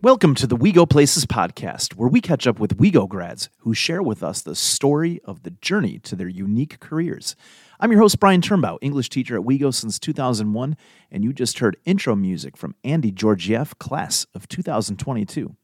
Welcome 0.00 0.36
to 0.36 0.46
the 0.46 0.54
We 0.54 0.70
Go 0.70 0.86
Places 0.86 1.26
podcast, 1.26 1.94
where 1.96 2.08
we 2.08 2.20
catch 2.20 2.46
up 2.46 2.60
with 2.60 2.78
WeGo 2.78 3.08
grads 3.08 3.50
who 3.62 3.74
share 3.74 4.00
with 4.00 4.22
us 4.22 4.40
the 4.40 4.54
story 4.54 5.20
of 5.24 5.42
the 5.42 5.50
journey 5.50 5.98
to 6.04 6.14
their 6.14 6.28
unique 6.28 6.78
careers. 6.78 7.34
I'm 7.80 7.90
your 7.90 8.00
host, 8.00 8.20
Brian 8.20 8.40
Turnbow, 8.40 8.78
English 8.80 9.08
teacher 9.08 9.34
at 9.34 9.42
WeGo 9.42 9.74
since 9.74 9.98
2001, 9.98 10.76
and 11.10 11.24
you 11.24 11.32
just 11.32 11.58
heard 11.58 11.78
intro 11.84 12.14
music 12.14 12.56
from 12.56 12.76
Andy 12.84 13.10
Georgiev, 13.10 13.76
class 13.80 14.24
of 14.36 14.46
2022. 14.46 15.56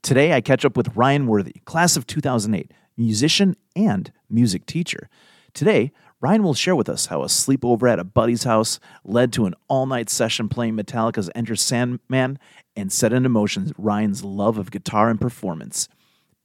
Today, 0.00 0.32
I 0.32 0.40
catch 0.40 0.64
up 0.64 0.74
with 0.74 0.96
Ryan 0.96 1.26
Worthy, 1.26 1.56
class 1.66 1.98
of 1.98 2.06
2008, 2.06 2.72
musician 2.96 3.56
and 3.76 4.10
music 4.30 4.64
teacher. 4.64 5.10
Today, 5.52 5.92
Ryan 6.22 6.42
will 6.42 6.54
share 6.54 6.74
with 6.74 6.88
us 6.88 7.06
how 7.06 7.22
a 7.22 7.26
sleepover 7.26 7.90
at 7.92 7.98
a 7.98 8.04
buddy's 8.04 8.44
house 8.44 8.80
led 9.04 9.34
to 9.34 9.44
an 9.44 9.54
all 9.68 9.84
night 9.84 10.08
session 10.08 10.48
playing 10.48 10.74
Metallica's 10.74 11.30
Enter 11.34 11.56
Sandman 11.56 12.38
and 12.74 12.90
set 12.90 13.12
into 13.12 13.28
motion 13.28 13.72
Ryan's 13.76 14.24
love 14.24 14.56
of 14.56 14.70
guitar 14.70 15.10
and 15.10 15.20
performance. 15.20 15.90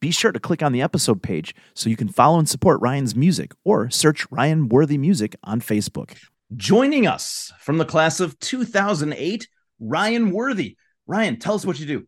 Be 0.02 0.12
sure 0.12 0.34
to 0.34 0.42
click 0.42 0.62
on 0.62 0.74
the 0.74 0.82
episode 0.82 1.24
page 1.24 1.56
so 1.74 1.90
you 1.90 1.96
can 1.96 2.10
follow 2.10 2.38
and 2.38 2.50
support 2.50 2.82
Ryan's 2.82 3.16
music 3.16 3.54
or 3.64 3.90
search 3.90 4.30
Ryan 4.30 4.68
Worthy 4.68 4.98
Music 4.98 5.38
on 5.44 5.62
Facebook. 5.62 6.18
Joining 6.58 7.08
us 7.08 7.54
from 7.62 7.78
the 7.78 7.86
class 7.86 8.20
of 8.20 8.38
2008, 8.40 9.48
Ryan 9.80 10.32
Worthy. 10.32 10.76
Ryan, 11.08 11.40
tell 11.40 11.54
us 11.54 11.66
what 11.66 11.80
you 11.80 11.86
do. 11.86 12.08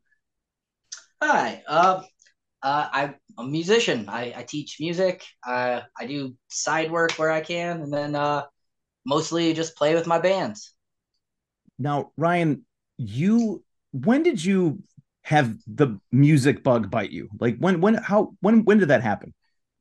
Hi, 1.22 1.64
uh, 1.66 2.02
uh, 2.64 2.88
I'm 2.92 3.16
a 3.38 3.44
musician. 3.44 4.08
I, 4.08 4.34
I 4.38 4.44
teach 4.44 4.78
music. 4.80 5.24
Uh, 5.46 5.82
I 6.00 6.08
do 6.08 6.36
side 6.48 6.92
work 6.92 7.12
where 7.14 7.32
I 7.32 7.42
can, 7.42 7.82
and 7.82 7.94
then 7.94 8.16
uh, 8.16 8.44
mostly 9.06 9.54
just 9.54 9.76
play 9.76 9.94
with 9.96 10.08
my 10.08 10.20
bands. 10.20 10.74
Now, 11.78 12.12
Ryan, 12.18 12.66
you 12.98 13.64
when 13.92 14.24
did 14.24 14.44
you 14.44 14.82
have 15.24 15.56
the 15.68 16.00
music 16.12 16.64
bug 16.64 16.90
bite 16.90 17.12
you? 17.12 17.30
Like 17.40 17.58
when 17.58 17.82
when 17.82 17.96
how 17.96 18.36
when 18.40 18.64
when 18.64 18.78
did 18.78 18.90
that 18.90 19.04
happen? 19.04 19.34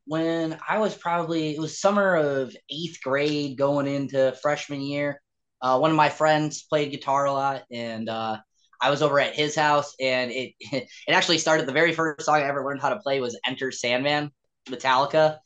When 0.07 0.59
I 0.69 0.79
was 0.79 0.97
probably 0.97 1.55
it 1.55 1.61
was 1.61 1.81
summer 1.81 2.17
of 2.17 2.57
eighth 2.69 2.99
grade 3.03 3.57
going 3.57 3.87
into 3.87 4.33
freshman 4.43 4.81
year. 4.81 5.21
Uh, 5.61 5.79
one 5.79 5.93
of 5.93 5.97
my 5.97 6.09
friends 6.09 6.65
played 6.65 6.91
guitar 6.91 7.27
a 7.27 7.33
lot, 7.33 7.63
and 7.71 8.09
uh, 8.09 8.39
I 8.83 8.91
was 8.91 9.01
over 9.01 9.21
at 9.21 9.35
his 9.35 9.55
house, 9.55 9.95
and 10.01 10.31
it 10.31 10.55
it 10.61 10.89
actually 11.09 11.39
started. 11.39 11.67
The 11.67 11.73
very 11.73 11.93
first 11.93 12.27
song 12.27 12.37
I 12.37 12.43
ever 12.43 12.65
learned 12.65 12.83
how 12.83 12.91
to 12.91 12.99
play 12.99 13.21
was 13.21 13.39
"Enter 13.47 13.71
Sandman," 13.71 14.33
Metallica. 14.69 15.39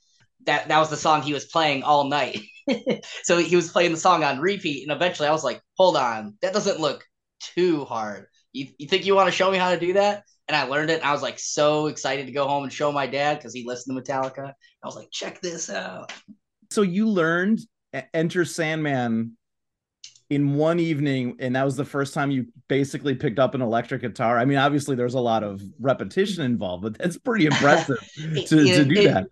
That 0.46 0.68
that 0.68 0.78
was 0.78 0.90
the 0.90 0.96
song 0.96 1.22
he 1.22 1.34
was 1.34 1.44
playing 1.44 1.82
all 1.82 2.04
night. 2.04 2.40
so 3.22 3.38
he 3.38 3.54
was 3.54 3.70
playing 3.70 3.92
the 3.92 3.98
song 3.98 4.24
on 4.24 4.40
repeat, 4.40 4.88
and 4.88 4.96
eventually 4.96 5.28
I 5.28 5.32
was 5.32 5.44
like, 5.44 5.60
"Hold 5.76 5.96
on, 5.96 6.36
that 6.40 6.54
doesn't 6.54 6.80
look 6.80 7.04
too 7.40 7.84
hard. 7.84 8.26
You, 8.52 8.68
you 8.78 8.88
think 8.88 9.04
you 9.04 9.14
want 9.14 9.28
to 9.28 9.36
show 9.36 9.50
me 9.50 9.58
how 9.58 9.70
to 9.70 9.78
do 9.78 9.92
that?" 9.92 10.24
And 10.48 10.56
I 10.56 10.62
learned 10.64 10.90
it, 10.90 11.00
and 11.00 11.04
I 11.08 11.12
was 11.12 11.22
like 11.22 11.38
so 11.38 11.88
excited 11.88 12.26
to 12.26 12.32
go 12.32 12.46
home 12.48 12.64
and 12.64 12.72
show 12.72 12.90
my 12.90 13.06
dad 13.06 13.38
because 13.38 13.52
he 13.52 13.66
listened 13.66 13.96
to 13.96 14.02
Metallica. 14.02 14.48
I 14.82 14.86
was 14.86 14.96
like, 14.96 15.10
"Check 15.10 15.42
this 15.42 15.68
out." 15.68 16.10
So 16.70 16.82
you 16.82 17.08
learned 17.08 17.60
"Enter 18.14 18.46
Sandman" 18.46 19.36
in 20.28 20.54
one 20.54 20.80
evening 20.80 21.36
and 21.38 21.54
that 21.54 21.64
was 21.64 21.76
the 21.76 21.84
first 21.84 22.12
time 22.12 22.30
you 22.30 22.46
basically 22.68 23.14
picked 23.14 23.38
up 23.38 23.54
an 23.54 23.62
electric 23.62 24.00
guitar 24.00 24.38
i 24.38 24.44
mean 24.44 24.58
obviously 24.58 24.96
there's 24.96 25.14
a 25.14 25.20
lot 25.20 25.44
of 25.44 25.62
repetition 25.78 26.44
involved 26.44 26.82
but 26.82 26.98
that's 26.98 27.16
pretty 27.18 27.46
impressive 27.46 27.98
to, 28.14 28.36
it, 28.36 28.46
to 28.48 28.84
do 28.84 29.00
it, 29.00 29.04
that 29.04 29.26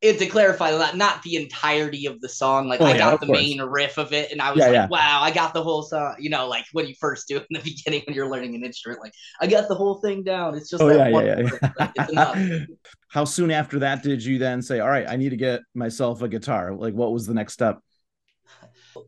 and 0.00 0.16
to 0.16 0.26
clarify 0.26 0.70
that 0.70 0.96
not 0.96 1.20
the 1.24 1.34
entirety 1.34 2.06
of 2.06 2.20
the 2.20 2.28
song 2.28 2.68
like 2.68 2.80
oh, 2.80 2.84
i 2.84 2.92
yeah, 2.92 2.98
got 2.98 3.20
the 3.20 3.26
course. 3.26 3.38
main 3.38 3.60
riff 3.60 3.98
of 3.98 4.12
it 4.12 4.30
and 4.30 4.40
i 4.40 4.50
was 4.50 4.60
yeah, 4.60 4.66
like 4.66 4.74
yeah. 4.74 4.86
wow 4.88 5.20
i 5.22 5.30
got 5.30 5.52
the 5.52 5.62
whole 5.62 5.82
song 5.82 6.14
you 6.20 6.30
know 6.30 6.46
like 6.46 6.64
when 6.72 6.86
you 6.86 6.94
first 7.00 7.26
do 7.26 7.36
it 7.36 7.46
in 7.50 7.60
the 7.60 7.60
beginning 7.64 8.02
when 8.06 8.14
you're 8.14 8.30
learning 8.30 8.54
an 8.54 8.64
instrument 8.64 9.02
like 9.02 9.12
i 9.40 9.46
got 9.46 9.66
the 9.68 9.74
whole 9.74 9.96
thing 9.96 10.22
down 10.22 10.54
it's 10.54 10.70
just 10.70 10.82
oh, 10.82 10.88
yeah, 10.88 11.08
yeah, 11.08 11.40
yeah. 11.40 11.90
it's 11.96 12.12
enough 12.12 12.38
how 13.08 13.24
soon 13.24 13.50
after 13.50 13.80
that 13.80 14.02
did 14.04 14.24
you 14.24 14.38
then 14.38 14.62
say 14.62 14.78
all 14.78 14.88
right 14.88 15.08
i 15.08 15.16
need 15.16 15.30
to 15.30 15.36
get 15.36 15.62
myself 15.74 16.22
a 16.22 16.28
guitar 16.28 16.74
like 16.74 16.94
what 16.94 17.12
was 17.12 17.26
the 17.26 17.34
next 17.34 17.54
step 17.54 17.80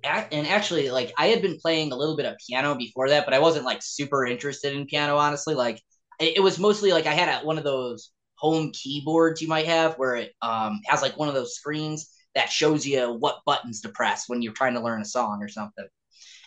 and 0.05 0.47
actually 0.47 0.91
like 0.91 1.13
I 1.19 1.27
had 1.29 1.43
been 1.43 1.59
playing 1.59 1.93
a 1.93 1.97
little 1.97 2.17
bit 2.17 2.27
of 2.27 2.37
piano 2.47 2.75
before 2.75 3.09
that, 3.09 3.25
but 3.25 3.35
I 3.35 3.39
wasn't 3.39 3.65
like 3.65 3.83
super 3.83 4.27
interested 4.27 4.75
in 4.75 4.87
piano 4.87 5.17
honestly. 5.17 5.55
Like 5.55 5.81
it, 6.21 6.43
was 6.43 6.59
mostly 6.59 6.93
like 6.93 7.07
I 7.07 7.15
had 7.15 7.43
a, 7.43 7.47
one 7.47 7.59
of 7.59 7.65
those 7.65 8.13
home 8.37 8.73
keyboards 8.73 9.41
you 9.41 9.49
might 9.49 9.67
have 9.67 9.95
where 9.95 10.17
it 10.17 10.33
um, 10.43 10.81
has 10.87 11.03
like 11.03 11.19
one 11.19 11.29
of 11.29 11.35
those 11.35 11.55
screens 11.55 12.11
that 12.35 12.51
shows 12.51 12.87
you 12.87 13.17
what 13.19 13.41
buttons 13.47 13.81
to 13.83 13.89
press 13.89 14.25
when 14.29 14.43
you're 14.43 14.53
trying 14.53 14.75
to 14.75 14.81
learn 14.81 15.01
a 15.03 15.05
song 15.05 15.43
or 15.43 15.49
something. 15.49 15.87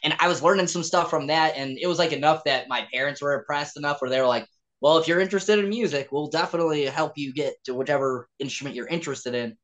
And 0.03 0.15
I 0.19 0.27
was 0.27 0.43
learning 0.43 0.67
some 0.67 0.83
stuff 0.83 1.09
from 1.09 1.27
that, 1.27 1.55
and 1.55 1.77
it 1.81 1.87
was 1.87 1.99
like 1.99 2.11
enough 2.11 2.43
that 2.45 2.67
my 2.67 2.87
parents 2.93 3.21
were 3.21 3.33
impressed 3.39 3.77
enough 3.77 4.01
where 4.01 4.09
they 4.09 4.19
were 4.19 4.27
like, 4.27 4.47
"Well, 4.81 4.97
if 4.97 5.07
you're 5.07 5.21
interested 5.21 5.59
in 5.59 5.69
music, 5.69 6.09
we'll 6.11 6.27
definitely 6.27 6.85
help 6.85 7.13
you 7.17 7.33
get 7.33 7.55
to 7.65 7.73
whichever 7.73 8.29
instrument 8.39 8.75
you're 8.75 8.87
interested 8.87 9.33
in." 9.33 9.57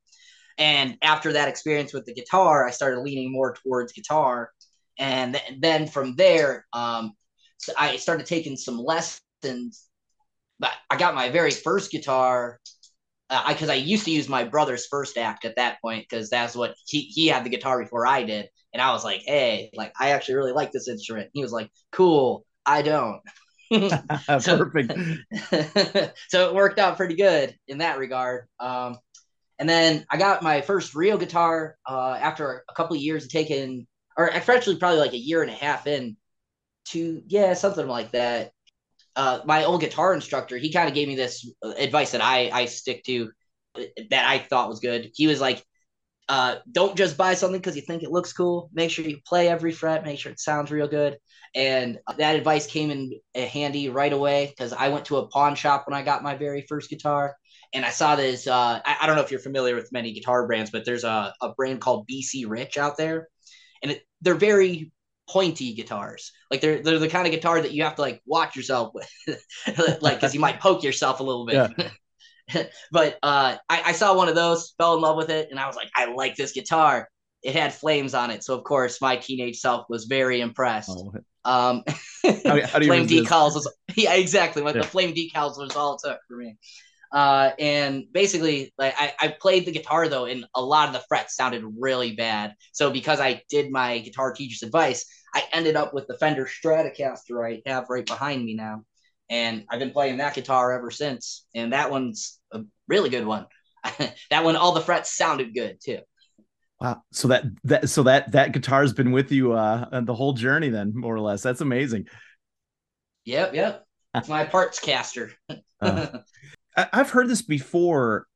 And 0.60 0.98
after 1.02 1.34
that 1.34 1.48
experience 1.48 1.94
with 1.94 2.06
the 2.06 2.14
guitar, 2.14 2.68
I 2.68 2.72
started 2.72 3.00
leaning 3.00 3.32
more 3.32 3.56
towards 3.56 3.94
guitar. 3.94 4.52
And 5.00 5.36
th- 5.36 5.60
then 5.60 5.88
from 5.88 6.16
there, 6.18 6.68
um, 6.74 7.14
so 7.58 7.74
I 7.80 7.96
started 7.96 8.26
taking 8.26 8.58
some 8.58 8.78
lessons. 8.78 9.88
But 10.60 10.72
I 10.90 10.98
got 10.98 11.16
my 11.16 11.30
very 11.30 11.52
first 11.52 11.92
guitar 11.92 12.60
because 13.30 13.70
uh, 13.70 13.74
I, 13.74 13.76
I, 13.76 13.78
used 13.78 14.06
to 14.06 14.12
use 14.12 14.28
my 14.28 14.44
brother's 14.44 14.88
first 14.88 15.18
act 15.18 15.46
at 15.46 15.56
that 15.56 15.80
point 15.82 16.06
because 16.10 16.30
that's 16.30 16.56
what 16.56 16.76
he, 16.86 17.02
he 17.02 17.28
had 17.28 17.46
the 17.46 17.50
guitar 17.50 17.82
before 17.82 18.06
I 18.06 18.24
did. 18.24 18.50
And 18.74 18.82
I 18.82 18.92
was 18.92 19.06
like, 19.06 19.22
hey, 19.26 19.72
like 19.74 19.94
I 19.98 20.10
actually 20.10 20.36
really 20.36 20.52
like 20.52 20.72
this 20.72 20.90
instrument. 20.90 21.30
He 21.34 21.42
was 21.42 21.54
like, 21.54 21.70
cool, 21.92 22.46
I 22.66 22.82
don't. 22.82 23.22
Perfect. 23.72 24.94
so 26.28 26.50
it 26.50 26.56
worked 26.56 26.80
out 26.80 26.98
pretty 26.98 27.16
good 27.16 27.56
in 27.68 27.78
that 27.78 28.00
regard. 28.00 28.48
Um, 28.60 28.98
and 29.60 29.68
then 29.68 30.06
I 30.10 30.18
got 30.18 30.42
my 30.42 30.62
first 30.62 30.96
real 30.96 31.18
guitar 31.18 31.76
uh, 31.88 32.18
after 32.20 32.64
a 32.70 32.74
couple 32.74 32.96
of 32.96 33.02
years 33.02 33.26
of 33.26 33.30
taking, 33.30 33.86
or 34.18 34.32
actually 34.32 34.78
probably 34.78 35.00
like 35.00 35.14
a 35.14 35.18
year 35.18 35.42
and 35.42 35.52
a 35.52 35.56
half 35.56 35.86
in 35.86 36.16
to, 36.86 37.22
yeah, 37.28 37.54
something 37.54 37.88
like 37.88 38.12
that. 38.12 38.52
Uh, 39.16 39.42
my 39.46 39.66
old 39.66 39.82
guitar 39.82 40.14
instructor, 40.14 40.58
he 40.58 40.72
kind 40.72 40.88
of 40.88 40.96
gave 40.96 41.10
me 41.10 41.16
this 41.16 41.46
advice 41.78 42.12
that 42.12 42.22
I, 42.22 42.50
I 42.54 42.66
stick 42.66 43.04
to 43.04 43.32
that 44.10 44.28
I 44.28 44.40
thought 44.40 44.70
was 44.70 44.80
good. 44.80 45.12
He 45.14 45.28
was 45.28 45.42
like, 45.42 45.64
uh, 46.30 46.58
don't 46.72 46.96
just 46.96 47.18
buy 47.18 47.34
something 47.34 47.60
because 47.60 47.76
you 47.76 47.82
think 47.82 48.04
it 48.04 48.12
looks 48.12 48.32
cool. 48.32 48.70
Make 48.74 48.92
sure 48.92 49.04
you 49.04 49.18
play 49.26 49.50
every 49.50 49.72
fret, 49.72 50.06
make 50.06 50.20
sure 50.20 50.32
it 50.32 50.40
sounds 50.40 50.72
real 50.72 50.88
good. 50.88 51.18
And 51.56 51.98
that 52.18 52.36
advice 52.36 52.68
came 52.68 52.92
in 52.92 53.20
handy 53.36 53.90
right 53.90 54.14
away 54.14 54.48
because 54.48 54.72
I 54.72 54.90
went 54.90 55.06
to 55.06 55.18
a 55.18 55.28
pawn 55.28 55.56
shop 55.56 55.88
when 55.88 55.98
I 56.00 56.04
got 56.04 56.24
my 56.24 56.36
very 56.36 56.62
first 56.62 56.90
guitar 56.90 57.36
and 57.74 57.86
I 57.86 57.92
saw 57.92 58.16
this. 58.16 58.48
Uh, 58.48 58.82
I, 58.84 58.98
I, 59.02 59.08
don't 59.08 59.16
know 59.16 59.22
if 59.22 59.32
you're 59.32 59.40
familiar 59.40 59.76
with 59.76 59.92
many 59.92 60.12
guitar 60.12 60.48
brands, 60.48 60.72
but 60.72 60.86
there's 60.86 61.04
a, 61.04 61.34
a 61.42 61.54
brand 61.54 61.82
called 61.82 62.08
BC 62.08 62.46
Rich 62.48 62.78
out 62.78 62.98
there, 62.98 63.28
and 63.84 63.92
it, 63.92 64.04
they're 64.22 64.36
very 64.36 64.92
pointy 65.30 65.74
guitars. 65.74 66.32
Like 66.50 66.62
they're 66.62 66.82
they're 66.82 67.00
the 67.00 67.10
kind 67.10 67.28
of 67.28 67.34
guitar 67.34 67.62
that 67.62 67.72
you 67.72 67.84
have 67.84 67.96
to 67.96 68.02
like 68.02 68.22
watch 68.26 68.56
yourself 68.56 68.94
with, 69.28 70.02
like 70.02 70.16
because 70.16 70.34
you 70.34 70.40
might 70.40 70.60
poke 70.60 70.84
yourself 70.84 71.20
a 71.20 71.24
little 71.24 71.46
bit. 71.46 71.72
Yeah. 71.78 72.64
but 72.92 73.20
uh, 73.22 73.58
I, 73.70 73.82
I 73.86 73.92
saw 73.92 74.16
one 74.16 74.28
of 74.28 74.36
those, 74.36 74.74
fell 74.78 74.96
in 74.96 75.02
love 75.02 75.18
with 75.18 75.30
it, 75.30 75.50
and 75.52 75.60
I 75.60 75.68
was 75.68 75.76
like, 75.76 75.90
I 75.96 76.12
like 76.12 76.36
this 76.36 76.54
guitar. 76.54 77.08
It 77.44 77.56
had 77.56 77.74
flames 77.74 78.14
on 78.14 78.32
it, 78.32 78.44
so 78.44 78.58
of 78.58 78.64
course 78.64 79.00
my 79.02 79.16
teenage 79.16 79.60
self 79.60 79.86
was 79.88 80.06
very 80.06 80.42
impressed. 80.42 80.90
Oh. 80.92 81.14
Um, 81.46 81.84
how, 82.24 82.62
how 82.66 82.80
flame 82.82 83.08
decals 83.08 83.54
was 83.54 83.72
yeah 83.96 84.16
exactly. 84.16 84.62
Like 84.62 84.76
yeah. 84.76 84.82
the 84.82 84.88
flame 84.88 85.14
decals 85.14 85.58
was 85.58 85.76
all 85.76 85.96
it 85.96 86.02
took 86.04 86.20
for 86.28 86.36
me. 86.36 86.58
Uh, 87.12 87.52
and 87.58 88.06
basically, 88.12 88.74
like 88.78 88.94
I, 88.98 89.14
I 89.20 89.28
played 89.40 89.66
the 89.66 89.72
guitar 89.72 90.08
though, 90.08 90.26
and 90.26 90.46
a 90.56 90.62
lot 90.62 90.88
of 90.88 90.94
the 90.94 91.04
frets 91.08 91.36
sounded 91.36 91.64
really 91.78 92.16
bad. 92.16 92.54
So 92.72 92.92
because 92.92 93.20
I 93.20 93.42
did 93.50 93.72
my 93.72 94.00
guitar 94.00 94.32
teacher's 94.34 94.64
advice, 94.64 95.06
I 95.34 95.44
ended 95.52 95.76
up 95.76 95.94
with 95.94 96.08
the 96.08 96.18
Fender 96.18 96.46
Stratocaster 96.46 97.46
I 97.46 97.62
have 97.70 97.86
right 97.90 98.06
behind 98.06 98.46
me 98.46 98.54
now, 98.56 98.84
and 99.30 99.66
I've 99.70 99.80
been 99.80 99.92
playing 99.92 100.18
that 100.18 100.36
guitar 100.36 100.72
ever 100.72 100.92
since. 100.92 101.46
And 101.56 101.74
that 101.74 101.90
one's 101.90 102.40
a 102.52 102.62
really 102.88 103.10
good 103.10 103.26
one. 103.26 103.48
that 104.30 104.44
one, 104.44 104.56
all 104.56 104.74
the 104.74 104.82
frets 104.82 105.16
sounded 105.16 105.54
good 105.54 105.80
too. 105.84 106.00
Wow. 106.80 107.02
So 107.12 107.28
that 107.30 107.44
that 107.66 107.90
so 107.90 108.04
that 108.04 108.32
that 108.32 108.54
guitar's 108.54 108.94
been 108.94 109.12
with 109.12 109.32
you 109.32 109.52
uh 109.52 110.02
the 110.02 110.14
whole 110.14 110.34
journey 110.34 110.70
then, 110.70 110.94
more 110.96 111.14
or 111.14 111.20
less. 111.20 111.42
That's 111.42 111.62
amazing. 111.62 112.08
Yep, 113.26 113.54
yep. 113.54 113.86
It's 114.16 114.30
my 114.30 114.46
Partscaster. 114.46 115.32
uh, 115.82 116.08
I've 116.76 117.10
heard 117.10 117.28
this 117.28 117.42
before 117.42 118.28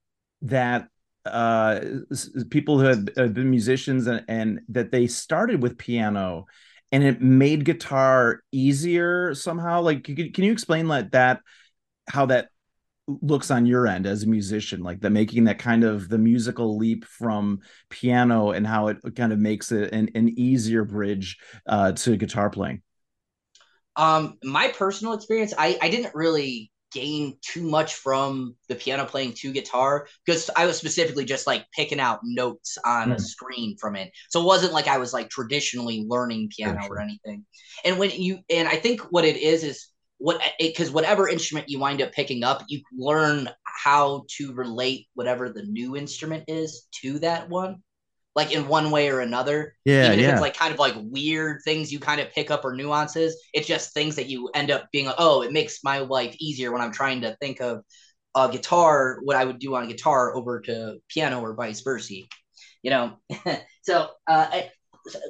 that 0.44 0.88
uh, 1.26 1.80
people 2.50 2.80
who 2.80 2.86
had 2.86 3.06
been 3.16 3.50
musicians 3.50 4.08
and, 4.08 4.26
and 4.28 4.60
that 4.70 4.92
they 4.92 5.08
started 5.08 5.62
with 5.62 5.78
piano 5.78 6.46
and 6.92 7.04
it 7.04 7.22
made 7.22 7.66
guitar 7.66 8.42
easier 8.52 9.34
somehow. 9.34 9.82
Like, 9.82 10.04
can 10.04 10.44
you 10.44 10.52
explain 10.52 10.88
like 10.88 11.12
that, 11.12 11.40
how 12.08 12.28
that 12.28 12.50
looks 13.08 13.52
on 13.52 13.66
your 13.66 13.88
end 13.88 14.06
as 14.06 14.24
a 14.24 14.28
musician, 14.28 14.82
like 14.82 15.02
the 15.02 15.10
making 15.10 15.46
that 15.46 15.60
kind 15.60 15.84
of 15.84 16.08
the 16.10 16.18
musical 16.18 16.78
leap 16.78 17.06
from 17.06 17.60
piano 17.90 18.52
and 18.52 18.66
how 18.68 18.88
it 18.88 18.98
kind 19.16 19.34
of 19.34 19.40
makes 19.40 19.72
it 19.72 19.94
an, 19.94 20.10
an 20.16 20.38
easier 20.38 20.84
bridge 20.84 21.38
uh, 21.68 21.94
to 21.94 22.16
guitar 22.16 22.50
playing? 22.50 22.82
Um, 23.96 24.38
my 24.44 24.70
personal 24.70 25.14
experience, 25.14 25.54
I, 25.58 25.78
I 25.82 25.90
didn't 25.90 26.16
really 26.16 26.72
gain 26.94 27.38
too 27.42 27.64
much 27.64 27.96
from 27.96 28.56
the 28.70 28.76
piano 28.76 29.06
playing 29.06 29.34
to 29.34 29.52
guitar 29.52 30.08
because 30.26 30.50
I 30.56 30.66
was 30.66 30.78
specifically 30.78 31.26
just 31.26 31.48
like 31.48 31.66
picking 31.76 32.00
out 32.00 32.20
notes 32.24 32.78
on 32.86 33.10
mm. 33.10 33.16
a 33.16 33.20
screen 33.20 33.76
from 33.78 33.96
it. 33.96 34.12
So 34.30 34.42
it 34.42 34.46
wasn't 34.46 34.74
like 34.74 34.88
I 34.88 34.98
was 34.98 35.14
like 35.14 35.30
traditionally 35.30 36.06
learning 36.08 36.50
piano 36.56 36.82
sure. 36.84 36.98
or 36.98 37.00
anything. 37.02 37.46
And 37.84 37.98
when 37.98 38.12
you 38.12 38.40
and 38.50 38.68
I 38.68 38.76
think 38.76 39.02
what 39.12 39.26
it 39.26 39.38
is 39.38 39.64
is 39.64 39.88
what 40.18 40.42
it 40.60 40.74
because 40.74 40.92
whatever 40.92 41.28
instrument 41.28 41.70
you 41.70 41.80
wind 41.80 42.02
up 42.02 42.12
picking 42.12 42.44
up, 42.44 42.64
you 42.68 42.82
learn 42.98 43.50
how 43.64 44.24
to 44.38 44.54
relate 44.54 45.08
whatever 45.16 45.50
the 45.50 45.64
new 45.64 45.98
instrument 45.98 46.46
is 46.48 46.88
to 47.02 47.20
that 47.20 47.50
one 47.50 47.82
like 48.36 48.52
in 48.52 48.68
one 48.68 48.92
way 48.92 49.10
or 49.10 49.20
another. 49.20 49.76
Yeah. 49.86 50.08
Even 50.08 50.20
if 50.20 50.26
yeah. 50.26 50.32
it's 50.32 50.42
like 50.42 50.58
kind 50.58 50.74
of 50.74 50.80
like 50.80 50.96
weird 50.98 51.62
things 51.64 51.92
you 51.92 52.00
kind 52.00 52.20
of 52.20 52.32
pick 52.32 52.50
up 52.50 52.66
or 52.66 52.76
nuances, 52.76 53.38
it's 53.54 53.68
just 53.68 53.94
things 53.94 54.16
that 54.16 54.28
you 54.28 54.50
end 54.56 54.72
up 54.72 54.88
being 54.92 55.06
like, 55.06 55.16
oh, 55.18 55.42
it 55.42 55.52
makes 55.52 55.84
my 55.84 56.00
life 56.00 56.36
easier 56.40 56.72
when 56.72 56.82
I'm 56.82 56.92
trying 56.92 57.22
to 57.22 57.36
think 57.40 57.62
of 57.62 57.84
a 58.36 58.50
guitar, 58.50 59.20
what 59.24 59.36
I 59.36 59.46
would 59.46 59.60
do 59.60 59.76
on 59.76 59.88
guitar 59.88 60.36
over 60.36 60.62
to 60.62 60.98
piano 61.10 61.42
or 61.42 61.56
vice 61.56 61.82
versa. 61.82 62.16
You 62.82 62.90
know, 62.90 63.14
so 63.84 64.10
uh, 64.28 64.48
I, 64.52 64.72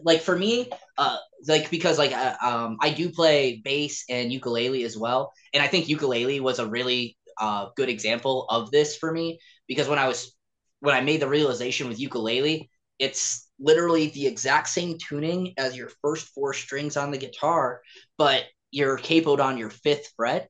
like 0.03 0.21
for 0.21 0.38
me, 0.38 0.69
uh, 0.97 1.17
like 1.47 1.69
because 1.69 1.97
like 1.97 2.13
uh, 2.13 2.35
um, 2.41 2.77
I 2.81 2.91
do 2.91 3.09
play 3.09 3.61
bass 3.63 4.05
and 4.09 4.31
ukulele 4.31 4.83
as 4.83 4.97
well, 4.97 5.31
and 5.53 5.61
I 5.61 5.67
think 5.67 5.89
ukulele 5.89 6.39
was 6.39 6.59
a 6.59 6.67
really 6.67 7.17
uh, 7.39 7.67
good 7.75 7.89
example 7.89 8.45
of 8.50 8.71
this 8.71 8.95
for 8.95 9.11
me 9.11 9.39
because 9.67 9.88
when 9.88 10.00
I 10.00 10.07
was 10.07 10.35
when 10.79 10.95
I 10.95 11.01
made 11.01 11.21
the 11.21 11.27
realization 11.27 11.88
with 11.88 12.00
ukulele, 12.00 12.69
it's 12.99 13.49
literally 13.59 14.07
the 14.09 14.27
exact 14.27 14.69
same 14.69 14.97
tuning 14.97 15.53
as 15.57 15.75
your 15.75 15.89
first 16.01 16.27
four 16.29 16.53
strings 16.53 16.97
on 16.97 17.11
the 17.11 17.17
guitar, 17.17 17.81
but 18.17 18.43
you're 18.71 18.97
capoed 18.97 19.39
on 19.39 19.57
your 19.57 19.69
fifth 19.69 20.11
fret. 20.15 20.49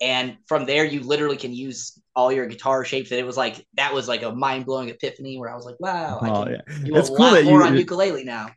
And 0.00 0.36
from 0.48 0.66
there, 0.66 0.84
you 0.84 1.00
literally 1.00 1.36
can 1.36 1.52
use 1.52 2.00
all 2.16 2.32
your 2.32 2.46
guitar 2.46 2.84
shapes. 2.84 3.10
And 3.12 3.20
it 3.20 3.26
was 3.26 3.36
like 3.36 3.64
that 3.74 3.94
was 3.94 4.08
like 4.08 4.22
a 4.22 4.32
mind 4.32 4.66
blowing 4.66 4.88
epiphany 4.88 5.38
where 5.38 5.48
I 5.48 5.54
was 5.54 5.64
like, 5.64 5.78
"Wow, 5.78 6.18
I 6.20 6.28
oh, 6.28 6.44
can 6.44 6.52
yeah. 6.52 6.84
do 6.84 6.92
that's 6.92 7.08
a 7.08 7.14
cool 7.14 7.32
lot 7.32 7.44
more 7.44 7.60
you, 7.60 7.66
on 7.66 7.76
ukulele 7.76 8.24
now." 8.24 8.50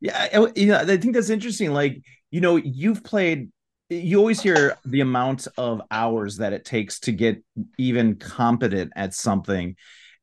Yeah, 0.00 0.16
I, 0.16 0.36
oh, 0.36 0.52
you 0.56 0.68
know, 0.68 0.78
I 0.78 0.96
think 0.96 1.14
that's 1.14 1.28
interesting. 1.28 1.74
Like, 1.74 2.00
you 2.30 2.40
know, 2.40 2.56
you've 2.56 3.04
played. 3.04 3.50
You 3.90 4.18
always 4.18 4.40
hear 4.40 4.76
the 4.84 5.00
amount 5.00 5.46
of 5.56 5.80
hours 5.90 6.38
that 6.38 6.52
it 6.52 6.64
takes 6.64 7.00
to 7.00 7.12
get 7.12 7.42
even 7.78 8.16
competent 8.16 8.92
at 8.96 9.12
something, 9.12 9.76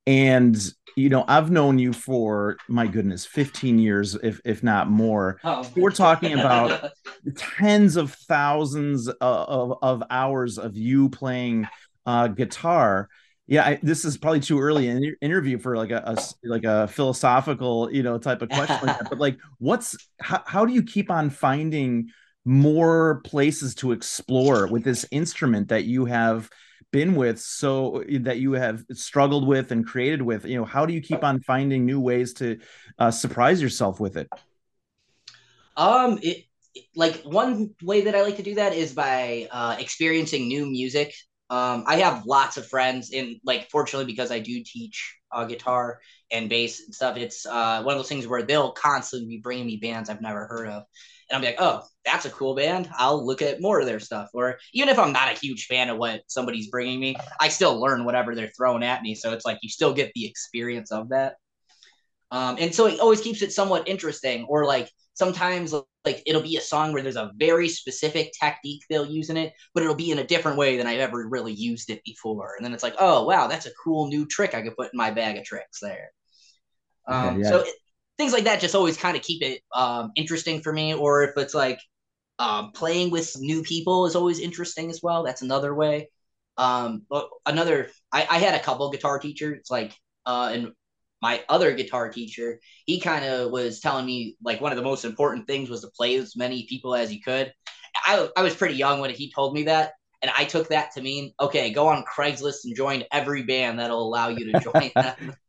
and 0.08 0.58
you 0.96 1.10
know 1.10 1.26
i've 1.28 1.52
known 1.52 1.78
you 1.78 1.94
for 1.94 2.58
my 2.68 2.88
goodness 2.88 3.26
15 3.26 3.80
years 3.80 4.16
if 4.16 4.40
if 4.46 4.64
not 4.64 4.90
more 4.90 5.40
oh. 5.44 5.70
we're 5.76 5.92
talking 5.92 6.34
about 6.34 6.92
tens 7.36 7.96
of 7.96 8.14
thousands 8.14 9.08
of, 9.08 9.18
of, 9.22 9.78
of 9.82 10.04
hours 10.10 10.58
of 10.58 10.76
you 10.78 11.10
playing 11.10 11.68
uh, 12.06 12.28
guitar 12.28 13.10
yeah 13.48 13.66
I, 13.66 13.80
this 13.82 14.06
is 14.06 14.18
probably 14.18 14.40
too 14.40 14.60
early 14.60 14.88
in 14.88 15.04
your 15.04 15.16
interview 15.22 15.58
for 15.58 15.76
like 15.76 15.92
a, 15.92 16.04
a, 16.06 16.48
like 16.48 16.64
a 16.64 16.88
philosophical 16.88 17.92
you 17.92 18.04
know 18.04 18.18
type 18.18 18.42
of 18.42 18.50
question 18.50 18.78
like 18.86 19.10
but 19.10 19.20
like 19.20 19.38
what's 19.60 19.98
how, 20.20 20.44
how 20.46 20.66
do 20.66 20.74
you 20.74 20.84
keep 20.84 21.12
on 21.12 21.30
finding 21.30 22.10
more 22.46 23.22
places 23.26 23.74
to 23.76 23.92
explore 23.92 24.68
with 24.68 24.84
this 24.84 25.06
instrument 25.12 25.70
that 25.70 25.86
you 25.86 26.06
have 26.06 26.50
been 26.96 27.16
with 27.16 27.42
so 27.42 28.02
that 28.22 28.40
you 28.40 28.54
have 28.54 28.86
struggled 28.94 29.46
with 29.46 29.72
and 29.74 29.86
created 29.86 30.22
with 30.22 30.46
you 30.46 30.58
know 30.58 30.64
how 30.64 30.86
do 30.86 30.94
you 30.94 31.02
keep 31.02 31.26
on 31.26 31.42
finding 31.42 31.86
new 31.86 32.00
ways 32.00 32.34
to 32.34 32.58
uh, 33.00 33.12
surprise 33.12 33.62
yourself 33.62 34.00
with 34.00 34.16
it? 34.16 34.30
Um 35.76 36.20
it 36.22 36.46
like 36.96 37.22
one 37.24 37.70
way 37.82 38.02
that 38.02 38.16
i 38.16 38.22
like 38.22 38.38
to 38.38 38.44
do 38.44 38.56
that 38.56 38.74
is 38.74 38.94
by 38.94 39.48
uh, 39.52 39.76
experiencing 39.80 40.48
new 40.48 40.66
music. 40.66 41.14
Um 41.50 41.84
i 41.86 41.98
have 41.98 42.26
lots 42.26 42.58
of 42.58 42.68
friends 42.68 43.12
and 43.14 43.36
like 43.44 43.70
fortunately 43.70 44.12
because 44.12 44.32
i 44.32 44.40
do 44.40 44.64
teach 44.64 45.18
uh, 45.32 45.46
guitar 45.46 46.00
and 46.32 46.50
bass 46.50 46.82
and 46.86 46.96
stuff 46.96 47.18
it's 47.18 47.46
uh 47.46 47.84
one 47.84 47.94
of 47.94 48.00
those 48.00 48.10
things 48.10 48.26
where 48.28 48.44
they'll 48.44 48.72
constantly 48.72 49.28
be 49.28 49.42
bringing 49.44 49.68
me 49.68 49.78
bands 49.78 50.10
i've 50.10 50.22
never 50.22 50.48
heard 50.48 50.70
of 50.70 50.84
and 51.30 51.36
I'll 51.36 51.42
be 51.42 51.48
like, 51.48 51.62
oh, 51.62 51.82
that's 52.06 52.26
a 52.26 52.30
cool 52.30 52.56
band. 52.56 52.90
I'll 52.98 53.26
look 53.26 53.42
at 53.42 53.62
more 53.62 53.80
of 53.80 53.86
their 53.86 54.00
stuff. 54.00 54.30
Or 54.34 54.58
even 54.74 54.90
if 54.90 55.00
I'm 55.00 55.12
not 55.12 55.32
a 55.32 55.40
huge 55.40 55.66
fan 55.66 55.90
of 55.90 55.98
what 55.98 56.22
somebody's 56.28 56.70
bringing 56.70 57.00
me, 57.00 57.16
I 57.40 57.50
still 57.50 57.80
learn 57.80 58.06
whatever 58.06 58.36
they're 58.36 58.52
throwing 58.56 58.84
at 58.84 59.02
me. 59.02 59.16
So 59.16 59.34
it's 59.34 59.46
like 59.46 59.58
you 59.62 59.70
still 59.70 59.94
get 59.94 60.12
the 60.14 60.26
experience 60.26 60.92
of 60.92 61.10
that. 61.10 61.36
Um, 62.32 62.58
and 62.60 62.74
so 62.74 62.86
it 62.88 63.00
always 63.00 63.22
keeps 63.22 63.42
it 63.42 63.52
somewhat 63.52 63.88
interesting. 63.88 64.46
Or 64.50 64.66
like 64.66 64.90
sometimes 65.14 65.74
like 66.06 66.22
it'll 66.28 66.42
be 66.42 66.58
a 66.58 66.62
song 66.62 66.94
where 66.94 67.02
there's 67.02 67.16
a 67.16 67.32
very 67.38 67.68
specific 67.68 68.32
technique 68.40 68.84
they'll 68.90 69.06
use 69.06 69.30
in 69.30 69.38
it, 69.38 69.54
but 69.74 69.82
it'll 69.82 69.96
be 69.96 70.12
in 70.12 70.20
a 70.20 70.28
different 70.28 70.58
way 70.58 70.78
than 70.78 70.86
I've 70.86 71.00
ever 71.00 71.28
really 71.28 71.54
used 71.54 71.90
it 71.90 72.04
before. 72.06 72.54
And 72.56 72.66
then 72.66 72.74
it's 72.74 72.84
like, 72.84 72.96
oh 73.00 73.26
wow, 73.26 73.48
that's 73.48 73.66
a 73.66 73.74
cool 73.84 74.08
new 74.08 74.28
trick 74.28 74.54
I 74.54 74.62
could 74.62 74.76
put 74.76 74.94
in 74.94 74.98
my 74.98 75.12
bag 75.12 75.38
of 75.38 75.44
tricks 75.44 75.80
there. 75.82 76.12
Um, 77.08 77.42
yeah. 77.42 77.50
So 77.50 77.60
it, 77.62 77.74
things 78.18 78.34
like 78.34 78.46
that 78.46 78.60
just 78.60 78.76
always 78.76 78.98
kind 78.98 79.18
of 79.18 79.24
keep 79.24 79.42
it 79.42 79.62
um, 79.74 80.12
interesting 80.16 80.62
for 80.62 80.72
me. 80.72 80.94
Or 80.94 81.24
if 81.24 81.32
it's 81.38 81.54
like 81.54 81.80
um, 82.40 82.72
playing 82.72 83.12
with 83.12 83.36
new 83.40 83.64
people 83.64 84.06
is 84.06 84.16
always 84.16 84.40
interesting 84.40 84.90
as 84.90 85.02
well. 85.02 85.24
That's 85.24 85.42
another 85.42 85.74
way. 85.74 86.10
Um, 86.58 87.04
but 87.10 87.30
another, 87.46 87.90
I, 88.12 88.28
I 88.30 88.38
had 88.40 88.56
a 88.56 88.64
couple 88.64 88.90
guitar 88.90 89.20
teachers, 89.20 89.68
like, 89.70 89.94
uh, 90.26 90.52
and 90.54 90.72
my 91.22 91.44
other 91.50 91.74
guitar 91.74 92.10
teacher, 92.10 92.60
he 92.86 93.00
kind 93.00 93.26
of 93.26 93.52
was 93.52 93.80
telling 93.80 94.06
me 94.06 94.38
like 94.44 94.62
one 94.62 94.72
of 94.72 94.78
the 94.78 94.84
most 94.84 95.06
important 95.06 95.48
things 95.48 95.70
was 95.70 95.82
to 95.82 95.88
play 95.96 96.16
as 96.16 96.36
many 96.36 96.66
people 96.68 96.94
as 96.96 97.12
you 97.12 97.22
could. 97.22 97.54
I, 98.06 98.30
I 98.36 98.42
was 98.44 98.56
pretty 98.56 98.76
young 98.76 99.00
when 99.00 99.10
he 99.10 99.32
told 99.32 99.54
me 99.54 99.64
that. 99.64 99.94
And 100.22 100.32
I 100.38 100.46
took 100.46 100.70
that 100.70 100.92
to 100.94 101.02
mean, 101.02 101.34
okay, 101.40 101.72
go 101.72 101.88
on 101.88 102.04
Craigslist 102.04 102.66
and 102.66 102.76
join 102.76 103.04
every 103.12 103.44
band 103.44 103.80
that'll 103.80 104.02
allow 104.02 104.30
you 104.30 104.52
to 104.52 104.60
join 104.60 104.92
them. 104.96 105.36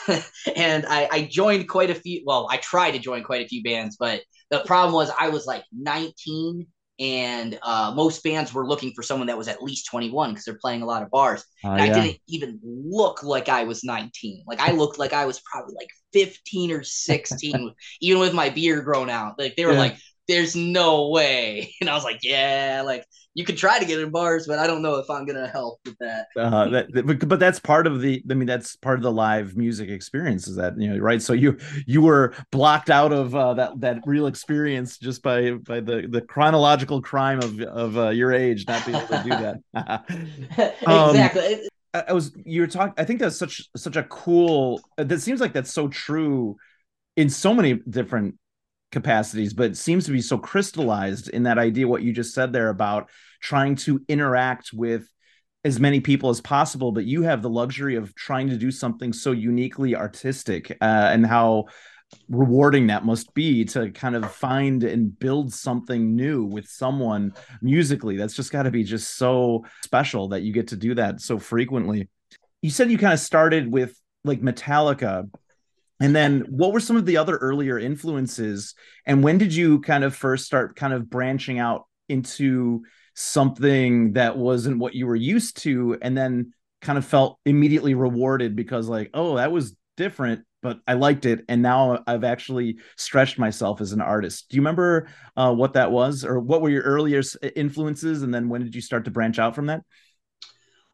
and 0.56 0.86
I, 0.86 1.08
I 1.10 1.28
joined 1.30 1.68
quite 1.68 1.90
a 1.90 1.94
few. 1.94 2.22
Well, 2.24 2.48
I 2.50 2.56
tried 2.58 2.92
to 2.92 2.98
join 2.98 3.22
quite 3.22 3.44
a 3.44 3.48
few 3.48 3.62
bands, 3.62 3.96
but 3.98 4.22
the 4.50 4.60
problem 4.60 4.94
was 4.94 5.10
I 5.18 5.28
was 5.28 5.46
like 5.46 5.64
19 5.72 6.66
and 6.98 7.58
uh, 7.62 7.92
most 7.96 8.22
bands 8.22 8.52
were 8.52 8.66
looking 8.66 8.92
for 8.92 9.02
someone 9.02 9.26
that 9.26 9.38
was 9.38 9.48
at 9.48 9.62
least 9.62 9.86
21 9.90 10.30
because 10.30 10.44
they're 10.44 10.58
playing 10.60 10.82
a 10.82 10.86
lot 10.86 11.02
of 11.02 11.10
bars. 11.10 11.44
Uh, 11.64 11.70
and 11.70 11.86
yeah. 11.86 11.96
I 11.96 12.00
didn't 12.00 12.20
even 12.28 12.60
look 12.62 13.22
like 13.22 13.48
I 13.48 13.64
was 13.64 13.82
19. 13.82 14.44
Like 14.46 14.60
I 14.60 14.72
looked 14.72 14.98
like 14.98 15.12
I 15.12 15.24
was 15.24 15.40
probably 15.40 15.74
like 15.74 15.88
15 16.12 16.70
or 16.70 16.84
16, 16.84 17.74
even 18.00 18.20
with 18.20 18.34
my 18.34 18.50
beard 18.50 18.84
grown 18.84 19.10
out. 19.10 19.38
Like 19.38 19.56
they 19.56 19.64
were 19.64 19.72
yeah. 19.72 19.78
like, 19.78 19.96
"There's 20.28 20.56
no 20.56 21.08
way," 21.08 21.74
and 21.80 21.90
I 21.90 21.94
was 21.94 22.04
like, 22.04 22.20
"Yeah." 22.22 22.82
Like 22.84 23.06
you 23.34 23.44
could 23.44 23.56
try 23.56 23.78
to 23.78 23.84
get 23.84 23.98
in 23.98 24.10
bars, 24.10 24.46
but 24.46 24.58
I 24.58 24.66
don't 24.66 24.82
know 24.82 24.96
if 24.96 25.08
I'm 25.08 25.24
gonna 25.24 25.48
help 25.48 25.80
with 25.86 25.96
that. 26.00 26.26
Uh, 26.36 26.68
that 26.68 27.26
but 27.26 27.40
that's 27.40 27.58
part 27.58 27.86
of 27.86 28.00
the. 28.00 28.22
I 28.30 28.34
mean, 28.34 28.46
that's 28.46 28.76
part 28.76 28.98
of 28.98 29.02
the 29.02 29.12
live 29.12 29.56
music 29.56 29.88
experience. 29.88 30.46
Is 30.48 30.56
that 30.56 30.78
you 30.78 30.90
know 30.90 30.98
right? 30.98 31.22
So 31.22 31.32
you 31.32 31.56
you 31.86 32.02
were 32.02 32.34
blocked 32.50 32.90
out 32.90 33.12
of 33.12 33.34
uh, 33.34 33.54
that 33.54 33.80
that 33.80 34.02
real 34.04 34.26
experience 34.26 34.98
just 34.98 35.22
by 35.22 35.52
by 35.52 35.80
the 35.80 36.06
the 36.08 36.20
chronological 36.20 37.00
crime 37.00 37.38
of 37.38 37.60
of 37.62 37.96
uh, 37.96 38.08
your 38.10 38.32
age 38.32 38.66
not 38.68 38.84
being 38.84 38.98
able 38.98 39.08
to 39.08 39.22
do 39.22 39.30
that. 39.72 40.76
um, 40.86 41.10
exactly. 41.10 41.68
I 41.94 42.12
was 42.12 42.32
you 42.44 42.62
were 42.62 42.66
talking. 42.66 42.94
I 42.98 43.04
think 43.04 43.20
that's 43.20 43.36
such 43.36 43.62
such 43.76 43.96
a 43.96 44.02
cool. 44.04 44.80
That 44.96 45.20
seems 45.20 45.40
like 45.40 45.52
that's 45.54 45.72
so 45.72 45.88
true 45.88 46.56
in 47.16 47.28
so 47.30 47.54
many 47.54 47.74
different 47.74 48.36
capacities, 48.92 49.52
but 49.54 49.76
seems 49.76 50.04
to 50.06 50.12
be 50.12 50.20
so 50.20 50.38
crystallized 50.38 51.28
in 51.30 51.42
that 51.44 51.58
idea, 51.58 51.88
what 51.88 52.02
you 52.02 52.12
just 52.12 52.34
said 52.34 52.52
there 52.52 52.68
about 52.68 53.10
trying 53.40 53.74
to 53.74 54.00
interact 54.08 54.70
with 54.72 55.08
as 55.64 55.80
many 55.80 56.00
people 56.00 56.30
as 56.30 56.40
possible. 56.40 56.92
But 56.92 57.04
you 57.04 57.22
have 57.22 57.42
the 57.42 57.50
luxury 57.50 57.96
of 57.96 58.14
trying 58.14 58.48
to 58.50 58.56
do 58.56 58.70
something 58.70 59.12
so 59.12 59.32
uniquely 59.32 59.96
artistic 59.96 60.70
uh, 60.80 61.10
and 61.12 61.26
how 61.26 61.66
rewarding 62.28 62.88
that 62.88 63.04
must 63.04 63.32
be 63.34 63.64
to 63.64 63.90
kind 63.90 64.14
of 64.14 64.30
find 64.30 64.84
and 64.84 65.18
build 65.18 65.52
something 65.52 66.14
new 66.14 66.44
with 66.44 66.68
someone 66.68 67.32
musically. 67.62 68.16
That's 68.16 68.34
just 68.34 68.52
got 68.52 68.64
to 68.64 68.70
be 68.70 68.84
just 68.84 69.16
so 69.16 69.64
special 69.84 70.28
that 70.28 70.42
you 70.42 70.52
get 70.52 70.68
to 70.68 70.76
do 70.76 70.94
that 70.96 71.20
so 71.20 71.38
frequently. 71.38 72.08
You 72.60 72.70
said 72.70 72.90
you 72.90 72.98
kind 72.98 73.14
of 73.14 73.20
started 73.20 73.72
with 73.72 73.98
like 74.24 74.40
Metallica 74.40 75.28
and 76.02 76.16
then 76.16 76.40
what 76.48 76.72
were 76.72 76.80
some 76.80 76.96
of 76.96 77.06
the 77.06 77.16
other 77.16 77.36
earlier 77.36 77.78
influences 77.78 78.74
and 79.06 79.22
when 79.22 79.38
did 79.38 79.54
you 79.54 79.80
kind 79.80 80.04
of 80.04 80.14
first 80.14 80.44
start 80.44 80.74
kind 80.76 80.92
of 80.92 81.08
branching 81.08 81.58
out 81.58 81.86
into 82.08 82.82
something 83.14 84.14
that 84.14 84.36
wasn't 84.36 84.78
what 84.78 84.94
you 84.94 85.06
were 85.06 85.16
used 85.16 85.58
to 85.58 85.96
and 86.02 86.18
then 86.18 86.52
kind 86.80 86.98
of 86.98 87.04
felt 87.04 87.38
immediately 87.46 87.94
rewarded 87.94 88.56
because 88.56 88.88
like 88.88 89.10
oh 89.14 89.36
that 89.36 89.52
was 89.52 89.76
different 89.96 90.44
but 90.62 90.80
I 90.86 90.94
liked 90.94 91.26
it 91.26 91.44
and 91.48 91.60
now 91.60 92.02
I've 92.06 92.24
actually 92.24 92.78
stretched 92.96 93.38
myself 93.38 93.80
as 93.80 93.92
an 93.92 94.00
artist. 94.00 94.48
Do 94.48 94.54
you 94.54 94.60
remember 94.62 95.08
uh, 95.36 95.52
what 95.52 95.72
that 95.72 95.90
was 95.90 96.24
or 96.24 96.38
what 96.38 96.62
were 96.62 96.70
your 96.70 96.84
earliest 96.84 97.36
influences 97.56 98.22
and 98.22 98.32
then 98.32 98.48
when 98.48 98.62
did 98.62 98.74
you 98.74 98.80
start 98.80 99.04
to 99.06 99.10
branch 99.10 99.40
out 99.40 99.56
from 99.56 99.66
that? 99.66 99.82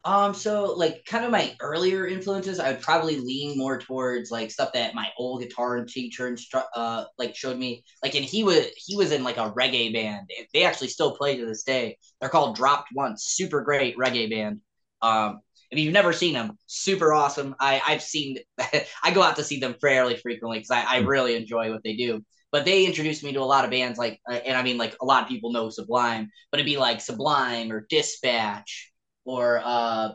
Um, 0.09 0.33
so 0.33 0.73
like 0.73 1.05
kind 1.05 1.23
of 1.23 1.29
my 1.29 1.55
earlier 1.61 2.07
influences, 2.07 2.59
I 2.59 2.71
would 2.71 2.81
probably 2.81 3.19
lean 3.19 3.55
more 3.59 3.77
towards 3.77 4.31
like 4.31 4.49
stuff 4.49 4.73
that 4.73 4.95
my 4.95 5.09
old 5.19 5.43
guitar 5.43 5.85
teacher 5.85 6.31
instru- 6.31 6.65
uh 6.73 7.03
like 7.19 7.35
showed 7.35 7.59
me. 7.59 7.83
Like, 8.01 8.15
and 8.15 8.25
he 8.25 8.43
was 8.43 8.65
he 8.75 8.95
was 8.95 9.11
in 9.11 9.23
like 9.23 9.37
a 9.37 9.51
reggae 9.51 9.93
band. 9.93 10.27
They 10.51 10.63
actually 10.63 10.87
still 10.87 11.15
play 11.15 11.37
to 11.37 11.45
this 11.45 11.61
day. 11.61 11.99
They're 12.19 12.29
called 12.31 12.55
Dropped 12.55 12.89
Once, 12.95 13.25
super 13.25 13.61
great 13.61 13.95
reggae 13.97 14.31
band. 14.31 14.61
Um, 15.03 15.41
if 15.69 15.77
you've 15.77 15.93
never 15.93 16.11
seen 16.11 16.33
them, 16.33 16.57
super 16.65 17.13
awesome. 17.13 17.55
I 17.59 17.79
I've 17.87 18.01
seen 18.01 18.39
I 19.03 19.11
go 19.13 19.21
out 19.21 19.35
to 19.35 19.43
see 19.43 19.59
them 19.59 19.75
fairly 19.79 20.15
frequently 20.15 20.57
because 20.57 20.71
I, 20.71 20.85
I 20.85 21.01
hmm. 21.01 21.07
really 21.07 21.35
enjoy 21.35 21.71
what 21.71 21.83
they 21.83 21.95
do. 21.95 22.25
But 22.51 22.65
they 22.65 22.87
introduced 22.87 23.23
me 23.23 23.31
to 23.33 23.41
a 23.41 23.43
lot 23.43 23.63
of 23.63 23.69
bands 23.69 23.99
like, 23.99 24.19
uh, 24.27 24.33
and 24.33 24.57
I 24.57 24.63
mean 24.63 24.79
like 24.79 24.97
a 24.99 25.05
lot 25.05 25.21
of 25.21 25.29
people 25.29 25.51
know 25.51 25.69
Sublime, 25.69 26.31
but 26.49 26.59
it'd 26.59 26.65
be 26.65 26.77
like 26.77 26.99
Sublime 26.99 27.71
or 27.71 27.85
Dispatch 27.91 28.88
or 29.29 29.61
uh, 29.63 30.09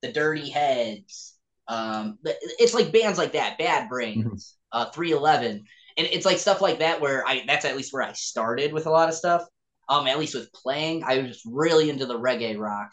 the 0.00 0.12
Dirty 0.12 0.48
Heads. 0.48 1.34
Um, 1.66 2.18
it's 2.24 2.72
like 2.72 2.92
bands 2.92 3.18
like 3.18 3.32
that, 3.32 3.58
Bad 3.58 3.88
Brains, 3.88 4.54
mm-hmm. 4.72 4.88
uh, 4.88 4.90
311, 4.92 5.64
and 5.96 6.08
it's 6.12 6.24
like 6.24 6.38
stuff 6.38 6.60
like 6.60 6.78
that 6.78 7.00
where 7.00 7.26
I 7.26 7.42
that's 7.48 7.64
at 7.64 7.76
least 7.76 7.92
where 7.92 8.04
I 8.04 8.12
started 8.12 8.72
with 8.72 8.86
a 8.86 8.90
lot 8.90 9.08
of 9.08 9.16
stuff. 9.16 9.42
Um, 9.88 10.06
at 10.06 10.18
least 10.20 10.34
with 10.34 10.52
playing, 10.52 11.02
I 11.04 11.18
was 11.18 11.42
really 11.44 11.90
into 11.90 12.06
the 12.06 12.18
reggae 12.18 12.56
rock, 12.56 12.90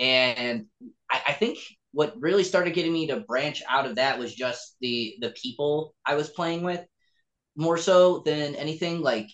and 0.00 0.66
I, 1.08 1.20
I 1.28 1.32
think 1.32 1.58
what 1.92 2.14
really 2.18 2.42
started 2.42 2.74
getting 2.74 2.92
me 2.92 3.06
to 3.06 3.20
branch 3.20 3.62
out 3.70 3.86
of 3.86 3.96
that 3.96 4.18
was 4.18 4.34
just 4.34 4.76
the 4.80 5.14
the 5.20 5.30
people 5.30 5.94
I 6.04 6.16
was 6.16 6.28
playing 6.28 6.64
with, 6.64 6.84
more 7.56 7.78
so 7.78 8.22
than 8.26 8.56
anything. 8.56 9.00
Like 9.00 9.28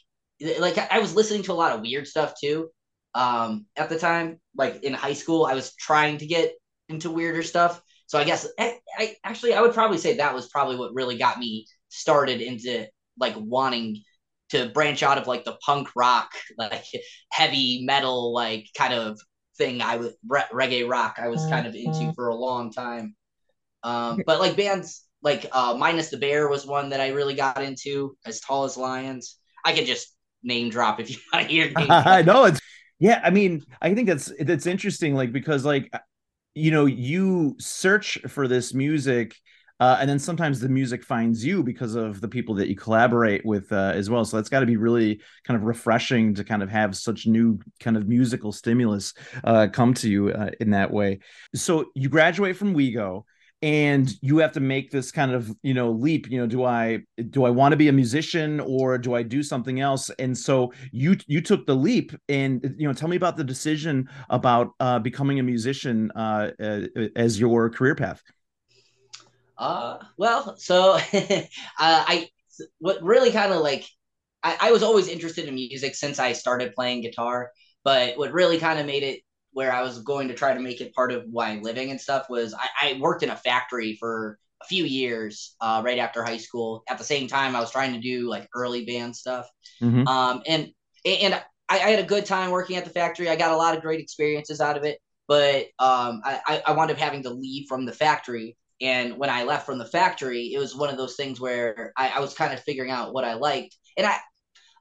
like 0.59 0.77
I 0.93 0.99
was 0.99 1.15
listening 1.15 1.45
to 1.45 1.53
a 1.53 1.55
lot 1.55 1.73
of 1.73 1.81
weird 1.81 2.07
stuff 2.07 2.35
too 2.39 2.69
um, 3.15 3.67
at 3.77 3.89
the 3.89 3.99
time. 3.99 4.41
Like 4.55 4.83
in 4.83 4.93
high 4.93 5.13
school, 5.15 5.45
I 5.45 5.55
was 5.55 5.75
trying 5.75 6.19
to 6.19 6.27
get 6.27 6.55
into 6.89 7.11
weirder 7.11 7.43
stuff. 7.43 7.81
So 8.07 8.19
I 8.19 8.25
guess 8.25 8.47
I, 8.59 8.79
I 8.99 9.17
actually 9.25 9.55
I 9.55 9.61
would 9.61 9.75
probably 9.75 9.99
say 9.99 10.17
that 10.17 10.35
was 10.35 10.49
probably 10.49 10.77
what 10.77 10.95
really 10.95 11.17
got 11.17 11.39
me 11.39 11.67
started 11.89 12.41
into 12.41 12.87
like 13.19 13.35
wanting 13.37 14.03
to 14.51 14.69
branch 14.71 15.03
out 15.03 15.19
of 15.19 15.29
like 15.29 15.45
the 15.45 15.57
punk 15.65 15.89
rock, 15.95 16.31
like 16.59 16.85
heavy 17.31 17.85
metal, 17.85 18.33
like 18.33 18.67
kind 18.77 18.95
of 18.95 19.21
thing. 19.57 19.81
I 19.81 19.97
was 19.97 20.15
reggae 20.29 20.89
rock. 20.89 21.19
I 21.19 21.29
was 21.29 21.47
kind 21.47 21.67
of 21.67 21.75
into 21.75 21.91
mm-hmm. 21.91 22.11
for 22.13 22.29
a 22.29 22.35
long 22.35 22.73
time. 22.73 23.15
Um, 23.83 24.23
but 24.27 24.41
like 24.41 24.57
bands 24.57 25.05
like 25.23 25.47
uh, 25.53 25.77
Minus 25.79 26.11
the 26.11 26.17
Bear 26.17 26.49
was 26.49 26.67
one 26.67 26.91
that 26.91 27.01
I 27.01 27.09
really 27.09 27.35
got 27.35 27.63
into. 27.63 28.17
As 28.25 28.41
Tall 28.41 28.65
as 28.65 28.77
Lions. 28.77 29.37
I 29.65 29.75
could 29.75 29.87
just 29.87 30.17
name 30.43 30.71
drop 30.71 31.01
if 31.01 31.11
you 31.11 31.17
want 31.33 31.47
to 31.47 31.53
hear. 31.53 31.73
I 31.77 32.23
know 32.23 32.45
it's 32.45 32.61
yeah, 33.01 33.21
I 33.25 33.31
mean, 33.31 33.65
I 33.81 33.95
think 33.95 34.07
that's 34.07 34.31
that's 34.41 34.67
interesting, 34.67 35.15
like 35.15 35.33
because 35.33 35.65
like 35.65 35.91
you 36.55 36.71
know 36.71 36.87
you 36.87 37.57
search 37.59 38.19
for 38.29 38.47
this 38.47 38.73
music. 38.73 39.35
Uh, 39.81 39.97
and 39.99 40.11
then 40.11 40.19
sometimes 40.19 40.61
the 40.61 40.69
music 40.69 41.03
finds 41.03 41.43
you 41.43 41.63
because 41.63 41.95
of 41.95 42.21
the 42.21 42.29
people 42.29 42.55
that 42.55 42.69
you 42.69 42.77
collaborate 42.77 43.43
with 43.47 43.73
uh, 43.73 43.93
as 43.95 44.11
well. 44.11 44.27
So 44.27 44.37
that's 44.37 44.51
got 44.51 44.61
to 44.61 44.67
be 44.67 44.77
really 44.77 45.23
kind 45.45 45.57
of 45.57 45.63
refreshing 45.63 46.35
to 46.35 46.45
kind 46.45 46.63
of 46.63 46.69
have 46.69 46.95
such 46.95 47.27
new 47.27 47.59
kind 47.81 47.97
of 47.97 48.07
musical 48.07 48.53
stimulus 48.53 49.15
uh, 49.43 49.69
come 49.73 49.95
to 49.95 50.11
you 50.11 50.33
uh, 50.33 50.51
in 50.61 50.73
that 50.73 50.91
way. 50.91 51.21
So 51.55 51.87
you 51.95 52.11
graduate 52.11 52.59
from 52.59 52.75
WeGo 52.75 53.25
and 53.63 54.15
you 54.23 54.39
have 54.39 54.53
to 54.53 54.61
make 54.61 54.91
this 54.91 55.13
kind 55.13 55.33
of 55.33 55.55
you 55.63 55.75
know 55.75 55.91
leap 55.91 56.31
you 56.31 56.41
know 56.41 56.47
do 56.47 56.65
i 56.65 56.99
do 57.29 57.45
i 57.45 57.51
want 57.51 57.73
to 57.73 57.77
be 57.77 57.89
a 57.89 57.93
musician 57.93 58.59
or 58.61 58.97
do 58.97 59.15
i 59.15 59.23
do 59.23 59.43
something 59.43 59.81
else? 59.81 60.11
And 60.19 60.37
so 60.37 60.73
you 60.93 61.17
you 61.27 61.41
took 61.41 61.67
the 61.67 61.75
leap 61.75 62.13
and 62.29 62.75
you 62.79 62.87
know 62.87 62.95
tell 62.95 63.09
me 63.09 63.17
about 63.17 63.37
the 63.37 63.45
decision 63.45 64.09
about 64.31 64.71
uh, 64.81 64.99
becoming 64.99 65.39
a 65.39 65.43
musician 65.43 66.11
uh, 66.17 66.51
uh, 66.63 66.81
as 67.17 67.39
your 67.39 67.71
career 67.71 67.95
path. 67.95 68.23
Uh 69.59 69.99
well 70.17 70.57
so 70.57 70.93
uh, 71.13 71.39
i 71.79 72.29
what 72.79 73.03
really 73.03 73.31
kind 73.31 73.53
of 73.53 73.61
like 73.61 73.85
I, 74.43 74.57
I 74.61 74.73
was 74.73 74.83
always 74.83 75.09
interested 75.09 75.47
in 75.47 75.55
music 75.55 75.95
since 75.95 76.19
i 76.19 76.33
started 76.33 76.73
playing 76.75 77.03
guitar 77.03 77.51
but 77.85 78.17
what 78.17 78.33
really 78.33 78.59
kind 78.59 78.79
of 78.79 78.87
made 78.87 79.03
it 79.03 79.21
where 79.53 79.73
I 79.73 79.83
was 79.83 80.01
going 80.03 80.29
to 80.29 80.35
try 80.35 80.55
to 80.55 80.61
make 80.61 80.81
it 80.81 80.95
part 80.95 81.13
of 81.13 81.25
why 81.31 81.49
I'm 81.49 81.63
living 81.63 81.91
and 81.91 82.01
stuff 82.01 82.27
was 82.29 82.55
I, 82.55 82.69
I 82.83 82.99
worked 83.01 83.23
in 83.23 83.31
a 83.31 83.37
factory 83.37 83.97
for 83.99 84.39
a 84.63 84.67
few 84.67 84.85
years 84.85 85.57
uh, 85.61 85.83
right 85.85 85.99
after 85.99 86.23
high 86.23 86.37
school. 86.37 86.83
At 86.89 86.99
the 86.99 87.05
same 87.05 87.27
time, 87.27 87.57
I 87.57 87.61
was 87.61 87.71
trying 87.71 87.93
to 87.95 88.01
do 88.01 88.29
like 88.29 88.49
early 88.55 88.85
band 88.85 89.17
stuff, 89.17 89.49
mm-hmm. 89.83 90.07
um, 90.07 90.43
and 90.47 90.69
and 91.05 91.35
I, 91.35 91.43
I, 91.69 91.77
had 91.79 91.99
a 91.99 92.07
good 92.07 92.27
time 92.27 92.51
working 92.51 92.77
at 92.77 92.85
the 92.85 92.91
factory. 92.91 93.29
I 93.29 93.37
got 93.37 93.53
a 93.53 93.57
lot 93.57 93.75
of 93.75 93.83
great 93.83 94.01
experiences 94.01 94.61
out 94.61 94.77
of 94.77 94.85
it, 94.85 94.99
but 95.27 95.67
um, 95.79 96.21
I, 96.25 96.63
I 96.67 96.73
wound 96.73 96.91
up 96.91 96.99
having 96.99 97.23
to 97.23 97.31
leave 97.31 97.69
from 97.69 97.87
the 97.87 97.93
factory. 97.93 98.57
And 98.83 99.19
when 99.19 99.31
I 99.31 99.45
left 99.45 99.67
from 99.67 99.79
the 99.79 99.87
factory, 99.87 100.53
it 100.53 100.59
was 100.59 100.77
one 100.77 100.91
of 100.91 100.97
those 100.97 101.17
things 101.17 101.41
where 101.41 101.93
I, 101.97 102.09
I 102.17 102.21
was 102.21 102.35
kind 102.35 102.53
of 102.53 102.61
figuring 102.61 102.91
out 102.91 103.15
what 103.15 103.25
I 103.25 103.35
liked, 103.35 103.77
and 103.97 104.07
I 104.07 104.19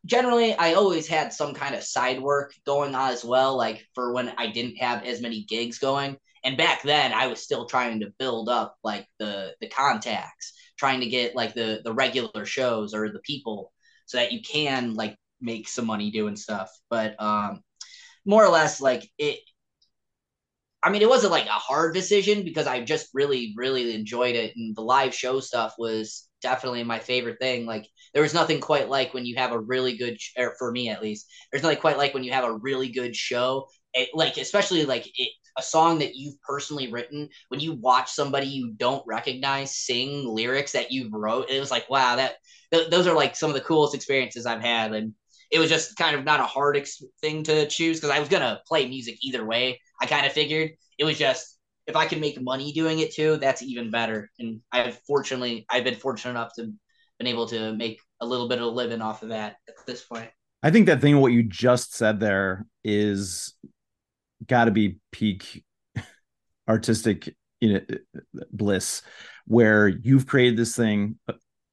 generally 0.06 0.54
I 0.56 0.74
always 0.74 1.08
had 1.08 1.34
some 1.34 1.54
kind 1.54 1.76
of 1.76 1.84
side 1.84 2.22
work 2.22 2.54
going 2.66 2.96
on 2.96 3.12
as 3.12 3.24
well, 3.24 3.58
like 3.58 3.86
for 3.96 4.14
when 4.14 4.30
I 4.38 4.48
didn't 4.48 4.78
have 4.78 5.04
as 5.04 5.22
many 5.22 5.44
gigs 5.44 5.80
going. 5.80 6.18
And 6.44 6.58
back 6.58 6.84
then 6.84 7.12
I 7.14 7.28
was 7.28 7.42
still 7.42 7.66
trying 7.66 8.00
to 8.02 8.14
build 8.18 8.50
up 8.50 8.76
like 8.84 9.08
the 9.20 9.56
the 9.62 9.68
contacts, 9.68 10.54
trying 10.78 11.02
to 11.02 11.08
get 11.10 11.36
like 11.36 11.54
the 11.54 11.82
the 11.84 11.94
regular 11.94 12.46
shows 12.46 12.94
or 12.94 13.10
the 13.10 13.20
people 13.20 13.74
so 14.06 14.18
that 14.18 14.32
you 14.32 14.42
can 14.42 14.96
like 14.96 15.16
make 15.42 15.68
some 15.68 15.86
money 15.86 16.12
doing 16.12 16.36
stuff. 16.36 16.72
But 16.90 17.22
um 17.22 17.62
more 18.26 18.46
or 18.46 18.50
less 18.50 18.82
like 18.82 19.10
it 19.18 19.40
I 20.82 20.90
mean, 20.92 21.02
it 21.02 21.10
wasn't 21.10 21.34
like 21.34 21.46
a 21.48 21.50
hard 21.52 21.94
decision 21.94 22.44
because 22.44 22.66
I 22.66 22.82
just 22.82 23.10
really, 23.14 23.54
really 23.58 23.94
enjoyed 23.94 24.36
it. 24.36 24.56
And 24.56 24.76
the 24.76 24.82
live 24.82 25.14
show 25.14 25.42
stuff 25.42 25.76
was 25.78 26.29
definitely 26.42 26.84
my 26.84 27.00
favorite 27.00 27.40
thing. 27.40 27.66
Like, 27.66 27.88
there 28.14 28.24
was 28.24 28.34
nothing 28.34 28.60
quite 28.62 28.90
like 28.90 29.14
when 29.14 29.26
you 29.26 29.36
have 29.38 29.52
a 29.52 29.60
really 29.60 29.98
good, 29.98 30.18
or 30.38 30.56
for 30.58 30.72
me 30.72 30.90
at 30.90 31.02
least, 31.02 31.28
there's 31.52 31.64
nothing 31.64 31.80
quite 31.80 31.98
like 31.98 32.14
when 32.14 32.24
you 32.24 32.32
have 32.34 32.44
a 32.46 32.54
really 32.58 32.90
good 32.90 33.16
show. 33.16 33.68
It, 33.94 34.10
like, 34.14 34.38
especially 34.38 34.86
like 34.86 35.08
it, 35.18 35.32
a 35.58 35.62
song 35.62 36.00
that 36.00 36.16
you've 36.16 36.42
personally 36.42 36.92
written, 36.92 37.30
when 37.50 37.60
you 37.60 37.74
watch 37.74 38.12
somebody 38.12 38.48
you 38.48 38.72
don't 38.78 39.06
recognize 39.08 39.76
sing 39.76 40.28
lyrics 40.28 40.72
that 40.74 40.92
you 40.92 41.10
wrote, 41.12 41.50
it 41.50 41.60
was 41.60 41.72
like, 41.72 41.90
wow, 41.90 42.16
that 42.16 42.36
th- 42.72 42.90
those 42.90 43.08
are 43.08 43.16
like 43.16 43.36
some 43.36 43.50
of 43.50 43.56
the 43.56 43.62
coolest 43.62 43.96
experiences 43.96 44.46
I've 44.46 44.62
had. 44.62 44.94
And 44.94 45.14
it 45.52 45.60
was 45.60 45.70
just 45.70 45.96
kind 45.98 46.16
of 46.16 46.24
not 46.24 46.40
a 46.40 46.44
hard 46.46 46.78
ex- 46.78 47.04
thing 47.22 47.44
to 47.44 47.68
choose 47.68 47.98
because 47.98 48.16
I 48.16 48.20
was 48.20 48.30
gonna 48.30 48.62
play 48.68 48.88
music 48.88 49.18
either 49.24 49.46
way. 49.46 49.80
I 50.02 50.06
kind 50.06 50.26
of 50.26 50.34
figured 50.34 50.72
it 50.98 51.04
was 51.06 51.18
just 51.18 51.59
if 51.90 51.96
I 51.96 52.06
can 52.06 52.20
make 52.20 52.40
money 52.40 52.72
doing 52.72 53.00
it 53.00 53.14
too, 53.14 53.38
that's 53.38 53.64
even 53.64 53.90
better. 53.90 54.30
And 54.38 54.62
I've 54.72 55.00
fortunately 55.08 55.66
I've 55.70 55.84
been 55.84 55.96
fortunate 55.96 56.32
enough 56.32 56.54
to 56.56 56.72
been 57.18 57.28
able 57.28 57.48
to 57.48 57.74
make 57.76 58.00
a 58.22 58.26
little 58.26 58.48
bit 58.48 58.60
of 58.60 58.66
a 58.66 58.68
living 58.68 59.02
off 59.02 59.24
of 59.24 59.30
that 59.30 59.58
at 59.68 59.74
this 59.86 60.04
point. 60.04 60.30
I 60.62 60.72
think 60.72 60.86
that 60.86 61.02
thing 61.02 61.20
what 61.20 61.32
you 61.32 61.44
just 61.44 61.96
said 61.96 62.20
there 62.20 62.66
is 62.84 63.56
got 64.46 64.66
to 64.66 64.72
be 64.72 65.00
peak 65.12 65.66
artistic 66.70 67.36
you 67.60 67.74
know 67.74 67.82
bliss 68.52 69.02
where 69.48 69.88
you've 69.88 70.28
created 70.28 70.58
this 70.58 70.76
thing 70.76 71.18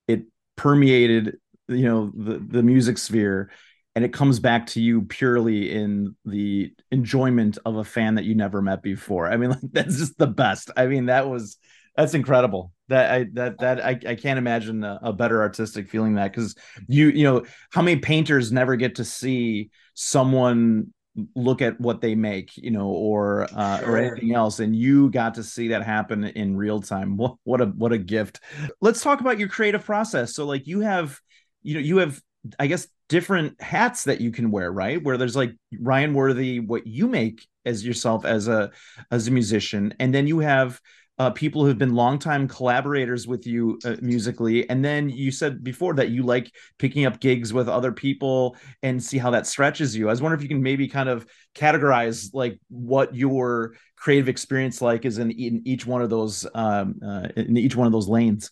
it 0.08 0.22
permeated 0.56 1.36
you 1.68 1.84
know 1.84 2.10
the 2.16 2.38
the 2.38 2.62
music 2.62 2.98
sphere 2.98 3.50
and 3.96 4.04
it 4.04 4.12
comes 4.12 4.38
back 4.38 4.66
to 4.66 4.80
you 4.80 5.02
purely 5.02 5.72
in 5.72 6.14
the 6.26 6.70
enjoyment 6.92 7.56
of 7.64 7.76
a 7.76 7.84
fan 7.84 8.16
that 8.16 8.26
you 8.26 8.34
never 8.34 8.60
met 8.60 8.82
before. 8.82 9.26
I 9.32 9.38
mean, 9.38 9.50
like 9.62 9.72
that's 9.72 9.96
just 9.96 10.18
the 10.18 10.26
best. 10.26 10.70
I 10.76 10.86
mean, 10.86 11.06
that 11.06 11.28
was 11.28 11.56
that's 11.96 12.12
incredible. 12.12 12.72
That 12.88 13.10
I 13.10 13.26
that 13.32 13.58
that 13.60 13.84
I, 13.84 13.98
I 14.06 14.14
can't 14.14 14.38
imagine 14.38 14.84
a, 14.84 15.00
a 15.02 15.12
better 15.14 15.40
artistic 15.40 15.88
feeling 15.88 16.14
that 16.16 16.30
because 16.30 16.54
you 16.86 17.08
you 17.08 17.24
know 17.24 17.44
how 17.72 17.80
many 17.80 17.98
painters 17.98 18.52
never 18.52 18.76
get 18.76 18.96
to 18.96 19.04
see 19.04 19.70
someone 19.94 20.92
look 21.34 21.62
at 21.62 21.80
what 21.80 22.02
they 22.02 22.14
make 22.14 22.54
you 22.58 22.70
know 22.70 22.88
or 22.88 23.46
uh, 23.54 23.78
sure. 23.78 23.92
or 23.92 23.96
anything 23.96 24.34
else 24.34 24.60
and 24.60 24.76
you 24.76 25.08
got 25.10 25.32
to 25.36 25.42
see 25.42 25.68
that 25.68 25.82
happen 25.82 26.24
in 26.24 26.54
real 26.54 26.82
time 26.82 27.16
what, 27.16 27.36
what 27.44 27.62
a 27.62 27.64
what 27.64 27.90
a 27.90 27.96
gift 27.96 28.40
let's 28.82 29.00
talk 29.00 29.20
about 29.20 29.38
your 29.38 29.48
creative 29.48 29.82
process 29.82 30.34
so 30.34 30.44
like 30.44 30.66
you 30.66 30.80
have 30.80 31.18
you 31.62 31.72
know 31.72 31.80
you 31.80 31.96
have 31.96 32.20
I 32.58 32.66
guess 32.66 32.86
different 33.08 33.60
hats 33.60 34.04
that 34.04 34.20
you 34.20 34.30
can 34.30 34.50
wear, 34.50 34.70
right? 34.70 35.02
Where 35.02 35.16
there's 35.16 35.36
like 35.36 35.52
Ryan 35.78 36.14
Worthy, 36.14 36.60
what 36.60 36.86
you 36.86 37.06
make 37.06 37.46
as 37.64 37.84
yourself 37.84 38.24
as 38.24 38.48
a 38.48 38.70
as 39.10 39.28
a 39.28 39.30
musician, 39.30 39.94
and 39.98 40.14
then 40.14 40.26
you 40.26 40.40
have 40.40 40.80
uh, 41.18 41.30
people 41.30 41.64
who've 41.64 41.78
been 41.78 41.94
longtime 41.94 42.46
collaborators 42.46 43.26
with 43.26 43.46
you 43.46 43.78
uh, 43.84 43.96
musically, 44.02 44.68
and 44.68 44.84
then 44.84 45.08
you 45.08 45.30
said 45.30 45.64
before 45.64 45.94
that 45.94 46.10
you 46.10 46.22
like 46.22 46.52
picking 46.78 47.06
up 47.06 47.20
gigs 47.20 47.52
with 47.52 47.68
other 47.68 47.90
people 47.90 48.56
and 48.82 49.02
see 49.02 49.16
how 49.16 49.30
that 49.30 49.46
stretches 49.46 49.96
you. 49.96 50.08
I 50.08 50.10
was 50.10 50.20
wondering 50.20 50.40
if 50.40 50.42
you 50.42 50.48
can 50.48 50.62
maybe 50.62 50.88
kind 50.88 51.08
of 51.08 51.26
categorize 51.54 52.30
like 52.34 52.60
what 52.68 53.14
your 53.14 53.74
creative 53.96 54.28
experience 54.28 54.82
like 54.82 55.06
is 55.06 55.16
in, 55.16 55.30
in 55.30 55.62
each 55.64 55.86
one 55.86 56.02
of 56.02 56.10
those 56.10 56.46
um, 56.54 56.96
uh, 57.04 57.28
in 57.36 57.56
each 57.56 57.76
one 57.76 57.86
of 57.86 57.92
those 57.92 58.08
lanes. 58.08 58.50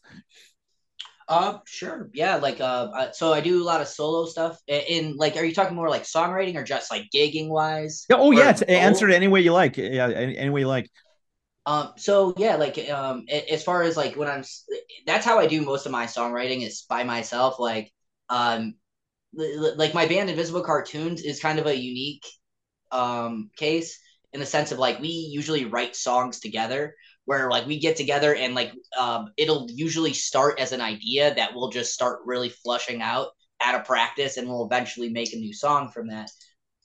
Uh, 1.28 1.58
sure. 1.66 2.10
Yeah, 2.12 2.36
like 2.36 2.60
uh, 2.60 3.12
so 3.12 3.32
I 3.32 3.40
do 3.40 3.62
a 3.62 3.64
lot 3.64 3.80
of 3.80 3.88
solo 3.88 4.26
stuff. 4.26 4.58
In 4.66 5.16
like, 5.16 5.36
are 5.36 5.44
you 5.44 5.54
talking 5.54 5.76
more 5.76 5.88
like 5.88 6.02
songwriting 6.02 6.56
or 6.56 6.64
just 6.64 6.90
like 6.90 7.06
gigging 7.14 7.48
wise? 7.48 8.04
Yeah, 8.08 8.16
oh 8.18 8.30
yeah, 8.30 8.58
answer 8.68 9.08
it 9.08 9.14
any 9.14 9.28
way 9.28 9.40
you 9.40 9.52
like. 9.52 9.76
Yeah, 9.76 10.08
any, 10.08 10.36
any 10.36 10.50
way 10.50 10.60
you 10.60 10.68
like. 10.68 10.90
Um, 11.66 11.92
so 11.96 12.34
yeah, 12.36 12.56
like 12.56 12.78
um, 12.90 13.24
as 13.50 13.64
far 13.64 13.82
as 13.82 13.96
like 13.96 14.16
when 14.16 14.28
I'm, 14.28 14.44
that's 15.06 15.24
how 15.24 15.38
I 15.38 15.46
do 15.46 15.62
most 15.62 15.86
of 15.86 15.92
my 15.92 16.04
songwriting 16.06 16.66
is 16.66 16.84
by 16.88 17.04
myself. 17.04 17.58
Like, 17.58 17.90
um, 18.28 18.74
like 19.34 19.94
my 19.94 20.06
band 20.06 20.30
Invisible 20.30 20.62
Cartoons 20.62 21.22
is 21.22 21.40
kind 21.40 21.58
of 21.58 21.66
a 21.66 21.76
unique 21.76 22.24
um 22.92 23.50
case 23.56 23.98
in 24.32 24.40
the 24.40 24.46
sense 24.46 24.70
of 24.70 24.78
like 24.78 25.00
we 25.00 25.08
usually 25.08 25.64
write 25.64 25.96
songs 25.96 26.38
together 26.38 26.94
where 27.24 27.50
like 27.50 27.66
we 27.66 27.78
get 27.78 27.96
together 27.96 28.34
and 28.34 28.54
like 28.54 28.72
um 28.98 29.30
it'll 29.36 29.66
usually 29.70 30.12
start 30.12 30.58
as 30.60 30.72
an 30.72 30.80
idea 30.80 31.34
that 31.34 31.54
we'll 31.54 31.70
just 31.70 31.92
start 31.92 32.20
really 32.24 32.48
flushing 32.48 33.02
out 33.02 33.28
at 33.60 33.74
a 33.74 33.84
practice 33.84 34.36
and 34.36 34.48
we'll 34.48 34.66
eventually 34.66 35.08
make 35.08 35.32
a 35.32 35.36
new 35.36 35.52
song 35.52 35.90
from 35.90 36.08
that 36.08 36.30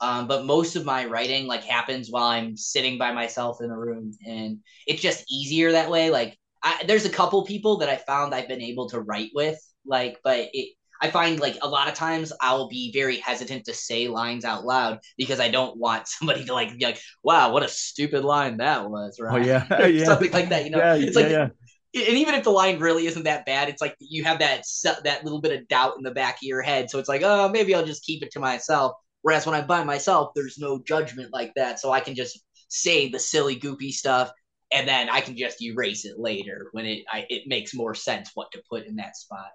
um, 0.01 0.27
but 0.27 0.46
most 0.46 0.75
of 0.75 0.86
my 0.86 1.05
writing 1.05 1.46
like 1.48 1.63
happens 1.63 2.10
while 2.10 2.27
I'm 2.27 2.55
sitting 2.55 2.98
by 2.98 3.12
myself 3.12 3.62
in 3.62 3.69
a 3.69 3.77
room, 3.77 4.12
and 4.25 4.60
it's 4.88 5.01
just 5.01 5.25
easier 5.29 5.74
that 5.74 5.89
way. 5.89 6.10
Like, 6.10 6.38
I, 6.63 6.84
there's 6.88 7.05
a 7.05 7.10
couple 7.10 7.43
people 7.46 7.77
that 7.77 7.89
I 7.89 7.98
found 7.98 8.34
I've 8.34 8.48
been 8.48 8.62
able 8.62 8.89
to 8.89 9.01
write 9.01 9.31
with, 9.36 9.60
like, 9.86 10.19
but 10.24 10.50
it, 10.53 10.75
I 11.01 11.10
find 11.10 11.39
like 11.39 11.58
a 11.62 11.68
lot 11.68 11.88
of 11.88 11.94
times 11.94 12.34
I'll 12.41 12.68
be 12.68 12.91
very 12.94 13.18
hesitant 13.18 13.65
to 13.65 13.74
say 13.74 14.08
lines 14.08 14.46
out 14.46 14.65
loud 14.65 15.00
because 15.18 15.39
I 15.39 15.50
don't 15.50 15.77
want 15.77 16.08
somebody 16.08 16.46
to 16.46 16.53
like 16.53 16.77
be 16.77 16.86
like, 16.86 17.00
"Wow, 17.24 17.51
what 17.51 17.63
a 17.63 17.68
stupid 17.68 18.24
line 18.24 18.58
that 18.58 18.89
was," 18.89 19.20
right? 19.20 19.41
Oh 19.41 19.46
yeah, 19.46 19.86
yeah. 19.88 20.06
something 20.06 20.32
like 20.32 20.50
that. 20.50 20.65
You 20.65 20.72
know, 20.72 20.79
yeah, 20.79 20.96
it's 20.96 21.15
like. 21.15 21.25
Yeah, 21.25 21.32
yeah. 21.32 21.48
And 21.91 22.20
even 22.20 22.36
if 22.36 22.44
the 22.44 22.51
line 22.51 22.77
really 22.77 23.08
isn't 23.08 23.24
that 23.24 23.48
bad, 23.48 23.68
it's 23.68 23.82
like 23.82 23.96
you 23.98 24.24
have 24.24 24.38
that 24.39 24.63
that 25.03 25.24
little 25.24 25.41
bit 25.41 25.60
of 25.60 25.68
doubt 25.70 25.96
in 25.98 26.03
the 26.03 26.12
back 26.12 26.36
of 26.36 26.44
your 26.44 26.62
head. 26.62 26.88
So 26.88 27.00
it's 27.00 27.10
like, 27.10 27.24
oh, 27.24 27.50
maybe 27.50 27.74
I'll 27.74 27.84
just 27.84 28.06
keep 28.06 28.22
it 28.22 28.29
to 28.34 28.39
myself 28.39 28.94
Whereas 29.22 29.46
when 29.46 29.56
I'm 29.56 29.68
by 29.68 29.84
myself, 29.84 30.32
there's 30.34 30.58
no 30.58 30.79
judgment 30.79 31.34
like 31.34 31.53
that. 31.56 31.79
So 31.79 31.91
I 31.91 32.00
can 32.00 32.15
just 32.15 32.39
say 32.70 33.10
the 33.10 33.20
silly, 33.20 33.60
goopy 33.60 33.91
stuff, 33.91 34.32
and 34.72 34.88
then 34.88 35.10
I 35.10 35.22
can 35.22 35.36
just 35.36 35.62
erase 35.62 36.06
it 36.06 36.20
later 36.20 36.70
when 36.72 36.86
it 36.86 37.03
I, 37.12 37.25
it 37.29 37.44
makes 37.48 37.74
more 37.74 37.96
sense 37.96 38.32
what 38.34 38.51
to 38.53 38.62
put 38.70 38.86
in 38.86 38.96
that 38.98 39.18
spot. 39.18 39.50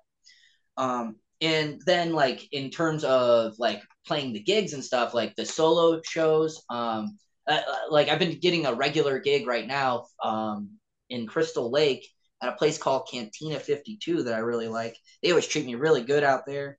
Um, 0.77 1.17
and 1.45 1.81
then 1.87 2.13
like 2.13 2.49
in 2.53 2.71
terms 2.71 3.05
of 3.05 3.55
like 3.59 3.83
playing 4.07 4.33
the 4.33 4.41
gigs 4.41 4.73
and 4.73 4.85
stuff, 4.85 5.15
like 5.15 5.35
the 5.37 5.45
solo 5.47 6.01
shows, 6.03 6.63
um, 6.71 7.19
uh, 7.47 7.61
uh 7.67 7.91
like 7.91 8.09
I've 8.09 8.19
been 8.19 8.39
getting 8.41 8.67
a 8.67 8.75
regular 8.75 9.19
gig 9.19 9.47
right 9.47 9.67
now, 9.67 10.07
um, 10.23 10.71
in 11.11 11.27
Crystal 11.27 11.71
Lake 11.71 12.09
at 12.43 12.49
a 12.53 12.57
place 12.57 12.79
called 12.79 13.09
Cantina 13.11 13.61
52 13.61 14.25
that 14.25 14.35
I 14.35 14.39
really 14.39 14.69
like. 14.69 14.97
They 15.23 15.31
always 15.31 15.47
treat 15.47 15.67
me 15.67 15.75
really 15.75 16.03
good 16.03 16.25
out 16.25 16.47
there 16.47 16.79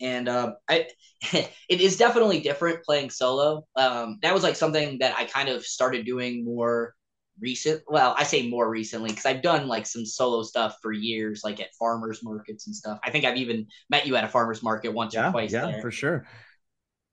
and 0.00 0.28
um, 0.28 0.56
I 0.68 0.88
it 1.32 1.80
is 1.80 1.96
definitely 1.96 2.40
different 2.40 2.84
playing 2.84 3.10
solo. 3.10 3.66
Um, 3.76 4.18
that 4.22 4.34
was 4.34 4.42
like 4.42 4.56
something 4.56 4.98
that 5.00 5.16
I 5.16 5.24
kind 5.24 5.48
of 5.48 5.64
started 5.64 6.06
doing 6.06 6.44
more 6.44 6.94
recent. 7.40 7.82
Well, 7.88 8.14
I 8.18 8.24
say 8.24 8.48
more 8.48 8.68
recently 8.68 9.10
because 9.10 9.26
I've 9.26 9.42
done 9.42 9.68
like 9.68 9.86
some 9.86 10.06
solo 10.06 10.42
stuff 10.42 10.76
for 10.82 10.92
years, 10.92 11.42
like 11.44 11.60
at 11.60 11.74
farmers 11.78 12.22
markets 12.22 12.66
and 12.66 12.74
stuff. 12.74 12.98
I 13.04 13.10
think 13.10 13.24
I've 13.24 13.36
even 13.36 13.66
met 13.90 14.06
you 14.06 14.16
at 14.16 14.24
a 14.24 14.28
farmers 14.28 14.62
market 14.62 14.92
once 14.92 15.14
yeah, 15.14 15.28
or 15.28 15.32
twice. 15.32 15.52
Yeah, 15.52 15.66
there. 15.66 15.80
for 15.80 15.90
sure. 15.90 16.26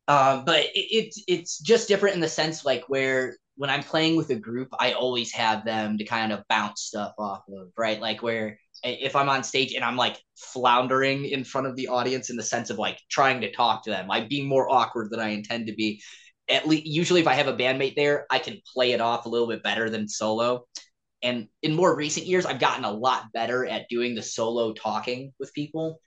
Um, 0.07 0.43
but 0.45 0.59
it, 0.59 0.69
it's 0.73 1.23
it's 1.27 1.59
just 1.59 1.87
different 1.87 2.15
in 2.15 2.21
the 2.21 2.27
sense 2.27 2.65
like 2.65 2.83
where 2.87 3.37
when 3.55 3.69
I'm 3.69 3.83
playing 3.83 4.15
with 4.15 4.29
a 4.31 4.35
group, 4.35 4.69
I 4.79 4.93
always 4.93 5.31
have 5.33 5.63
them 5.63 5.97
to 5.97 6.05
kind 6.05 6.31
of 6.31 6.43
bounce 6.49 6.81
stuff 6.81 7.13
off 7.19 7.43
of, 7.49 7.67
right? 7.77 8.01
Like 8.01 8.23
where 8.23 8.57
if 8.83 9.15
I'm 9.15 9.29
on 9.29 9.43
stage 9.43 9.73
and 9.73 9.83
I'm 9.83 9.95
like 9.95 10.19
floundering 10.35 11.25
in 11.25 11.43
front 11.43 11.67
of 11.67 11.75
the 11.75 11.87
audience 11.87 12.29
in 12.29 12.35
the 12.35 12.43
sense 12.43 12.69
of 12.69 12.77
like 12.77 12.99
trying 13.09 13.41
to 13.41 13.51
talk 13.51 13.83
to 13.83 13.91
them, 13.91 14.07
like 14.07 14.27
being 14.27 14.47
more 14.47 14.69
awkward 14.69 15.09
than 15.11 15.19
I 15.19 15.29
intend 15.29 15.67
to 15.67 15.73
be. 15.73 16.01
At 16.49 16.67
least 16.67 16.85
usually 16.85 17.21
if 17.21 17.27
I 17.27 17.33
have 17.33 17.47
a 17.47 17.55
bandmate 17.55 17.95
there, 17.95 18.25
I 18.29 18.39
can 18.39 18.61
play 18.73 18.91
it 18.91 19.01
off 19.01 19.25
a 19.25 19.29
little 19.29 19.47
bit 19.47 19.63
better 19.63 19.89
than 19.89 20.07
solo. 20.07 20.65
And 21.21 21.47
in 21.61 21.75
more 21.75 21.95
recent 21.95 22.25
years, 22.25 22.45
I've 22.45 22.59
gotten 22.59 22.83
a 22.83 22.91
lot 22.91 23.31
better 23.33 23.65
at 23.65 23.87
doing 23.89 24.13
the 24.13 24.21
solo 24.21 24.73
talking 24.73 25.33
with 25.39 25.53
people, 25.53 26.01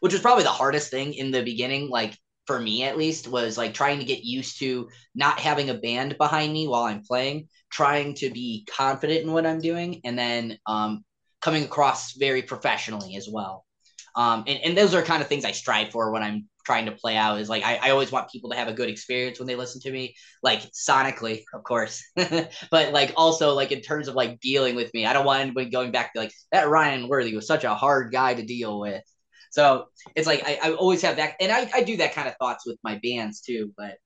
which 0.00 0.12
was 0.12 0.22
probably 0.22 0.44
the 0.44 0.50
hardest 0.50 0.90
thing 0.90 1.14
in 1.14 1.32
the 1.32 1.42
beginning. 1.42 1.88
Like 1.88 2.16
for 2.46 2.60
me 2.60 2.84
at 2.84 2.98
least 2.98 3.28
was 3.28 3.58
like 3.58 3.74
trying 3.74 3.98
to 3.98 4.04
get 4.04 4.24
used 4.24 4.58
to 4.58 4.88
not 5.14 5.38
having 5.38 5.70
a 5.70 5.74
band 5.74 6.16
behind 6.16 6.52
me 6.52 6.66
while 6.66 6.84
I'm 6.84 7.02
playing, 7.02 7.48
trying 7.70 8.14
to 8.14 8.30
be 8.30 8.66
confident 8.70 9.22
in 9.22 9.32
what 9.32 9.46
I'm 9.46 9.60
doing, 9.60 10.00
and 10.04 10.18
then 10.18 10.58
um, 10.66 11.04
coming 11.40 11.64
across 11.64 12.14
very 12.14 12.42
professionally 12.42 13.16
as 13.16 13.28
well. 13.30 13.64
Um, 14.16 14.44
and, 14.46 14.58
and 14.64 14.76
those 14.76 14.94
are 14.94 15.02
kind 15.02 15.22
of 15.22 15.28
things 15.28 15.44
I 15.44 15.52
strive 15.52 15.90
for 15.90 16.10
when 16.10 16.22
I'm 16.22 16.48
trying 16.70 16.86
to 16.86 16.92
play 16.92 17.16
out 17.16 17.40
is 17.40 17.48
like 17.48 17.64
I, 17.64 17.80
I 17.82 17.90
always 17.90 18.12
want 18.12 18.30
people 18.30 18.50
to 18.50 18.56
have 18.56 18.68
a 18.68 18.72
good 18.72 18.88
experience 18.88 19.40
when 19.40 19.48
they 19.48 19.56
listen 19.56 19.80
to 19.80 19.90
me 19.90 20.14
like 20.40 20.60
sonically 20.70 21.42
of 21.52 21.64
course. 21.64 22.00
But 22.70 22.92
like 22.92 23.12
also 23.16 23.54
like 23.54 23.72
in 23.72 23.80
terms 23.80 24.06
of 24.06 24.14
like 24.14 24.38
dealing 24.38 24.76
with 24.76 24.94
me 24.94 25.04
i 25.04 25.12
don't 25.12 25.26
want 25.26 25.40
anybody 25.40 25.68
going 25.68 25.90
back 25.90 26.12
to 26.12 26.20
like 26.20 26.32
that 26.52 26.68
ryan 26.68 27.08
worthy 27.08 27.34
was 27.34 27.48
such 27.48 27.64
a 27.64 27.74
hard 27.74 28.12
guy 28.12 28.34
to 28.34 28.44
deal 28.44 28.78
with. 28.78 29.02
So 29.50 29.86
it's 30.14 30.28
like 30.28 30.42
i, 30.46 30.58
I 30.62 30.72
always 30.74 31.02
have 31.02 31.16
that 31.16 31.34
and 31.40 31.50
I, 31.50 31.68
I 31.74 31.82
do 31.82 31.96
that 31.96 32.14
kind 32.14 32.28
of 32.28 32.34
thoughts 32.36 32.64
with 32.66 32.78
my 32.84 33.00
bands 33.02 33.40
too 33.40 33.72
but 33.76 33.96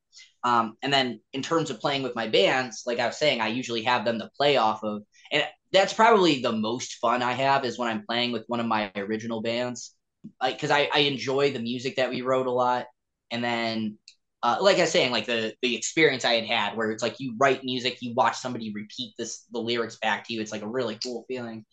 um 0.42 0.76
and 0.82 0.90
then 0.90 1.20
in 1.34 1.42
terms 1.42 1.68
of 1.70 1.80
playing 1.80 2.02
with 2.02 2.16
my 2.16 2.28
bands 2.28 2.84
like 2.86 2.98
i 2.98 3.06
was 3.06 3.18
saying 3.18 3.40
i 3.40 3.48
usually 3.48 3.82
have 3.82 4.04
them 4.04 4.18
to 4.20 4.30
play 4.38 4.56
off 4.56 4.82
of 4.82 5.02
and 5.32 5.44
that's 5.74 5.92
probably 5.92 6.40
the 6.40 6.52
most 6.52 6.94
fun 6.94 7.20
I 7.20 7.32
have 7.32 7.64
is 7.64 7.78
when 7.78 7.88
I'm 7.88 8.06
playing 8.06 8.30
with 8.30 8.44
one 8.46 8.60
of 8.60 8.66
my 8.66 8.92
original 8.94 9.42
bands, 9.42 9.96
because 10.44 10.70
I, 10.70 10.88
I 10.92 11.00
enjoy 11.00 11.52
the 11.52 11.60
music 11.60 11.96
that 11.96 12.10
we 12.10 12.22
wrote 12.22 12.46
a 12.46 12.52
lot, 12.52 12.86
and 13.30 13.42
then 13.42 13.98
uh, 14.42 14.58
like 14.60 14.76
I 14.76 14.82
was 14.82 14.90
saying, 14.90 15.10
like 15.10 15.26
the 15.26 15.54
the 15.62 15.74
experience 15.74 16.24
I 16.24 16.34
had 16.34 16.44
had 16.44 16.76
where 16.76 16.90
it's 16.90 17.02
like 17.02 17.18
you 17.18 17.34
write 17.38 17.64
music, 17.64 17.98
you 18.00 18.12
watch 18.14 18.36
somebody 18.36 18.72
repeat 18.72 19.14
this 19.18 19.46
the 19.52 19.58
lyrics 19.58 19.96
back 19.96 20.26
to 20.26 20.34
you. 20.34 20.40
It's 20.40 20.52
like 20.52 20.62
a 20.62 20.68
really 20.68 20.98
cool 21.02 21.24
feeling. 21.28 21.64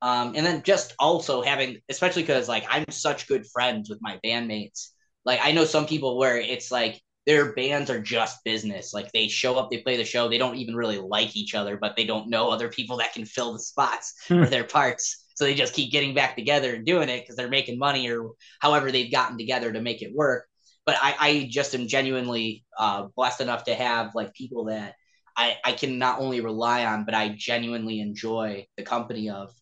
Um, 0.00 0.34
and 0.36 0.44
then 0.44 0.62
just 0.62 0.94
also 0.98 1.42
having, 1.42 1.78
especially 1.88 2.22
because 2.22 2.48
like 2.48 2.64
I'm 2.68 2.90
such 2.90 3.28
good 3.28 3.46
friends 3.46 3.88
with 3.90 3.98
my 4.00 4.18
bandmates. 4.24 4.88
Like 5.24 5.40
I 5.42 5.52
know 5.52 5.64
some 5.64 5.86
people 5.86 6.18
where 6.18 6.38
it's 6.38 6.70
like 6.70 7.00
their 7.26 7.52
bands 7.54 7.90
are 7.90 8.00
just 8.00 8.44
business. 8.44 8.92
Like 8.92 9.10
they 9.12 9.28
show 9.28 9.56
up, 9.56 9.70
they 9.70 9.78
play 9.78 9.96
the 9.96 10.04
show, 10.04 10.28
they 10.28 10.38
don't 10.38 10.56
even 10.56 10.76
really 10.76 10.98
like 10.98 11.36
each 11.36 11.54
other, 11.54 11.76
but 11.76 11.96
they 11.96 12.04
don't 12.04 12.28
know 12.28 12.50
other 12.50 12.68
people 12.68 12.98
that 12.98 13.12
can 13.12 13.24
fill 13.24 13.52
the 13.52 13.58
spots 13.58 14.14
for 14.26 14.44
hmm. 14.44 14.50
their 14.50 14.64
parts. 14.64 15.23
So 15.34 15.44
they 15.44 15.54
just 15.54 15.74
keep 15.74 15.92
getting 15.92 16.14
back 16.14 16.36
together 16.36 16.74
and 16.74 16.86
doing 16.86 17.08
it 17.08 17.20
because 17.20 17.36
they're 17.36 17.48
making 17.48 17.78
money 17.78 18.08
or 18.10 18.30
however 18.60 18.90
they've 18.90 19.10
gotten 19.10 19.36
together 19.36 19.72
to 19.72 19.80
make 19.80 20.02
it 20.02 20.14
work. 20.14 20.46
But 20.86 20.96
I, 21.00 21.16
I 21.18 21.48
just 21.50 21.74
am 21.74 21.88
genuinely 21.88 22.64
uh, 22.78 23.08
blessed 23.16 23.40
enough 23.40 23.64
to 23.64 23.74
have 23.74 24.14
like 24.14 24.34
people 24.34 24.66
that 24.66 24.94
I, 25.36 25.56
I 25.64 25.72
can 25.72 25.98
not 25.98 26.20
only 26.20 26.40
rely 26.40 26.84
on, 26.84 27.04
but 27.04 27.14
I 27.14 27.34
genuinely 27.36 28.00
enjoy 28.00 28.66
the 28.76 28.82
company 28.82 29.30
of. 29.30 29.52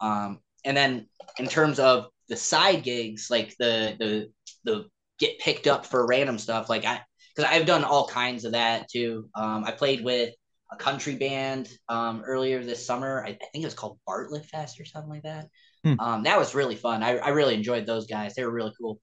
Um, 0.00 0.40
and 0.64 0.76
then 0.76 1.06
in 1.38 1.46
terms 1.46 1.78
of 1.78 2.06
the 2.28 2.36
side 2.36 2.82
gigs, 2.84 3.28
like 3.30 3.54
the 3.58 3.96
the 3.98 4.30
the 4.64 4.88
get 5.18 5.38
picked 5.38 5.66
up 5.66 5.86
for 5.86 6.06
random 6.06 6.38
stuff. 6.38 6.68
Like 6.68 6.84
I, 6.84 7.00
because 7.34 7.50
I've 7.50 7.66
done 7.66 7.84
all 7.84 8.06
kinds 8.06 8.44
of 8.44 8.52
that 8.52 8.88
too. 8.88 9.28
Um, 9.34 9.64
I 9.64 9.72
played 9.72 10.04
with 10.04 10.34
a 10.72 10.76
country 10.76 11.16
band 11.16 11.68
um, 11.88 12.22
earlier 12.26 12.62
this 12.62 12.86
summer. 12.86 13.24
I, 13.24 13.30
I, 13.30 13.46
think 13.52 13.62
it 13.62 13.64
was 13.64 13.74
called 13.74 13.98
Bartlett 14.06 14.46
Fest 14.46 14.80
or 14.80 14.84
something 14.84 15.10
like 15.10 15.22
that. 15.22 15.48
Hmm. 15.84 15.94
Um, 15.98 16.22
that 16.24 16.38
was 16.38 16.54
really 16.54 16.76
fun. 16.76 17.02
I, 17.02 17.16
I 17.16 17.30
really 17.30 17.54
enjoyed 17.54 17.86
those 17.86 18.06
guys. 18.06 18.34
They 18.34 18.44
were 18.44 18.52
really 18.52 18.72
cool. 18.80 19.00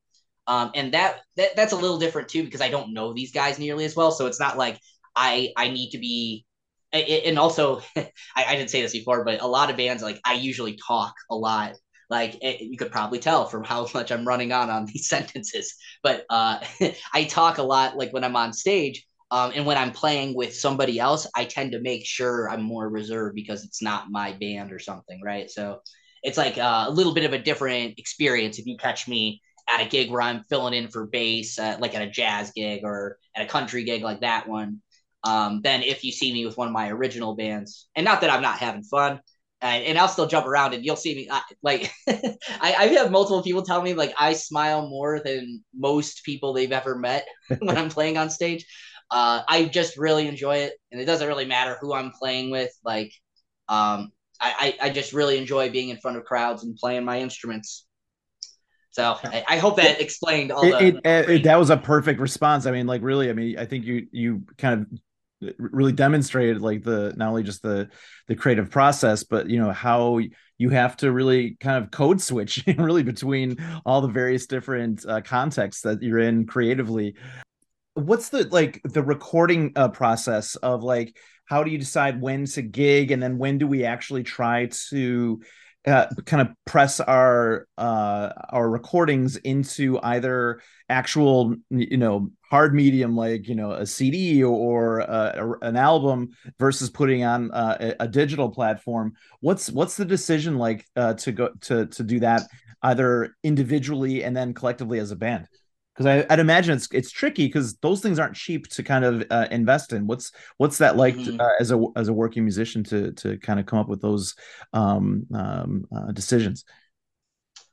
Um, 0.47 0.71
and 0.75 0.93
that, 0.93 1.19
that 1.36 1.56
that's 1.56 1.73
a 1.73 1.77
little 1.77 1.97
different 1.97 2.30
too 2.30 2.43
because 2.43 2.62
I 2.62 2.69
don't 2.69 2.93
know 2.93 3.13
these 3.13 3.34
guys 3.34 3.60
nearly 3.60 3.84
as 3.84 3.95
well. 3.95 4.12
So 4.12 4.27
it's 4.27 4.39
not 4.39 4.58
like 4.58 4.80
I 5.15 5.51
I 5.58 5.69
need 5.69 5.91
to 5.91 5.97
be. 5.97 6.45
And 6.93 7.38
also, 7.38 7.82
I, 7.97 8.12
I 8.36 8.56
didn't 8.56 8.69
say 8.69 8.82
this 8.82 8.93
before, 8.93 9.25
but 9.25 9.41
a 9.41 9.47
lot 9.47 9.69
of 9.69 9.75
bands 9.75 10.01
like 10.01 10.21
I 10.25 10.36
usually 10.36 10.80
talk 10.88 11.13
a 11.30 11.36
lot 11.36 11.75
like 12.10 12.38
it, 12.41 12.62
you 12.62 12.77
could 12.77 12.91
probably 12.91 13.19
tell 13.19 13.45
from 13.45 13.63
how 13.63 13.88
much 13.93 14.12
I'm 14.12 14.27
running 14.27 14.51
on 14.51 14.69
on 14.69 14.86
these 14.86 15.10
sentences. 15.10 15.75
But 16.03 16.25
uh, 16.30 16.60
I 17.13 17.25
talk 17.25 17.58
a 17.58 17.63
lot 17.63 17.97
like 17.97 18.13
when 18.13 18.23
I'm 18.23 18.36
on 18.36 18.53
stage. 18.53 19.06
Um, 19.30 19.52
and 19.56 19.66
when 19.66 19.78
I'm 19.78 19.92
playing 19.92 20.36
with 20.36 20.56
somebody 20.56 21.00
else, 21.00 21.28
I 21.36 21.46
tend 21.46 21.74
to 21.74 21.82
make 21.82 22.06
sure 22.06 22.50
I'm 22.50 22.62
more 22.62 22.88
reserved 22.88 23.36
because 23.36 23.66
it's 23.66 23.82
not 23.82 24.10
my 24.10 24.34
band 24.34 24.72
or 24.72 24.80
something, 24.80 25.22
right? 25.24 25.50
So 25.50 25.82
it's 26.24 26.38
like 26.38 26.58
uh, 26.58 26.86
a 26.88 26.92
little 26.92 27.13
bit 27.13 27.26
of 27.26 27.34
a 27.34 27.40
different 27.40 28.00
experience 28.00 28.58
if 28.58 28.66
you 28.66 28.78
catch 28.78 29.08
me 29.08 29.42
at 29.70 29.86
a 29.86 29.90
gig 29.90 30.10
where 30.10 30.22
I'm 30.22 30.44
filling 30.44 30.74
in 30.74 30.88
for 30.88 31.08
bass, 31.08 31.60
uh, 31.60 31.78
like 31.80 31.94
at 31.94 32.02
a 32.02 32.10
jazz 32.10 32.52
gig 32.52 32.82
or 32.84 33.18
at 33.36 33.46
a 33.46 33.50
country 33.50 33.84
gig 33.84 34.02
like 34.02 34.22
that 34.22 34.48
one, 34.48 34.82
um, 35.24 35.62
than 35.62 35.84
if 35.84 36.04
you 36.06 36.12
see 36.12 36.32
me 36.32 36.46
with 36.46 36.58
one 36.58 36.68
of 36.68 36.74
my 36.74 36.90
original 36.90 37.36
bands. 37.36 37.90
And 37.96 38.06
not 38.06 38.22
that 38.22 38.30
I'm 38.30 38.42
not 38.42 38.60
having 38.60 38.84
fun, 38.84 39.20
and 39.62 39.98
I'll 39.98 40.08
still 40.08 40.28
jump 40.28 40.46
around, 40.46 40.74
and 40.74 40.86
you'll 40.86 40.96
see 40.96 41.16
me. 41.16 41.30
like, 41.63 41.92
I, 42.08 42.36
I 42.62 42.88
have 42.88 43.12
multiple 43.12 43.42
people 43.42 43.63
tell 43.63 43.82
me 43.82 43.94
like 43.94 44.13
I 44.18 44.34
smile 44.34 44.88
more 44.88 45.20
than 45.24 45.63
most 45.76 46.24
people 46.24 46.54
they've 46.54 46.72
ever 46.72 46.96
met 46.96 47.28
when 47.60 47.78
I'm 47.78 47.90
playing 47.90 48.18
on 48.18 48.30
stage. 48.30 48.66
Uh, 49.10 49.41
I 49.48 49.65
just 49.65 49.98
really 49.98 50.28
enjoy 50.28 50.58
it, 50.58 50.74
and 50.91 51.00
it 51.00 51.06
doesn't 51.06 51.28
really 51.28 51.46
matter 51.46 51.78
who 51.80 51.93
I'm 51.93 52.12
playing 52.12 52.52
with. 52.52 52.72
Like, 52.84 53.13
um, 53.70 54.12
I, 54.39 54.76
I, 54.82 54.88
I 54.88 54.89
just 54.89 55.13
really 55.13 55.38
enjoy 55.38 55.70
being 55.70 55.89
in 55.89 55.98
front 55.98 56.17
of 56.17 56.26
crowds 56.26 56.63
and 56.63 56.76
playing 56.76 57.06
my 57.06 57.20
instruments. 57.20 57.86
So 58.91 59.15
I, 59.24 59.46
I 59.48 59.58
hope 59.58 59.78
that 59.78 60.02
explained 60.02 60.52
all 60.52 60.65
it, 60.65 60.72
the, 61.04 61.10
it, 61.10 61.30
it, 61.30 61.43
that 61.43 61.60
was 61.60 61.70
a 61.70 61.78
perfect 61.78 62.20
response. 62.20 62.65
I 62.65 62.72
mean, 62.72 62.88
like 62.88 63.02
really, 63.04 63.30
I 63.30 63.34
mean, 63.34 63.58
I 63.58 63.65
think 63.65 63.86
you 63.86 64.08
you 64.12 64.43
kind 64.58 64.82
of 64.82 65.00
really 65.60 65.91
demonstrated 65.91 66.62
like 66.62 66.84
the 66.84 67.13
not 67.15 67.30
only 67.30 67.43
just 67.43 67.62
the 67.62 67.89
the 68.28 68.36
creative 68.36 68.72
process 68.72 69.24
but 69.24 69.48
you 69.48 69.60
know 69.60 69.72
how 69.72 70.20
you 70.58 70.70
have 70.72 70.98
to 70.98 71.12
really 71.12 71.56
kind 71.60 71.84
of 71.84 71.91
code 71.91 72.20
switch 72.20 72.63
really 72.78 73.04
between 73.04 73.56
all 73.86 74.02
the 74.02 74.08
various 74.08 74.48
different 74.48 75.06
uh, 75.06 75.22
contexts 75.22 75.84
that 75.84 76.02
you're 76.02 76.17
in 76.17 76.48
creatively 76.48 77.13
what's 77.97 78.29
the 78.29 78.47
like 78.49 78.81
the 78.83 79.03
recording 79.03 79.71
uh, 79.75 79.89
process 79.89 80.55
of 80.57 80.83
like 80.83 81.15
how 81.45 81.63
do 81.63 81.71
you 81.71 81.77
decide 81.77 82.21
when 82.21 82.45
to 82.45 82.62
gig 82.62 83.12
and 83.12 83.21
then 83.21 83.38
when 83.38 83.57
do 83.57 83.65
we 83.65 83.86
actually 83.86 84.23
try 84.23 84.67
to 84.89 85.41
uh, 85.88 86.07
kind 86.25 86.41
of 86.41 86.49
press 86.65 86.99
our 86.99 87.65
uh, 87.77 88.29
our 88.49 88.69
recordings 88.69 89.38
into 89.38 89.99
either 90.03 90.62
actual 90.89 91.55
you 91.69 91.97
know 91.97 92.29
hard 92.49 92.75
medium 92.75 93.15
like 93.15 93.47
you 93.47 93.55
know 93.55 93.71
a 93.71 93.86
CD 93.86 94.43
or, 94.43 95.01
uh, 95.01 95.53
an 95.62 95.77
album 95.77 96.29
versus 96.60 96.89
putting 96.89 97.23
on 97.23 97.51
uh, 97.51 97.77
a, 97.79 98.03
a, 98.03 98.07
digital 98.07 98.49
platform. 98.49 99.13
What's 99.39 99.71
what's 99.71 99.95
the 99.95 100.05
decision 100.05 100.57
like 100.57 100.86
uh, 100.95 101.13
to 101.15 101.31
go 101.31 101.49
to 101.62 101.86
to 101.88 102.03
do 102.03 102.19
that 102.19 102.43
either 102.83 103.36
individually 103.43 104.23
and 104.23 104.36
then 104.36 104.53
collectively 104.53 104.99
as 104.99 105.12
a 105.12 105.15
band? 105.15 105.47
Because 105.97 106.25
I'd 106.29 106.39
imagine 106.39 106.75
it's 106.75 106.88
it's 106.91 107.10
tricky 107.10 107.47
because 107.47 107.75
those 107.77 108.01
things 108.01 108.19
aren't 108.19 108.36
cheap 108.36 108.67
to 108.67 108.83
kind 108.83 109.03
of 109.03 109.23
uh, 109.31 109.47
invest 109.49 109.93
in. 109.93 110.05
What's 110.05 110.31
what's 110.57 110.77
that 110.77 110.95
like 110.95 111.15
mm-hmm. 111.15 111.38
to, 111.38 111.43
uh, 111.43 111.51
as 111.60 111.71
a 111.71 111.83
as 111.95 112.07
a 112.07 112.13
working 112.13 112.43
musician 112.43 112.83
to 112.86 113.13
to 113.13 113.38
kind 113.39 113.60
of 113.60 113.65
come 113.65 113.79
up 113.79 113.89
with 113.89 113.99
those 113.99 114.36
um, 114.73 115.25
um, 115.33 115.88
uh, 115.95 116.12
decisions? 116.12 116.65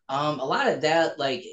Um, 0.08 0.40
a 0.40 0.44
lot 0.44 0.68
of 0.68 0.80
that, 0.82 1.18
like 1.18 1.44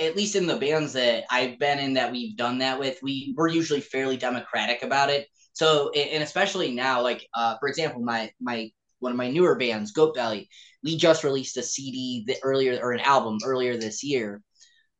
at 0.00 0.16
least 0.16 0.36
in 0.36 0.46
the 0.46 0.56
bands 0.56 0.92
that 0.94 1.24
I've 1.30 1.58
been 1.58 1.78
in 1.78 1.94
that 1.94 2.12
we've 2.12 2.36
done 2.36 2.58
that 2.58 2.78
with, 2.78 2.98
we 3.02 3.34
we're 3.36 3.48
usually 3.48 3.80
fairly 3.80 4.18
democratic 4.18 4.82
about 4.82 5.08
it. 5.08 5.28
So, 5.54 5.90
and 5.92 6.22
especially 6.22 6.74
now, 6.74 7.02
like 7.02 7.26
uh, 7.32 7.56
for 7.58 7.68
example, 7.68 8.02
my 8.02 8.30
my 8.38 8.70
one 8.98 9.12
of 9.12 9.18
my 9.18 9.30
newer 9.30 9.54
bands, 9.56 9.92
Goat 9.92 10.14
Belly, 10.14 10.50
we 10.82 10.96
just 10.98 11.24
released 11.24 11.56
a 11.56 11.62
CD 11.62 12.24
that 12.26 12.38
earlier 12.42 12.78
or 12.82 12.92
an 12.92 13.00
album 13.00 13.38
earlier 13.44 13.78
this 13.78 14.04
year 14.04 14.42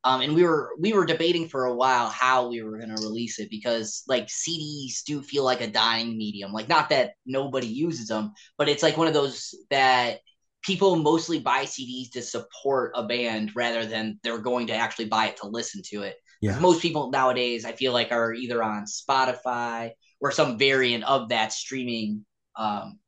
um, 0.04 0.20
and 0.20 0.34
we 0.34 0.44
were 0.44 0.70
we 0.78 0.92
were 0.92 1.04
debating 1.04 1.48
for 1.48 1.64
a 1.64 1.74
while 1.74 2.08
how 2.08 2.48
we 2.48 2.62
were 2.62 2.78
going 2.78 2.94
to 2.94 3.02
release 3.02 3.38
it 3.38 3.50
because 3.50 4.04
like 4.06 4.28
CDs 4.28 5.02
do 5.04 5.22
feel 5.22 5.44
like 5.44 5.60
a 5.60 5.66
dying 5.66 6.16
medium. 6.16 6.52
Like 6.52 6.68
not 6.68 6.88
that 6.90 7.12
nobody 7.26 7.66
uses 7.66 8.08
them, 8.08 8.32
but 8.56 8.68
it's 8.68 8.82
like 8.82 8.96
one 8.96 9.08
of 9.08 9.14
those 9.14 9.54
that 9.70 10.20
people 10.62 10.96
mostly 10.96 11.40
buy 11.40 11.64
CDs 11.64 12.10
to 12.12 12.22
support 12.22 12.92
a 12.94 13.06
band 13.06 13.52
rather 13.54 13.86
than 13.86 14.18
they're 14.22 14.38
going 14.38 14.68
to 14.68 14.74
actually 14.74 15.06
buy 15.06 15.28
it 15.28 15.36
to 15.38 15.48
listen 15.48 15.82
to 15.86 16.02
it. 16.02 16.16
Yeah. 16.40 16.58
Most 16.60 16.80
people 16.80 17.10
nowadays, 17.10 17.64
I 17.64 17.72
feel 17.72 17.92
like, 17.92 18.12
are 18.12 18.32
either 18.32 18.62
on 18.62 18.84
Spotify 18.84 19.90
or 20.20 20.30
some 20.30 20.58
variant 20.58 21.04
of 21.04 21.30
that 21.30 21.52
streaming. 21.52 22.24
Um, 22.56 22.98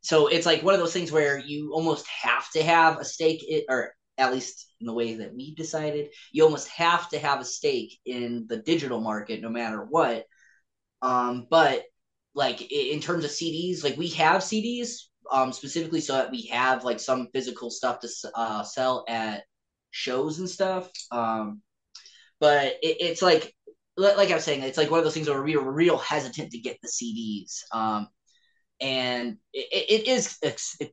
so 0.00 0.28
it's 0.28 0.46
like 0.46 0.62
one 0.62 0.74
of 0.74 0.80
those 0.80 0.92
things 0.92 1.12
where 1.12 1.38
you 1.38 1.72
almost 1.74 2.06
have 2.06 2.50
to 2.52 2.62
have 2.62 2.98
a 2.98 3.04
stake 3.04 3.44
it, 3.46 3.64
or 3.68 3.92
at 4.18 4.32
least 4.32 4.66
in 4.80 4.86
the 4.86 4.92
way 4.92 5.14
that 5.14 5.34
we 5.34 5.54
decided, 5.54 6.10
you 6.32 6.44
almost 6.44 6.68
have 6.68 7.08
to 7.10 7.18
have 7.18 7.40
a 7.40 7.44
stake 7.44 7.98
in 8.04 8.46
the 8.48 8.58
digital 8.58 9.00
market 9.00 9.40
no 9.40 9.48
matter 9.48 9.84
what. 9.84 10.26
Um, 11.02 11.46
but 11.50 11.84
like 12.34 12.70
in 12.72 13.00
terms 13.00 13.24
of 13.24 13.30
CDs, 13.30 13.84
like 13.84 13.96
we 13.96 14.08
have 14.10 14.42
CDs 14.42 15.08
um, 15.30 15.52
specifically 15.52 16.00
so 16.00 16.14
that 16.14 16.30
we 16.30 16.46
have 16.46 16.84
like 16.84 17.00
some 17.00 17.28
physical 17.32 17.70
stuff 17.70 18.00
to 18.00 18.08
uh, 18.34 18.62
sell 18.62 19.04
at 19.08 19.44
shows 19.90 20.38
and 20.38 20.48
stuff. 20.48 20.90
Um, 21.10 21.62
but 22.40 22.76
it, 22.82 22.96
it's 23.00 23.22
like 23.22 23.54
like 23.96 24.30
I 24.30 24.34
was 24.34 24.44
saying, 24.44 24.62
it's 24.62 24.78
like 24.78 24.90
one 24.90 24.98
of 24.98 25.04
those 25.04 25.14
things 25.14 25.28
where 25.28 25.42
we 25.42 25.56
were 25.56 25.72
real 25.72 25.98
hesitant 25.98 26.52
to 26.52 26.58
get 26.58 26.78
the 26.80 26.88
CDs. 26.88 27.62
Um, 27.76 28.08
and 28.80 29.38
it, 29.52 30.04
it 30.04 30.08
is 30.08 30.38
it, 30.42 30.92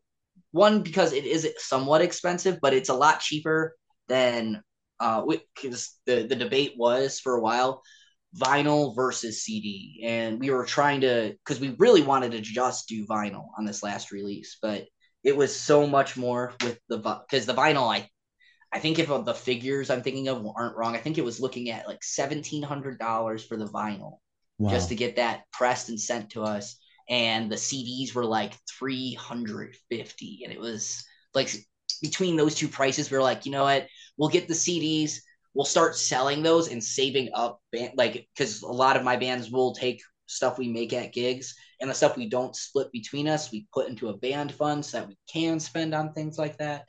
one 0.55 0.81
because 0.81 1.11
it 1.11 1.25
is 1.25 1.47
somewhat 1.57 2.01
expensive, 2.01 2.59
but 2.61 2.73
it's 2.73 2.89
a 2.89 2.93
lot 2.93 3.19
cheaper 3.19 3.75
than 4.07 4.61
uh 5.01 5.21
because 5.61 5.99
the 6.05 6.23
the 6.23 6.35
debate 6.35 6.73
was 6.77 7.19
for 7.19 7.35
a 7.35 7.41
while 7.41 7.81
vinyl 8.37 8.95
versus 8.95 9.43
CD, 9.43 10.01
and 10.03 10.39
we 10.39 10.49
were 10.49 10.65
trying 10.65 11.01
to 11.01 11.35
because 11.43 11.59
we 11.59 11.75
really 11.79 12.01
wanted 12.01 12.31
to 12.31 12.41
just 12.41 12.87
do 12.87 13.05
vinyl 13.05 13.47
on 13.57 13.65
this 13.65 13.83
last 13.83 14.11
release, 14.11 14.57
but 14.61 14.85
it 15.23 15.35
was 15.35 15.55
so 15.55 15.87
much 15.87 16.17
more 16.17 16.53
with 16.63 16.79
the 16.87 16.97
because 16.97 17.45
the 17.45 17.53
vinyl 17.53 17.91
I 17.91 18.09
I 18.71 18.79
think 18.79 18.99
if 18.99 19.07
the 19.07 19.33
figures 19.33 19.89
I'm 19.89 20.03
thinking 20.03 20.27
of 20.27 20.45
aren't 20.55 20.75
wrong, 20.75 20.95
I 20.95 20.99
think 20.99 21.17
it 21.17 21.25
was 21.25 21.39
looking 21.39 21.69
at 21.69 21.87
like 21.87 22.03
seventeen 22.03 22.63
hundred 22.63 22.99
dollars 22.99 23.45
for 23.45 23.57
the 23.57 23.67
vinyl 23.67 24.19
wow. 24.57 24.69
just 24.69 24.89
to 24.89 24.95
get 24.95 25.17
that 25.17 25.43
pressed 25.51 25.89
and 25.89 25.99
sent 25.99 26.31
to 26.31 26.43
us 26.43 26.77
and 27.09 27.51
the 27.51 27.55
CDs 27.55 28.13
were 28.13 28.25
like 28.25 28.57
350 28.79 30.41
and 30.43 30.53
it 30.53 30.59
was 30.59 31.03
like 31.33 31.53
between 32.01 32.35
those 32.35 32.55
two 32.55 32.67
prices 32.67 33.11
we 33.11 33.17
are 33.17 33.21
like 33.21 33.45
you 33.45 33.51
know 33.51 33.63
what? 33.63 33.87
We'll 34.17 34.29
get 34.29 34.47
the 34.47 34.53
CDs 34.53 35.19
we'll 35.55 35.65
start 35.65 35.95
selling 35.95 36.43
those 36.43 36.67
and 36.67 36.83
saving 36.83 37.29
up 37.33 37.61
band, 37.71 37.93
like 37.95 38.27
because 38.35 38.61
a 38.61 38.67
lot 38.67 38.97
of 38.97 39.03
my 39.03 39.15
bands 39.15 39.49
will 39.49 39.73
take 39.73 40.01
stuff 40.27 40.57
we 40.59 40.67
make 40.67 40.93
at 40.93 41.13
gigs 41.13 41.55
and 41.79 41.89
the 41.89 41.93
stuff 41.93 42.17
we 42.17 42.29
don't 42.29 42.55
split 42.55 42.91
between 42.91 43.27
us 43.27 43.51
we 43.51 43.67
put 43.73 43.87
into 43.87 44.09
a 44.09 44.17
band 44.17 44.51
fund 44.51 44.85
so 44.85 44.99
that 44.99 45.07
we 45.07 45.17
can 45.31 45.59
spend 45.59 45.95
on 45.95 46.11
things 46.13 46.37
like 46.37 46.57
that 46.57 46.85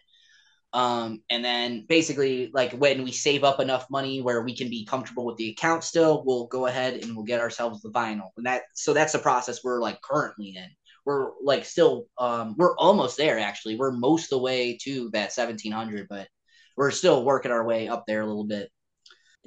um, 0.76 1.22
and 1.30 1.42
then 1.42 1.86
basically, 1.88 2.50
like 2.52 2.72
when 2.72 3.02
we 3.02 3.10
save 3.10 3.44
up 3.44 3.60
enough 3.60 3.86
money 3.88 4.20
where 4.20 4.42
we 4.42 4.54
can 4.54 4.68
be 4.68 4.84
comfortable 4.84 5.24
with 5.24 5.38
the 5.38 5.48
account 5.48 5.82
still, 5.82 6.22
we'll 6.26 6.48
go 6.48 6.66
ahead 6.66 7.02
and 7.02 7.16
we'll 7.16 7.24
get 7.24 7.40
ourselves 7.40 7.80
the 7.80 7.88
vinyl. 7.88 8.28
And 8.36 8.44
that 8.44 8.64
so 8.74 8.92
that's 8.92 9.14
the 9.14 9.18
process 9.18 9.64
we're 9.64 9.80
like 9.80 10.02
currently 10.02 10.54
in. 10.54 10.68
We're 11.06 11.30
like 11.42 11.64
still 11.64 12.08
um, 12.18 12.56
we're 12.58 12.76
almost 12.76 13.16
there 13.16 13.38
actually. 13.38 13.76
We're 13.76 13.92
most 13.92 14.28
the 14.28 14.36
way 14.36 14.76
to 14.82 15.08
that 15.14 15.32
1700, 15.34 16.08
but 16.10 16.28
we're 16.76 16.90
still 16.90 17.24
working 17.24 17.52
our 17.52 17.64
way 17.64 17.88
up 17.88 18.04
there 18.06 18.20
a 18.20 18.26
little 18.26 18.46
bit. 18.46 18.70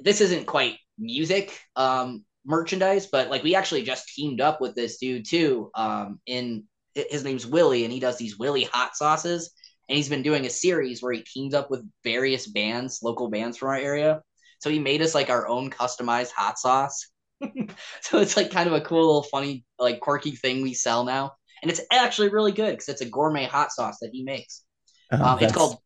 This 0.00 0.20
isn't 0.20 0.46
quite 0.48 0.78
music 0.98 1.56
um, 1.76 2.24
merchandise, 2.44 3.06
but 3.06 3.30
like 3.30 3.44
we 3.44 3.54
actually 3.54 3.84
just 3.84 4.08
teamed 4.08 4.40
up 4.40 4.60
with 4.60 4.74
this 4.74 4.98
dude 4.98 5.28
too. 5.28 5.70
Um, 5.76 6.18
in 6.26 6.64
his 6.96 7.22
name's 7.22 7.46
Willie, 7.46 7.84
and 7.84 7.92
he 7.92 8.00
does 8.00 8.18
these 8.18 8.36
Willie 8.36 8.64
hot 8.64 8.96
sauces 8.96 9.52
and 9.90 9.96
he's 9.96 10.08
been 10.08 10.22
doing 10.22 10.46
a 10.46 10.50
series 10.50 11.02
where 11.02 11.12
he 11.12 11.20
teams 11.22 11.52
up 11.52 11.68
with 11.68 11.84
various 12.04 12.46
bands, 12.46 13.00
local 13.02 13.28
bands 13.28 13.58
from 13.58 13.70
our 13.70 13.76
area. 13.76 14.22
So 14.60 14.70
he 14.70 14.78
made 14.78 15.02
us 15.02 15.16
like 15.16 15.30
our 15.30 15.48
own 15.48 15.68
customized 15.68 16.30
hot 16.30 16.60
sauce. 16.60 17.08
so 18.00 18.20
it's 18.20 18.36
like 18.36 18.52
kind 18.52 18.68
of 18.68 18.74
a 18.74 18.82
cool 18.82 19.04
little 19.04 19.24
funny 19.24 19.64
like 19.80 19.98
quirky 19.98 20.30
thing 20.30 20.62
we 20.62 20.74
sell 20.74 21.04
now, 21.04 21.32
and 21.60 21.70
it's 21.72 21.80
actually 21.90 22.28
really 22.28 22.52
good 22.52 22.70
because 22.70 22.88
it's 22.88 23.00
a 23.00 23.10
gourmet 23.10 23.46
hot 23.46 23.72
sauce 23.72 23.96
that 24.00 24.10
he 24.12 24.22
makes. 24.22 24.62
Oh, 25.10 25.24
um, 25.24 25.38
it's 25.40 25.52
called 25.52 25.78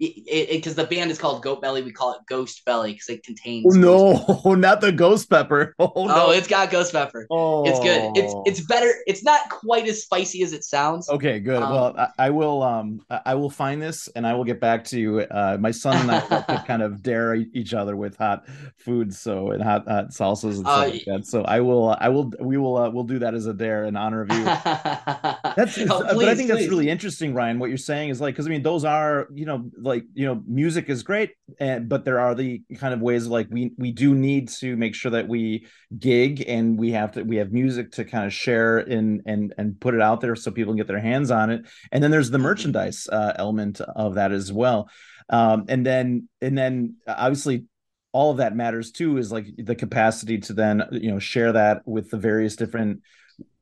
because 0.00 0.74
the 0.74 0.84
band 0.84 1.10
is 1.10 1.18
called 1.18 1.42
Goat 1.42 1.60
Belly, 1.60 1.82
we 1.82 1.92
call 1.92 2.14
it 2.14 2.20
Ghost 2.26 2.64
Belly 2.64 2.94
because 2.94 3.10
it 3.10 3.22
contains. 3.22 3.76
Oh, 3.76 3.78
no, 3.78 4.54
not 4.54 4.80
the 4.80 4.92
ghost 4.92 5.28
pepper. 5.28 5.74
Oh, 5.80 5.92
oh, 5.94 6.06
no. 6.06 6.30
it's 6.30 6.46
got 6.46 6.70
ghost 6.70 6.92
pepper. 6.92 7.26
Oh, 7.30 7.64
it's 7.66 7.80
good. 7.80 8.12
It's 8.14 8.34
oh. 8.34 8.42
it's 8.44 8.60
better. 8.60 8.92
It's 9.06 9.24
not 9.24 9.48
quite 9.48 9.88
as 9.88 10.02
spicy 10.02 10.42
as 10.42 10.52
it 10.52 10.62
sounds. 10.62 11.08
Okay, 11.08 11.40
good. 11.40 11.62
Um, 11.62 11.72
well, 11.72 11.94
I, 11.96 12.26
I, 12.26 12.30
will 12.30 12.62
um 12.62 13.00
I 13.08 13.34
will 13.34 13.48
find 13.48 13.80
this 13.80 14.08
and 14.08 14.26
I 14.26 14.34
will 14.34 14.44
get 14.44 14.60
back 14.60 14.84
to 14.84 15.00
you. 15.00 15.20
Uh, 15.20 15.56
my 15.58 15.70
son 15.70 15.96
and 15.96 16.10
I 16.10 16.62
kind 16.66 16.82
of 16.82 17.02
dare 17.02 17.34
each 17.34 17.72
other 17.72 17.96
with 17.96 18.16
hot 18.16 18.46
foods, 18.76 19.18
so 19.18 19.52
and 19.52 19.62
hot, 19.62 19.88
hot 19.88 20.10
salsas 20.10 20.44
and 20.44 20.58
stuff 20.58 20.78
uh, 20.78 20.88
like 20.88 21.04
that. 21.06 21.26
So 21.26 21.42
I 21.42 21.60
will 21.60 21.96
I 21.98 22.08
will 22.08 22.30
we 22.40 22.58
will 22.58 22.76
uh, 22.76 22.90
we'll 22.90 23.04
do 23.04 23.18
that 23.20 23.34
as 23.34 23.46
a 23.46 23.54
dare 23.54 23.84
in 23.84 23.96
honor 23.96 24.22
of 24.22 24.32
you. 24.32 24.44
that's 24.44 25.78
oh, 25.78 25.86
please, 25.86 25.88
but 25.88 26.28
I 26.28 26.34
think 26.34 26.50
please. 26.50 26.58
that's 26.58 26.68
really 26.68 26.90
interesting, 26.90 27.32
Ryan. 27.32 27.58
What 27.58 27.70
you're 27.70 27.78
saying 27.78 28.10
is 28.10 28.20
like 28.20 28.34
because 28.34 28.46
I 28.46 28.50
mean 28.50 28.62
those 28.62 28.84
are 28.84 29.28
you 29.32 29.46
know 29.46 29.70
like 29.78 29.89
you 30.14 30.26
know 30.26 30.42
music 30.46 30.88
is 30.88 31.02
great 31.02 31.30
and 31.58 31.88
but 31.88 32.04
there 32.04 32.20
are 32.20 32.34
the 32.34 32.62
kind 32.76 32.94
of 32.94 33.00
ways 33.00 33.26
like 33.26 33.48
we 33.50 33.72
we 33.76 33.92
do 33.92 34.14
need 34.14 34.48
to 34.48 34.76
make 34.76 34.94
sure 34.94 35.10
that 35.10 35.28
we 35.28 35.66
gig 35.98 36.44
and 36.46 36.78
we 36.78 36.92
have 36.92 37.12
to 37.12 37.22
we 37.22 37.36
have 37.36 37.52
music 37.52 37.92
to 37.92 38.04
kind 38.04 38.24
of 38.26 38.32
share 38.32 38.78
and 38.78 39.22
and 39.26 39.54
and 39.58 39.80
put 39.80 39.94
it 39.94 40.00
out 40.00 40.20
there 40.20 40.36
so 40.36 40.50
people 40.50 40.72
can 40.72 40.78
get 40.78 40.86
their 40.86 41.00
hands 41.00 41.30
on 41.30 41.50
it 41.50 41.62
and 41.92 42.02
then 42.02 42.10
there's 42.10 42.30
the 42.30 42.38
mm-hmm. 42.38 42.44
merchandise 42.44 43.08
uh, 43.10 43.32
element 43.36 43.80
of 43.80 44.14
that 44.14 44.32
as 44.32 44.52
well 44.52 44.88
um, 45.28 45.64
and 45.68 45.84
then 45.84 46.28
and 46.40 46.56
then 46.56 46.96
obviously 47.06 47.64
all 48.12 48.30
of 48.32 48.38
that 48.38 48.56
matters 48.56 48.90
too 48.90 49.18
is 49.18 49.30
like 49.30 49.46
the 49.56 49.74
capacity 49.74 50.38
to 50.38 50.52
then 50.52 50.82
you 50.92 51.10
know 51.10 51.18
share 51.18 51.52
that 51.52 51.86
with 51.86 52.10
the 52.10 52.16
various 52.16 52.56
different 52.56 53.02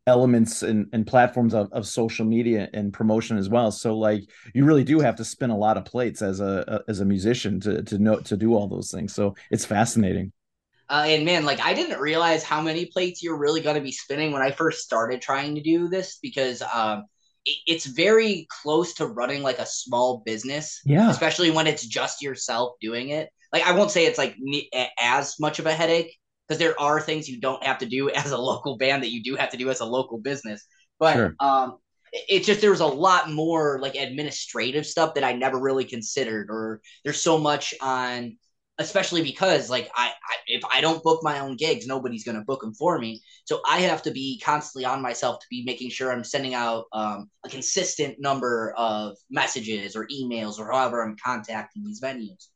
elements 0.09 0.63
and, 0.63 0.89
and 0.93 1.07
platforms 1.07 1.55
of, 1.55 1.71
of 1.73 1.87
social 1.87 2.25
media 2.25 2.69
and 2.73 2.93
promotion 2.93 3.37
as 3.37 3.49
well. 3.49 3.71
So 3.71 3.97
like 3.97 4.29
you 4.55 4.65
really 4.65 4.83
do 4.83 4.99
have 5.01 5.17
to 5.17 5.25
spin 5.25 5.51
a 5.51 5.57
lot 5.57 5.77
of 5.77 5.85
plates 5.85 6.23
as 6.23 6.41
a, 6.41 6.65
a 6.67 6.91
as 6.91 7.01
a 7.01 7.05
musician 7.05 7.61
to 7.61 7.83
to 7.85 7.99
know 7.99 8.19
to 8.21 8.37
do 8.37 8.55
all 8.55 8.67
those 8.67 8.91
things. 8.91 9.15
So 9.15 9.37
it's 9.51 9.65
fascinating. 9.65 10.33
Uh, 10.91 11.05
and 11.07 11.27
man 11.27 11.45
like 11.45 11.61
i 11.61 11.75
didn't 11.75 12.01
realize 12.01 12.43
how 12.43 12.63
many 12.63 12.87
plates 12.87 13.23
you're 13.23 13.37
really 13.37 13.61
going 13.61 13.75
to 13.75 13.83
be 13.83 13.93
spinning 13.93 14.33
when 14.33 14.41
i 14.41 14.51
first 14.51 14.81
started 14.81 15.21
trying 15.21 15.55
to 15.55 15.61
do 15.61 15.87
this 15.87 16.19
because 16.23 16.63
um 16.63 17.05
it, 17.45 17.59
it's 17.67 17.85
very 17.85 18.47
close 18.63 18.95
to 18.95 19.07
running 19.07 19.43
like 19.43 19.59
a 19.59 19.67
small 19.67 20.23
business 20.25 20.81
yeah. 20.87 21.11
especially 21.11 21.51
when 21.51 21.67
it's 21.67 21.85
just 21.87 22.23
yourself 22.23 22.73
doing 22.81 23.11
it. 23.11 23.29
Like 23.53 23.67
i 23.67 23.73
won't 23.73 23.91
say 23.91 24.07
it's 24.07 24.17
like 24.17 24.35
as 24.99 25.39
much 25.39 25.59
of 25.59 25.67
a 25.67 25.75
headache 25.75 26.18
because 26.49 26.59
there 26.59 26.81
are 26.81 27.01
things 27.01 27.29
you 27.29 27.41
don't 27.41 27.63
have 27.65 27.79
to 27.79 27.87
do 27.87 28.11
as 28.13 28.33
a 28.33 28.39
local 28.39 28.77
band 28.77 29.03
that 29.03 29.13
you 29.13 29.23
do 29.23 29.37
have 29.37 29.51
to 29.51 29.57
do 29.57 29.71
as 29.71 29.81
a 29.81 29.85
local 29.85 30.19
business. 30.19 30.67
But 30.99 31.17
Sure. 31.17 31.37
um, 31.41 31.79
it's 32.13 32.47
just 32.47 32.61
there 32.61 32.71
was 32.71 32.81
a 32.81 32.87
lot 32.87 33.31
more 33.31 33.79
like 33.81 33.95
administrative 33.95 34.87
stuff 34.87 35.15
that 35.15 35.25
I 35.25 35.33
never 35.35 35.61
really 35.61 35.85
considered, 35.85 36.49
or 36.51 36.81
there's 37.05 37.21
so 37.21 37.39
much 37.39 37.75
on, 37.83 38.37
especially 38.79 39.23
because 39.23 39.69
like 39.69 39.91
I, 39.95 40.09
I 40.09 40.35
if 40.47 40.63
I 40.73 40.81
don't 40.81 41.03
book 41.03 41.21
my 41.23 41.41
own 41.41 41.57
gigs, 41.57 41.87
nobody's 41.87 42.25
gonna 42.25 42.45
book 42.45 42.63
them 42.63 42.75
for 42.75 42.99
me. 42.99 43.21
So 43.45 43.61
I 43.69 43.81
have 43.81 44.03
to 44.05 44.11
be 44.11 44.41
constantly 44.43 44.87
on 44.87 45.03
myself 45.03 45.39
to 45.41 45.47
be 45.51 45.65
making 45.67 45.91
sure 45.91 46.11
I'm 46.11 46.25
sending 46.25 46.55
out 46.55 46.87
um, 46.93 47.31
a 47.45 47.49
consistent 47.51 48.17
number 48.19 48.73
of 48.77 49.17
messages 49.31 49.95
or 49.95 50.09
emails 50.09 50.59
or 50.59 50.73
however 50.73 51.03
I'm 51.03 51.17
contacting 51.23 51.85
these 51.85 52.01
venues, 52.01 52.49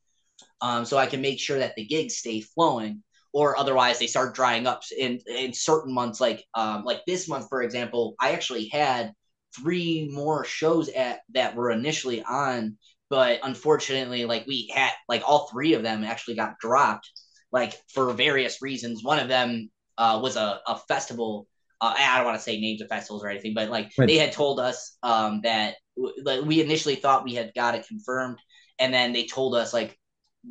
um, 0.63 0.85
so 0.87 0.97
I 0.97 1.07
can 1.07 1.21
make 1.21 1.39
sure 1.39 1.59
that 1.59 1.75
the 1.77 1.85
gigs 1.85 2.17
stay 2.17 2.41
flowing 2.41 3.03
or 3.33 3.59
otherwise 3.59 3.99
they 3.99 4.07
start 4.07 4.35
drying 4.35 4.67
up 4.67 4.83
in 4.97 5.19
in 5.27 5.53
certain 5.53 5.93
months 5.93 6.21
like 6.21 6.45
um 6.55 6.85
like 6.85 7.01
this 7.07 7.29
month 7.29 7.47
for 7.49 7.63
example 7.63 8.15
i 8.21 8.33
actually 8.33 8.69
had 8.69 9.13
three 9.57 10.09
more 10.13 10.45
shows 10.45 10.89
at 10.91 11.21
that 11.35 11.55
were 11.55 11.71
initially 11.71 12.23
on 12.23 12.77
but 13.11 13.41
unfortunately 13.43 14.25
like 14.25 14.47
we 14.47 14.71
had 14.75 14.93
like 15.09 15.23
all 15.27 15.49
three 15.49 15.75
of 15.75 15.83
them 15.83 16.05
actually 16.05 16.35
got 16.35 16.59
dropped 16.59 17.11
like 17.53 17.75
for 17.93 18.13
various 18.13 18.63
reasons 18.63 19.05
one 19.05 19.19
of 19.19 19.29
them 19.29 19.71
uh 19.99 20.19
was 20.23 20.37
a, 20.37 20.61
a 20.67 20.79
festival 20.89 21.47
uh, 21.81 21.95
i 21.99 22.17
don't 22.17 22.27
want 22.27 22.37
to 22.37 22.43
say 22.43 22.59
names 22.61 22.81
of 22.81 22.89
festivals 22.89 23.25
or 23.25 23.29
anything 23.29 23.55
but 23.55 23.69
like 23.69 23.91
Right. 23.99 24.09
they 24.09 24.17
had 24.17 24.33
told 24.33 24.61
us 24.61 24.97
um 25.03 25.41
that 25.43 25.75
w- 25.97 26.15
like, 26.25 26.43
we 26.45 26.61
initially 26.63 26.95
thought 26.95 27.25
we 27.25 27.35
had 27.35 27.53
got 27.55 27.75
it 27.75 27.87
confirmed 27.87 28.39
and 28.79 28.93
then 28.93 29.13
they 29.13 29.27
told 29.27 29.55
us 29.55 29.73
like 29.73 29.99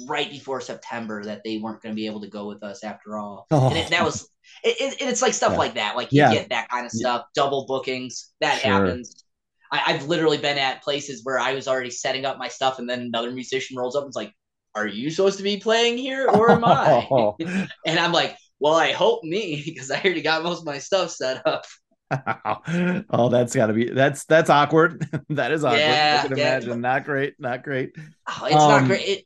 right 0.08 0.30
before 0.30 0.62
September 0.62 1.24
that 1.26 1.42
they 1.44 1.58
weren't 1.58 1.82
going 1.82 1.94
to 1.94 1.96
be 1.96 2.06
able 2.06 2.22
to 2.22 2.30
go 2.30 2.48
with 2.48 2.64
us 2.64 2.84
after 2.84 3.18
all. 3.18 3.48
Oh. 3.52 3.70
And 3.70 3.78
it, 3.78 3.90
that 3.90 4.04
was, 4.04 4.24
it, 4.64 4.78
it, 4.80 5.02
it's 5.02 5.22
like 5.22 5.34
stuff 5.34 5.52
Yeah. 5.52 5.58
like 5.58 5.74
that. 5.76 5.96
Like 5.96 6.14
you 6.14 6.22
Yeah. 6.22 6.32
get 6.32 6.50
that 6.50 6.70
kind 6.70 6.86
of 6.86 6.92
stuff, 6.92 7.26
double 7.36 7.66
bookings. 7.68 8.32
That 8.42 8.60
Sure. 8.60 8.72
happens. 8.72 9.24
I, 9.72 9.82
I've 9.88 10.08
literally 10.08 10.38
been 10.38 10.58
at 10.58 10.84
places 10.84 11.22
where 11.24 11.40
I 11.40 11.54
was 11.54 11.68
already 11.68 11.90
setting 11.92 12.26
up 12.26 12.38
my 12.38 12.48
stuff, 12.48 12.80
and 12.80 12.90
then 12.90 13.02
another 13.02 13.32
musician 13.32 13.78
rolls 13.78 13.96
up 13.96 14.04
and 14.04 14.10
is 14.10 14.16
like, 14.16 14.34
"Are 14.76 14.88
you 14.88 15.10
supposed 15.10 15.38
to 15.38 15.44
be 15.44 15.58
playing 15.58 15.98
here, 15.98 16.28
or 16.30 16.52
am 16.52 16.64
I?" 16.66 17.08
and 17.86 18.00
I'm 18.00 18.12
like, 18.12 18.38
"Well, 18.60 18.74
I 18.76 18.92
hope 18.92 19.24
me, 19.24 19.62
because 19.66 19.92
I 19.92 20.02
already 20.02 20.22
got 20.22 20.44
most 20.44 20.60
of 20.60 20.66
my 20.66 20.80
stuff 20.80 21.12
set 21.12 21.46
up." 21.48 21.66
oh, 23.10 23.30
that's 23.30 23.56
got 23.56 23.68
to 23.68 23.74
be 23.74 23.90
that's 23.90 24.26
that's 24.26 24.50
awkward. 24.50 25.08
that 25.30 25.52
is 25.52 25.64
awkward. 25.64 25.80
Yeah, 25.80 26.16
I 26.20 26.28
can 26.28 26.34
yeah. 26.38 26.60
imagine. 26.60 26.82
Not 26.82 27.06
great. 27.06 27.36
Not 27.40 27.64
great. 27.64 27.96
Oh, 28.28 28.46
it's 28.46 28.68
not 28.68 28.84
Um, 28.84 28.88
great. 28.88 29.08
It, 29.08 29.26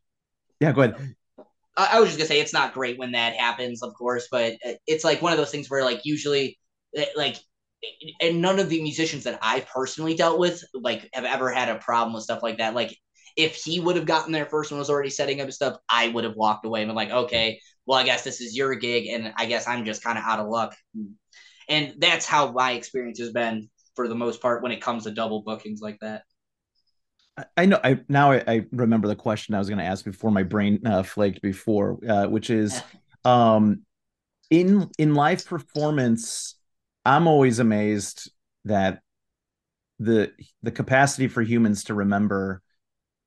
Yeah, 0.60 0.72
go 0.72 0.82
ahead. 0.82 1.16
I, 1.78 1.90
I 1.94 2.00
was 2.00 2.10
just 2.10 2.18
gonna 2.18 2.28
say 2.28 2.40
it's 2.40 2.54
not 2.54 2.74
great 2.74 2.98
when 2.98 3.12
that 3.12 3.36
happens, 3.36 3.84
of 3.84 3.94
course, 3.94 4.28
but 4.32 4.54
it's 4.88 5.04
like 5.04 5.22
one 5.22 5.32
of 5.32 5.38
those 5.38 5.52
things 5.52 5.70
where 5.70 5.84
like 5.84 6.02
usually, 6.06 6.58
eh, 6.96 7.06
like, 7.16 7.38
and 8.22 8.42
none 8.42 8.60
of 8.60 8.70
the 8.70 8.82
musicians 8.82 9.26
that 9.26 9.40
I 9.42 9.60
personally 9.62 10.16
dealt 10.16 10.40
with 10.40 10.64
like 10.74 11.10
have 11.14 11.26
ever 11.26 11.52
had 11.52 11.70
a 11.70 11.76
problem 11.80 12.14
with 12.14 12.24
stuff 12.24 12.42
like 12.42 12.58
that. 12.58 12.74
Like, 12.74 12.98
if 13.36 13.56
he 13.56 13.80
would 13.80 13.98
have 13.98 14.06
gotten 14.06 14.32
there 14.32 14.46
first 14.46 14.72
and 14.72 14.80
was 14.80 14.90
already 14.90 15.10
setting 15.10 15.42
up 15.42 15.52
stuff, 15.52 15.78
I 15.90 16.08
would 16.08 16.24
have 16.24 16.36
walked 16.36 16.66
away 16.66 16.82
and 16.82 16.90
been 16.90 16.96
like, 16.96 17.12
okay, 17.12 17.60
well, 17.86 18.00
I 18.00 18.04
guess 18.04 18.24
this 18.24 18.42
is 18.42 18.56
your 18.56 18.74
gig, 18.76 19.08
and 19.08 19.34
I 19.38 19.46
guess 19.46 19.68
I'm 19.68 19.86
just 19.86 20.04
kind 20.04 20.18
of 20.18 20.24
out 20.24 20.40
of 20.40 20.48
luck. 20.48 20.76
And 21.68 21.96
that's 22.00 22.26
how 22.26 22.52
my 22.52 22.72
experience 22.72 23.20
has 23.20 23.32
been 23.32 23.70
for 23.96 24.08
the 24.08 24.16
most 24.16 24.42
part 24.42 24.64
when 24.64 24.72
it 24.72 24.82
comes 24.82 25.04
to 25.04 25.12
double 25.12 25.42
bookings 25.42 25.82
like 25.82 25.98
that. 26.02 26.24
I- 27.58 27.66
know. 27.66 27.80
I 27.84 28.00
now 28.08 28.32
I, 28.32 28.44
I 28.48 28.66
remember 28.72 29.08
the 29.08 29.16
question 29.16 29.56
I 29.56 29.60
was 29.60 29.68
going 29.68 29.80
to 29.80 29.86
ask 29.86 30.06
before 30.06 30.32
my 30.32 30.44
brain 30.44 30.86
uh, 30.86 31.04
flaked 31.04 31.42
before, 31.42 32.00
uh, 32.08 32.28
which 32.28 32.50
is, 32.50 32.82
um, 33.24 33.82
in 34.50 34.90
in 34.98 35.16
live 35.16 35.46
performance, 35.46 36.56
I'm 37.04 37.28
always 37.28 37.60
amazed 37.60 38.32
that 38.66 39.02
the 40.00 40.32
the 40.64 40.72
capacity 40.72 41.28
for 41.28 41.42
humans 41.42 41.86
to 41.86 41.94
remember 41.94 42.62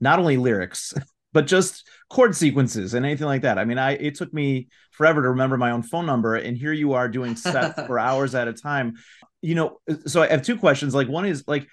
not 0.00 0.18
only 0.18 0.36
lyrics 0.36 0.94
but 1.32 1.46
just 1.46 1.86
chord 2.10 2.34
sequences 2.34 2.94
and 2.94 3.04
anything 3.04 3.26
like 3.26 3.42
that. 3.42 3.58
I 3.58 3.64
mean, 3.64 3.78
I 3.78 3.92
it 3.92 4.14
took 4.14 4.32
me 4.32 4.68
forever 4.92 5.22
to 5.22 5.28
remember 5.30 5.56
my 5.56 5.70
own 5.70 5.82
phone 5.82 6.06
number, 6.06 6.34
and 6.34 6.56
here 6.56 6.72
you 6.72 6.94
are 6.94 7.08
doing 7.08 7.36
sets 7.36 7.80
for 7.86 7.98
hours 7.98 8.34
at 8.34 8.48
a 8.48 8.52
time. 8.52 8.94
You 9.42 9.54
know, 9.54 9.78
so 10.06 10.22
I 10.22 10.28
have 10.28 10.42
two 10.42 10.56
questions. 10.56 10.94
Like, 10.94 11.08
one 11.08 11.26
is 11.26 11.44
like, 11.46 11.68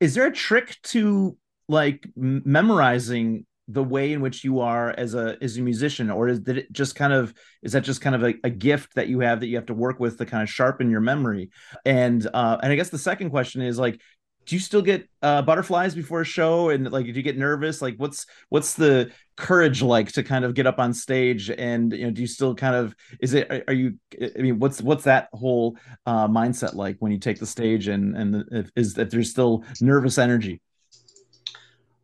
is 0.00 0.14
there 0.14 0.26
a 0.26 0.32
trick 0.32 0.76
to 0.84 1.36
like 1.68 2.06
memorizing 2.16 3.46
the 3.68 3.82
way 3.82 4.12
in 4.12 4.20
which 4.20 4.44
you 4.44 4.60
are 4.60 4.94
as 4.96 5.14
a 5.14 5.36
as 5.42 5.56
a 5.56 5.62
musician, 5.62 6.10
or 6.10 6.28
is 6.28 6.42
that 6.42 6.56
it 6.56 6.72
just 6.72 6.94
kind 6.94 7.12
of 7.12 7.34
is 7.62 7.72
that 7.72 7.82
just 7.82 8.00
kind 8.00 8.14
of 8.14 8.22
a, 8.22 8.34
a 8.44 8.50
gift 8.50 8.94
that 8.94 9.08
you 9.08 9.20
have 9.20 9.40
that 9.40 9.48
you 9.48 9.56
have 9.56 9.66
to 9.66 9.74
work 9.74 9.98
with 9.98 10.18
to 10.18 10.26
kind 10.26 10.42
of 10.42 10.48
sharpen 10.48 10.90
your 10.90 11.00
memory? 11.00 11.50
And 11.84 12.26
uh, 12.32 12.58
and 12.62 12.72
I 12.72 12.76
guess 12.76 12.90
the 12.90 12.98
second 12.98 13.30
question 13.30 13.62
is 13.62 13.78
like, 13.78 14.00
do 14.46 14.54
you 14.54 14.60
still 14.60 14.82
get 14.82 15.08
uh, 15.20 15.42
butterflies 15.42 15.96
before 15.96 16.20
a 16.20 16.24
show? 16.24 16.70
And 16.70 16.90
like 16.92 17.06
do 17.06 17.12
you 17.12 17.22
get 17.22 17.36
nervous? 17.36 17.82
Like 17.82 17.96
what's 17.96 18.26
what's 18.50 18.74
the 18.74 19.10
courage 19.36 19.82
like 19.82 20.12
to 20.12 20.22
kind 20.22 20.44
of 20.44 20.54
get 20.54 20.66
up 20.66 20.78
on 20.78 20.94
stage 20.94 21.50
and 21.50 21.92
you 21.92 22.04
know 22.04 22.10
do 22.10 22.22
you 22.22 22.26
still 22.26 22.54
kind 22.54 22.74
of 22.74 22.96
is 23.20 23.34
it 23.34 23.50
are, 23.50 23.62
are 23.68 23.74
you 23.74 23.92
i 24.34 24.40
mean 24.40 24.58
what's 24.58 24.80
what's 24.80 25.04
that 25.04 25.28
whole 25.34 25.76
uh, 26.06 26.26
mindset 26.26 26.74
like 26.74 26.96
when 27.00 27.12
you 27.12 27.18
take 27.18 27.38
the 27.38 27.44
stage 27.44 27.86
and 27.86 28.16
and 28.16 28.44
if, 28.50 28.70
is 28.76 28.94
that 28.94 29.10
there's 29.10 29.30
still 29.30 29.62
nervous 29.82 30.16
energy 30.16 30.62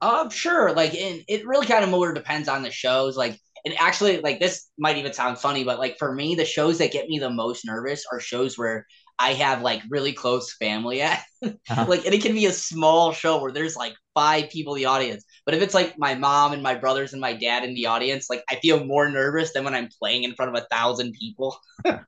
Um, 0.03 0.31
sure. 0.31 0.73
Like, 0.75 0.95
and 0.95 1.23
it 1.29 1.47
really 1.47 1.67
kind 1.67 1.85
of 1.85 1.91
more 1.91 2.13
depends 2.15 2.49
on 2.49 2.63
the 2.63 2.73
shows. 2.73 3.17
Like, 3.17 3.41
and 3.67 3.75
actually, 3.79 4.21
like 4.21 4.41
this 4.41 4.69
might 4.79 4.99
even 4.99 5.15
sound 5.15 5.39
funny, 5.39 5.65
but 5.65 5.79
like 5.81 5.97
for 5.99 6.15
me, 6.15 6.35
the 6.37 6.47
shows 6.47 6.79
that 6.79 6.93
get 6.93 7.09
me 7.09 7.21
the 7.21 7.31
most 7.31 7.65
nervous 7.67 8.05
are 8.13 8.21
shows 8.21 8.59
where 8.59 8.87
I 9.19 9.35
have 9.35 9.63
like 9.63 9.83
really 9.91 10.13
close 10.13 10.55
family 10.57 11.03
at. 11.03 11.23
Uh-huh. 11.71 11.87
like, 11.89 12.05
and 12.07 12.15
it 12.15 12.23
can 12.23 12.35
be 12.35 12.47
a 12.47 12.53
small 12.53 13.13
show 13.13 13.41
where 13.41 13.53
there's 13.53 13.77
like 13.77 13.95
five 14.15 14.51
people 14.51 14.75
in 14.75 14.81
the 14.83 14.87
audience. 14.87 15.25
But 15.47 15.55
if 15.55 15.63
it's 15.63 15.75
like 15.75 15.97
my 15.99 16.17
mom 16.17 16.53
and 16.53 16.63
my 16.63 16.77
brothers 16.77 17.13
and 17.13 17.21
my 17.21 17.35
dad 17.35 17.65
in 17.65 17.75
the 17.75 17.87
audience, 17.87 18.31
like 18.31 18.45
I 18.51 18.57
feel 18.57 18.85
more 18.85 19.09
nervous 19.11 19.55
than 19.55 19.65
when 19.65 19.75
I'm 19.75 19.91
playing 20.01 20.25
in 20.25 20.35
front 20.35 20.57
of 20.57 20.63
a 20.63 20.67
thousand 20.75 21.15
people. 21.19 21.57
like, 21.85 22.07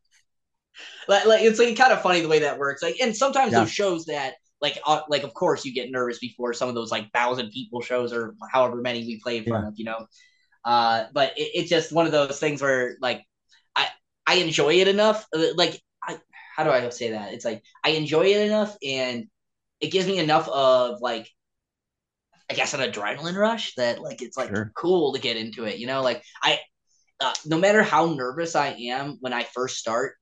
like 1.08 1.42
it's 1.42 1.58
like 1.58 1.76
kind 1.76 1.92
of 1.92 2.02
funny 2.02 2.20
the 2.20 2.28
way 2.28 2.40
that 2.40 2.58
works. 2.58 2.82
Like, 2.82 2.96
and 3.00 3.16
sometimes 3.16 3.52
Yeah. 3.52 3.60
those 3.60 3.70
shows 3.70 4.06
that 4.06 4.34
like 4.64 4.78
uh, 4.86 5.02
like 5.08 5.24
of 5.24 5.34
course 5.34 5.64
you 5.64 5.72
get 5.74 5.90
nervous 5.92 6.18
before 6.18 6.54
some 6.54 6.70
of 6.70 6.74
those 6.74 6.90
like 6.90 7.12
thousand 7.12 7.50
people 7.50 7.80
shows 7.82 8.12
or 8.12 8.34
however 8.50 8.76
many 8.88 9.00
we 9.06 9.20
play 9.22 9.36
in 9.38 9.44
front 9.44 9.68
of 9.68 9.74
you 9.76 9.84
know? 9.84 10.06
Uh 10.64 11.04
but 11.12 11.28
it, 11.36 11.50
it's 11.58 11.70
just 11.70 11.92
one 11.92 12.06
of 12.06 12.12
those 12.12 12.40
things 12.40 12.62
where 12.62 12.96
like 13.00 13.20
i 13.76 13.86
i 14.26 14.34
enjoy 14.36 14.74
it 14.82 14.88
enough 14.88 15.26
uh, 15.36 15.52
like 15.56 15.80
i 16.02 16.18
how 16.56 16.64
do 16.64 16.70
i 16.70 16.88
say 16.90 17.10
that? 17.12 17.32
It's 17.34 17.44
like 17.44 17.62
i 17.84 17.90
enjoy 17.90 18.26
it 18.26 18.42
enough 18.48 18.76
and 18.82 19.26
it 19.80 19.92
gives 19.92 20.06
me 20.06 20.18
enough 20.18 20.48
of 20.48 21.00
like 21.02 21.28
i 22.50 22.54
guess 22.54 22.74
an 22.74 22.80
adrenaline 22.80 23.36
rush 23.36 23.74
that 23.76 24.00
like 24.00 24.22
it's 24.22 24.36
like 24.36 24.48
Sure. 24.48 24.72
cool 24.76 25.12
to 25.12 25.20
get 25.20 25.36
into 25.36 25.64
it 25.64 25.78
you 25.78 25.86
know? 25.86 26.02
Like 26.02 26.22
i 26.42 26.58
uh, 27.20 27.34
no 27.46 27.58
matter 27.58 27.82
how 27.82 28.06
nervous 28.06 28.56
i 28.56 28.68
am 28.68 29.18
when 29.20 29.32
i 29.32 29.44
first 29.44 29.76
start 29.78 30.14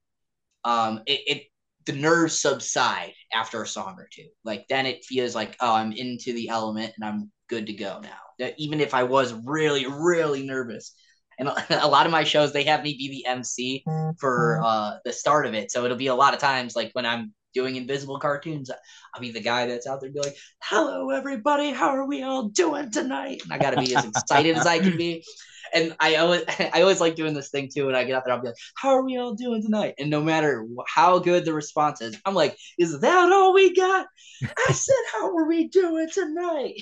um 0.64 1.00
it, 1.06 1.20
it 1.32 1.42
the 1.86 1.92
nerves 1.92 2.40
subside 2.40 3.12
after 3.32 3.62
a 3.62 3.66
song 3.66 3.96
or 3.98 4.08
two. 4.12 4.28
Like 4.44 4.66
then 4.68 4.86
it 4.86 5.04
feels 5.04 5.34
like 5.34 5.56
oh 5.60 5.74
I'm 5.74 5.92
into 5.92 6.32
the 6.32 6.48
element 6.48 6.92
and 6.96 7.04
I'm 7.04 7.30
good 7.48 7.66
to 7.66 7.72
go 7.72 8.00
now. 8.00 8.50
Even 8.58 8.80
if 8.80 8.94
I 8.94 9.04
was 9.04 9.32
really 9.32 9.86
really 9.86 10.44
nervous. 10.44 10.94
And 11.38 11.48
a 11.70 11.88
lot 11.88 12.06
of 12.06 12.12
my 12.12 12.24
shows 12.24 12.52
they 12.52 12.64
have 12.64 12.82
me 12.82 12.94
be 12.96 13.08
the 13.08 13.30
MC 13.30 13.84
for 14.18 14.60
uh 14.64 14.98
the 15.04 15.12
start 15.12 15.46
of 15.46 15.54
it. 15.54 15.70
So 15.70 15.84
it'll 15.84 15.96
be 15.96 16.08
a 16.08 16.14
lot 16.14 16.34
of 16.34 16.40
times 16.40 16.76
like 16.76 16.90
when 16.92 17.06
I'm 17.06 17.32
doing 17.54 17.76
invisible 17.76 18.18
cartoons, 18.18 18.70
I'll 19.14 19.20
be 19.20 19.30
the 19.30 19.40
guy 19.40 19.66
that's 19.66 19.86
out 19.86 20.00
there 20.00 20.10
be 20.10 20.20
like, 20.20 20.36
"Hello 20.62 21.10
everybody, 21.10 21.70
how 21.70 21.88
are 21.88 22.06
we 22.06 22.22
all 22.22 22.44
doing 22.48 22.90
tonight?" 22.90 23.42
And 23.44 23.52
I 23.52 23.58
got 23.58 23.70
to 23.70 23.80
be 23.80 23.94
as 23.94 24.04
excited 24.04 24.56
as 24.56 24.66
I 24.66 24.78
can 24.78 24.96
be. 24.96 25.24
And 25.74 25.96
I 26.00 26.16
always, 26.16 26.42
I 26.74 26.82
always 26.82 27.00
like 27.00 27.14
doing 27.16 27.34
this 27.34 27.50
thing 27.50 27.68
too. 27.74 27.86
When 27.86 27.94
I 27.94 28.04
get 28.04 28.14
out 28.14 28.24
there, 28.24 28.34
I'll 28.34 28.40
be 28.42 28.48
like, 28.48 28.56
"How 28.76 28.90
are 28.90 29.04
we 29.04 29.16
all 29.18 29.34
doing 29.34 29.62
tonight?" 29.62 29.94
And 29.98 30.10
no 30.10 30.22
matter 30.22 30.66
how 30.86 31.18
good 31.18 31.44
the 31.44 31.54
response 31.54 32.00
is, 32.00 32.16
I'm 32.24 32.34
like, 32.34 32.56
"Is 32.78 33.00
that 33.00 33.32
all 33.32 33.52
we 33.54 33.74
got?" 33.74 34.06
I 34.68 34.72
said, 34.72 34.94
"How 35.12 35.36
are 35.36 35.46
we 35.48 35.68
doing 35.68 36.08
tonight?" 36.12 36.74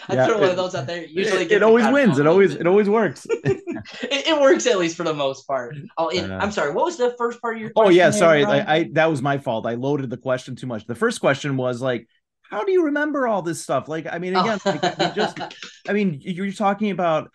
I 0.08 0.14
Yeah, 0.16 0.26
throw 0.28 0.36
one 0.36 0.44
it- 0.46 0.50
of 0.52 0.56
those 0.58 0.76
out 0.76 0.86
there. 0.86 1.04
Usually, 1.04 1.44
it, 1.46 1.52
it 1.52 1.64
always 1.64 1.88
wins 1.88 2.20
it 2.20 2.28
always 2.28 2.54
it 2.54 2.68
always 2.68 2.88
works 2.88 3.26
it, 3.30 3.62
it 4.04 4.40
works 4.40 4.68
at 4.68 4.78
least 4.78 4.96
for 4.96 5.04
the 5.04 5.14
most 5.16 5.48
part. 5.48 5.76
Oh, 5.98 6.12
I. 6.16 6.38
I'm 6.40 6.52
sorry. 6.52 6.74
What 6.74 6.86
was 6.86 6.98
the 6.98 7.16
first 7.18 7.42
part 7.42 7.56
of 7.56 7.62
your? 7.62 7.72
oh 7.76 7.90
yeah 7.90 8.12
sorry 8.12 8.46
I, 8.46 8.76
I 8.76 8.90
that 8.94 9.10
was 9.10 9.22
my 9.22 9.40
fault 9.40 9.66
i 9.66 9.74
loaded 9.74 10.10
the 10.12 10.18
question 10.18 10.56
too 10.56 10.68
much 10.68 10.86
the 10.86 10.94
first 10.96 11.20
question 11.20 11.58
was 11.58 11.82
like 11.82 12.08
how 12.50 12.64
do 12.64 12.72
you 12.72 12.86
remember 12.86 13.28
all 13.28 13.42
this 13.42 13.62
stuff 13.62 13.88
like 13.88 14.08
i 14.12 14.18
mean 14.18 14.36
again 14.36 14.60
Oh. 14.66 14.72
like, 14.72 14.84
you 15.00 15.14
just 15.16 15.38
I 15.88 15.94
mean, 15.94 16.20
you're 16.22 16.52
talking 16.52 16.92
about, 16.92 17.32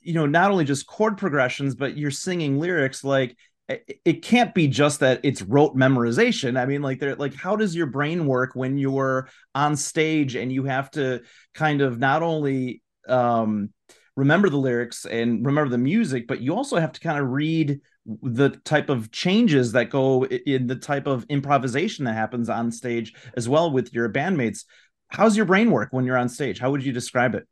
you 0.00 0.14
know, 0.14 0.26
not 0.26 0.50
only 0.50 0.64
just 0.64 0.86
chord 0.86 1.16
progressions, 1.18 1.74
but 1.74 1.96
you're 1.96 2.10
singing 2.10 2.58
lyrics. 2.58 3.04
Like, 3.04 3.36
it, 3.68 4.00
it 4.04 4.22
can't 4.22 4.54
be 4.54 4.66
just 4.68 5.00
that 5.00 5.20
it's 5.22 5.42
rote 5.42 5.76
memorization. 5.76 6.58
I 6.60 6.66
mean, 6.66 6.82
like, 6.82 6.98
they're 6.98 7.14
like, 7.14 7.34
how 7.34 7.56
does 7.56 7.74
your 7.74 7.86
brain 7.86 8.26
work 8.26 8.54
when 8.54 8.76
you're 8.78 9.28
on 9.54 9.76
stage 9.76 10.34
and 10.34 10.52
you 10.52 10.64
have 10.64 10.90
to 10.92 11.22
kind 11.54 11.80
of 11.80 11.98
not 11.98 12.22
only 12.22 12.82
um, 13.08 13.70
remember 14.16 14.48
the 14.48 14.58
lyrics 14.58 15.04
and 15.06 15.46
remember 15.46 15.70
the 15.70 15.78
music, 15.78 16.26
but 16.26 16.40
you 16.40 16.54
also 16.54 16.76
have 16.76 16.92
to 16.92 17.00
kind 17.00 17.18
of 17.18 17.28
read 17.28 17.80
the 18.06 18.50
type 18.64 18.88
of 18.88 19.10
changes 19.12 19.72
that 19.72 19.90
go 19.90 20.24
in 20.24 20.66
the 20.66 20.76
type 20.76 21.06
of 21.06 21.24
improvisation 21.28 22.04
that 22.04 22.14
happens 22.14 22.48
on 22.48 22.72
stage 22.72 23.14
as 23.36 23.48
well 23.48 23.70
with 23.70 23.92
your 23.92 24.08
bandmates. 24.08 24.64
How's 25.08 25.36
your 25.36 25.46
brain 25.46 25.70
work 25.70 25.88
when 25.92 26.04
you're 26.04 26.16
on 26.16 26.28
stage? 26.28 26.58
How 26.58 26.70
would 26.70 26.84
you 26.84 26.92
describe 26.92 27.34
it? 27.34 27.46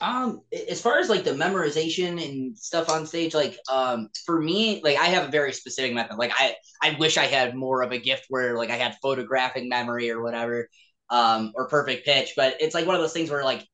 Um, 0.00 0.40
as 0.68 0.80
far 0.80 0.98
as 0.98 1.08
like 1.08 1.24
the 1.24 1.30
memorization 1.30 2.22
and 2.24 2.56
stuff 2.58 2.90
on 2.90 3.06
stage, 3.06 3.34
like 3.34 3.58
um, 3.72 4.08
for 4.26 4.40
me, 4.40 4.80
like 4.84 4.98
I 4.98 5.06
have 5.06 5.28
a 5.28 5.30
very 5.30 5.52
specific 5.52 5.94
method. 5.94 6.16
Like 6.16 6.32
I, 6.36 6.54
I 6.82 6.96
wish 6.98 7.16
I 7.16 7.26
had 7.26 7.54
more 7.54 7.82
of 7.82 7.92
a 7.92 7.98
gift 7.98 8.26
where 8.28 8.56
like 8.56 8.70
I 8.70 8.76
had 8.76 8.96
photographic 9.00 9.64
memory 9.66 10.10
or 10.10 10.22
whatever, 10.22 10.68
um, 11.10 11.52
or 11.54 11.68
perfect 11.68 12.04
pitch. 12.04 12.34
But 12.36 12.56
it's 12.60 12.74
like 12.74 12.86
one 12.86 12.96
of 12.96 13.00
those 13.00 13.12
things 13.12 13.30
where 13.30 13.44
like 13.44 13.66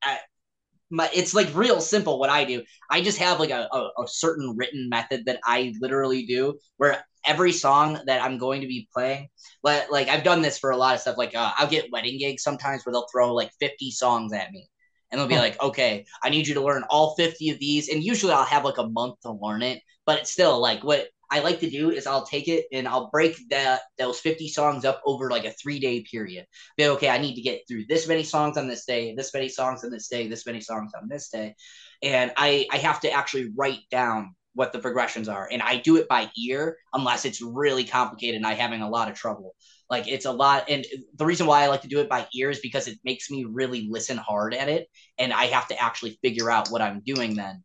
my, 0.90 1.08
it's 1.14 1.34
like 1.34 1.54
real 1.54 1.80
simple 1.80 2.18
what 2.18 2.30
I 2.30 2.44
do. 2.44 2.62
I 2.90 3.00
just 3.00 3.18
have 3.18 3.38
like 3.40 3.50
a, 3.50 3.68
a, 3.72 4.02
a 4.02 4.08
certain 4.08 4.56
written 4.56 4.88
method 4.88 5.24
that 5.26 5.40
I 5.44 5.72
literally 5.80 6.26
do 6.26 6.58
where 6.76 7.04
every 7.24 7.52
song 7.52 8.00
that 8.06 8.22
I'm 8.22 8.38
going 8.38 8.60
to 8.62 8.66
be 8.66 8.88
playing, 8.92 9.28
like, 9.62 9.90
like 9.90 10.08
I've 10.08 10.24
done 10.24 10.42
this 10.42 10.58
for 10.58 10.70
a 10.70 10.76
lot 10.76 10.94
of 10.94 11.00
stuff. 11.00 11.16
Like 11.18 11.34
uh, 11.34 11.52
I'll 11.56 11.68
get 11.68 11.92
wedding 11.92 12.18
gigs 12.18 12.42
sometimes 12.42 12.84
where 12.84 12.92
they'll 12.92 13.06
throw 13.12 13.32
like 13.32 13.52
50 13.60 13.90
songs 13.90 14.32
at 14.32 14.50
me 14.50 14.68
and 15.10 15.20
they'll 15.20 15.28
be 15.28 15.36
like, 15.36 15.60
okay, 15.62 16.06
I 16.22 16.30
need 16.30 16.46
you 16.46 16.54
to 16.54 16.62
learn 16.62 16.84
all 16.90 17.14
50 17.16 17.50
of 17.50 17.58
these. 17.58 17.88
And 17.88 18.02
usually 18.02 18.32
I'll 18.32 18.44
have 18.44 18.64
like 18.64 18.78
a 18.78 18.88
month 18.88 19.20
to 19.22 19.32
learn 19.32 19.62
it, 19.62 19.82
but 20.06 20.20
it's 20.20 20.32
still 20.32 20.60
like 20.60 20.84
what 20.84 21.08
I 21.30 21.40
like 21.40 21.60
to 21.60 21.70
do 21.70 21.90
is 21.90 22.06
I'll 22.06 22.26
take 22.26 22.48
it 22.48 22.66
and 22.72 22.88
I'll 22.88 23.10
break 23.10 23.36
that 23.50 23.82
those 23.98 24.18
50 24.20 24.48
songs 24.48 24.84
up 24.84 25.00
over 25.04 25.30
like 25.30 25.44
a 25.44 25.52
three 25.52 25.78
day 25.78 26.02
period. 26.02 26.46
Be 26.76 26.86
okay, 26.86 27.08
I 27.08 27.18
need 27.18 27.34
to 27.36 27.42
get 27.42 27.62
through 27.68 27.86
this 27.88 28.08
many 28.08 28.24
songs 28.24 28.56
on 28.56 28.66
this 28.68 28.84
day, 28.84 29.14
this 29.14 29.32
many 29.32 29.48
songs 29.48 29.84
on 29.84 29.90
this 29.90 30.08
day, 30.08 30.28
this 30.28 30.46
many 30.46 30.60
songs 30.60 30.92
on 31.00 31.08
this 31.08 31.28
day. 31.28 31.54
And 32.02 32.32
I, 32.36 32.66
I 32.72 32.78
have 32.78 33.00
to 33.00 33.10
actually 33.10 33.50
write 33.56 33.80
down 33.90 34.34
what 34.54 34.72
the 34.72 34.78
progressions 34.78 35.28
are. 35.28 35.48
And 35.50 35.62
I 35.62 35.76
do 35.76 35.96
it 35.96 36.08
by 36.08 36.30
ear 36.36 36.76
unless 36.92 37.24
it's 37.24 37.40
really 37.40 37.84
complicated 37.84 38.36
and 38.36 38.46
I'm 38.46 38.56
having 38.56 38.82
a 38.82 38.88
lot 38.88 39.08
of 39.08 39.14
trouble. 39.16 39.54
Like 39.88 40.08
it's 40.08 40.26
a 40.26 40.32
lot. 40.32 40.64
And 40.68 40.84
the 41.16 41.26
reason 41.26 41.46
why 41.46 41.62
I 41.62 41.68
like 41.68 41.82
to 41.82 41.88
do 41.88 42.00
it 42.00 42.08
by 42.08 42.26
ear 42.34 42.50
is 42.50 42.60
because 42.60 42.88
it 42.88 42.98
makes 43.04 43.30
me 43.30 43.44
really 43.44 43.88
listen 43.88 44.16
hard 44.16 44.54
at 44.54 44.68
it. 44.68 44.88
And 45.18 45.32
I 45.32 45.46
have 45.46 45.68
to 45.68 45.80
actually 45.80 46.18
figure 46.22 46.50
out 46.50 46.68
what 46.68 46.82
I'm 46.82 47.02
doing 47.04 47.36
then. 47.36 47.62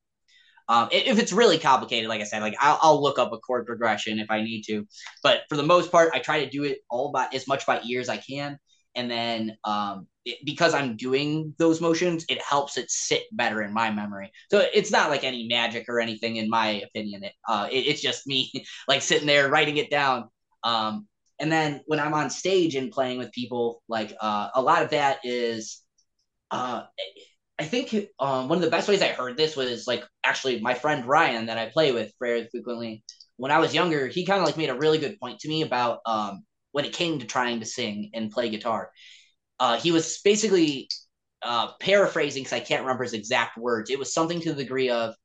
Um, 0.68 0.90
if 0.92 1.20
it's 1.20 1.32
really 1.32 1.60
complicated, 1.60 2.10
like 2.10 2.22
I 2.22 2.26
said, 2.26 2.42
like 2.42 2.56
I'll, 2.60 2.80
I'll, 2.82 3.02
look 3.02 3.20
up 3.20 3.32
a 3.32 3.38
chord 3.38 3.68
progression 3.68 4.18
if 4.18 4.32
I 4.32 4.42
need 4.42 4.64
to, 4.64 4.88
but 5.22 5.42
for 5.48 5.58
the 5.58 5.64
most 5.64 5.92
part, 5.92 6.12
I 6.14 6.20
try 6.20 6.44
to 6.44 6.50
do 6.50 6.64
it 6.64 6.80
all 6.90 7.12
by 7.12 7.28
as 7.34 7.48
much 7.48 7.66
by 7.68 7.82
ear 7.84 8.02
as 8.02 8.10
I 8.10 8.18
can, 8.18 8.58
and 8.96 9.12
then 9.12 9.58
um, 9.64 10.08
it, 10.26 10.40
because 10.44 10.74
I'm 10.74 10.98
doing 10.98 11.54
those 11.58 11.82
motions, 11.82 12.26
it 12.30 12.42
helps 12.42 12.78
it 12.78 12.90
sit 12.90 13.24
better 13.32 13.62
in 13.62 13.74
my 13.74 13.92
memory. 13.92 14.32
So 14.50 14.66
it's 14.74 14.92
not 14.92 15.10
like 15.10 15.24
any 15.24 15.48
magic 15.48 15.86
or 15.88 16.00
anything, 16.00 16.38
in 16.38 16.50
my 16.50 16.82
opinion. 16.82 17.24
It, 17.24 17.34
uh, 17.48 17.68
it 17.72 17.86
it's 17.88 18.02
just 18.02 18.26
me 18.26 18.52
like 18.88 19.02
sitting 19.02 19.28
there 19.28 19.50
writing 19.50 19.78
it 19.78 19.92
down. 19.92 20.30
Um, 20.64 21.08
and 21.40 21.52
then 21.52 21.82
when 21.86 22.00
I'm 22.00 22.14
on 22.14 22.30
stage 22.30 22.76
and 22.76 22.92
playing 22.92 23.20
with 23.20 23.32
people, 23.34 23.84
like 23.88 24.16
uh, 24.20 24.50
a 24.56 24.62
lot 24.62 24.82
of 24.82 24.90
that 24.92 25.20
is. 25.24 25.82
Uh, 26.52 26.84
I 27.58 27.64
think 27.64 27.94
um, 28.20 28.50
one 28.50 28.58
of 28.58 28.64
the 28.64 28.70
best 28.70 28.88
ways 28.88 29.02
I 29.02 29.10
heard 29.10 29.38
this 29.38 29.56
was 29.56 29.88
like 29.88 30.04
actually 30.26 30.60
my 30.60 30.74
friend 30.74 31.06
Ryan 31.06 31.46
that 31.46 31.58
I 31.58 31.70
play 31.70 31.92
with 31.92 32.12
very 32.20 32.48
frequently. 32.52 33.04
When 33.38 33.52
I 33.52 33.60
was 33.60 33.74
younger, 33.74 34.08
he 34.08 34.26
kind 34.26 34.40
of 34.40 34.46
like 34.46 34.58
made 34.58 34.70
a 34.70 34.78
really 34.78 34.98
good 34.98 35.20
point 35.20 35.40
to 35.40 35.48
me 35.48 35.62
about 35.62 36.00
um, 36.06 36.44
when 36.72 36.86
it 36.86 36.94
came 36.94 37.20
to 37.20 37.26
trying 37.26 37.62
to 37.62 37.66
sing 37.66 38.12
and 38.14 38.32
play 38.32 38.50
guitar. 38.50 38.92
Uh, 39.60 39.78
he 39.78 39.92
was 39.92 40.20
basically 40.24 40.90
uh, 41.42 41.72
paraphrasing 41.80 42.44
because 42.44 42.54
I 42.54 42.60
can't 42.60 42.82
remember 42.82 43.04
his 43.04 43.14
exact 43.14 43.58
words. 43.58 43.90
It 43.90 44.00
was 44.00 44.14
something 44.14 44.42
to 44.42 44.54
the 44.54 44.64
degree 44.64 44.90
of 44.90 45.16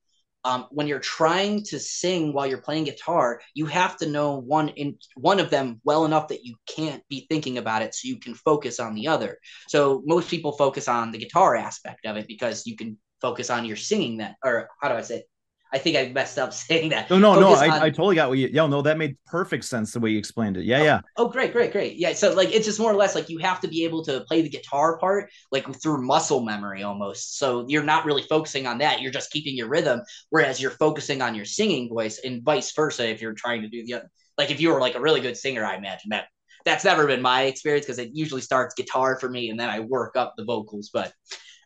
um, 0.44 0.66
when 0.70 0.86
you're 0.86 0.98
trying 0.98 1.62
to 1.64 1.78
sing 1.78 2.32
while 2.32 2.46
you're 2.46 2.62
playing 2.62 2.84
guitar, 2.84 3.40
you 3.54 3.66
have 3.66 3.96
to 3.98 4.08
know 4.08 4.36
one 4.36 4.68
in 4.70 4.98
one 5.14 5.40
of 5.40 5.50
them 5.50 5.80
well 5.84 6.04
enough 6.04 6.28
that 6.28 6.44
you 6.44 6.56
can't 6.66 7.02
be 7.08 7.26
thinking 7.28 7.58
about 7.58 7.82
it, 7.82 7.94
so 7.94 8.08
you 8.08 8.18
can 8.18 8.34
focus 8.34 8.80
on 8.80 8.94
the 8.94 9.08
other. 9.08 9.38
So 9.68 10.02
most 10.06 10.28
people 10.30 10.52
focus 10.52 10.88
on 10.88 11.12
the 11.12 11.18
guitar 11.18 11.56
aspect 11.56 12.06
of 12.06 12.16
it 12.16 12.26
because 12.26 12.66
you 12.66 12.76
can 12.76 12.98
focus 13.20 13.50
on 13.50 13.64
your 13.64 13.76
singing 13.76 14.18
that, 14.18 14.36
or 14.44 14.68
how 14.80 14.88
do 14.88 14.94
I 14.94 15.02
say? 15.02 15.24
I 15.72 15.78
think 15.78 15.96
I 15.96 16.08
messed 16.08 16.38
up 16.38 16.52
saying 16.54 16.90
that. 16.90 17.10
No, 17.10 17.18
no, 17.18 17.38
no. 17.38 17.54
I, 17.54 17.68
on... 17.68 17.82
I 17.82 17.90
totally 17.90 18.14
got 18.14 18.28
what 18.28 18.38
you. 18.38 18.48
Yeah, 18.52 18.66
no, 18.66 18.82
that 18.82 18.98
made 18.98 19.16
perfect 19.26 19.64
sense 19.64 19.92
the 19.92 20.00
way 20.00 20.10
you 20.10 20.18
explained 20.18 20.56
it. 20.56 20.64
Yeah, 20.64 20.80
oh, 20.80 20.84
yeah. 20.84 21.00
Oh, 21.16 21.28
great, 21.28 21.52
great, 21.52 21.72
great. 21.72 21.96
Yeah. 21.96 22.12
So 22.12 22.32
like, 22.34 22.52
it's 22.54 22.66
just 22.66 22.80
more 22.80 22.90
or 22.90 22.96
less 22.96 23.14
like 23.14 23.28
you 23.28 23.38
have 23.38 23.60
to 23.60 23.68
be 23.68 23.84
able 23.84 24.04
to 24.04 24.20
play 24.22 24.42
the 24.42 24.48
guitar 24.48 24.98
part 24.98 25.30
like 25.52 25.66
through 25.80 26.02
muscle 26.02 26.42
memory 26.42 26.82
almost. 26.82 27.38
So 27.38 27.64
you're 27.68 27.82
not 27.82 28.04
really 28.04 28.22
focusing 28.22 28.66
on 28.66 28.78
that. 28.78 29.00
You're 29.00 29.12
just 29.12 29.30
keeping 29.30 29.56
your 29.56 29.68
rhythm, 29.68 30.00
whereas 30.30 30.60
you're 30.60 30.70
focusing 30.72 31.22
on 31.22 31.34
your 31.34 31.44
singing 31.44 31.88
voice, 31.88 32.20
and 32.24 32.42
vice 32.42 32.72
versa. 32.74 33.08
If 33.08 33.20
you're 33.20 33.34
trying 33.34 33.62
to 33.62 33.68
do 33.68 33.84
the 33.84 33.94
other, 33.94 34.10
like, 34.38 34.50
if 34.50 34.60
you 34.60 34.72
were 34.72 34.80
like 34.80 34.94
a 34.94 35.00
really 35.00 35.20
good 35.20 35.36
singer, 35.36 35.64
I 35.64 35.76
imagine 35.76 36.10
that 36.10 36.26
that's 36.64 36.84
never 36.84 37.06
been 37.06 37.22
my 37.22 37.42
experience 37.42 37.86
because 37.86 37.98
it 37.98 38.10
usually 38.12 38.40
starts 38.40 38.74
guitar 38.74 39.18
for 39.18 39.28
me, 39.28 39.50
and 39.50 39.58
then 39.58 39.70
I 39.70 39.80
work 39.80 40.16
up 40.16 40.34
the 40.36 40.44
vocals. 40.44 40.90
But 40.92 41.12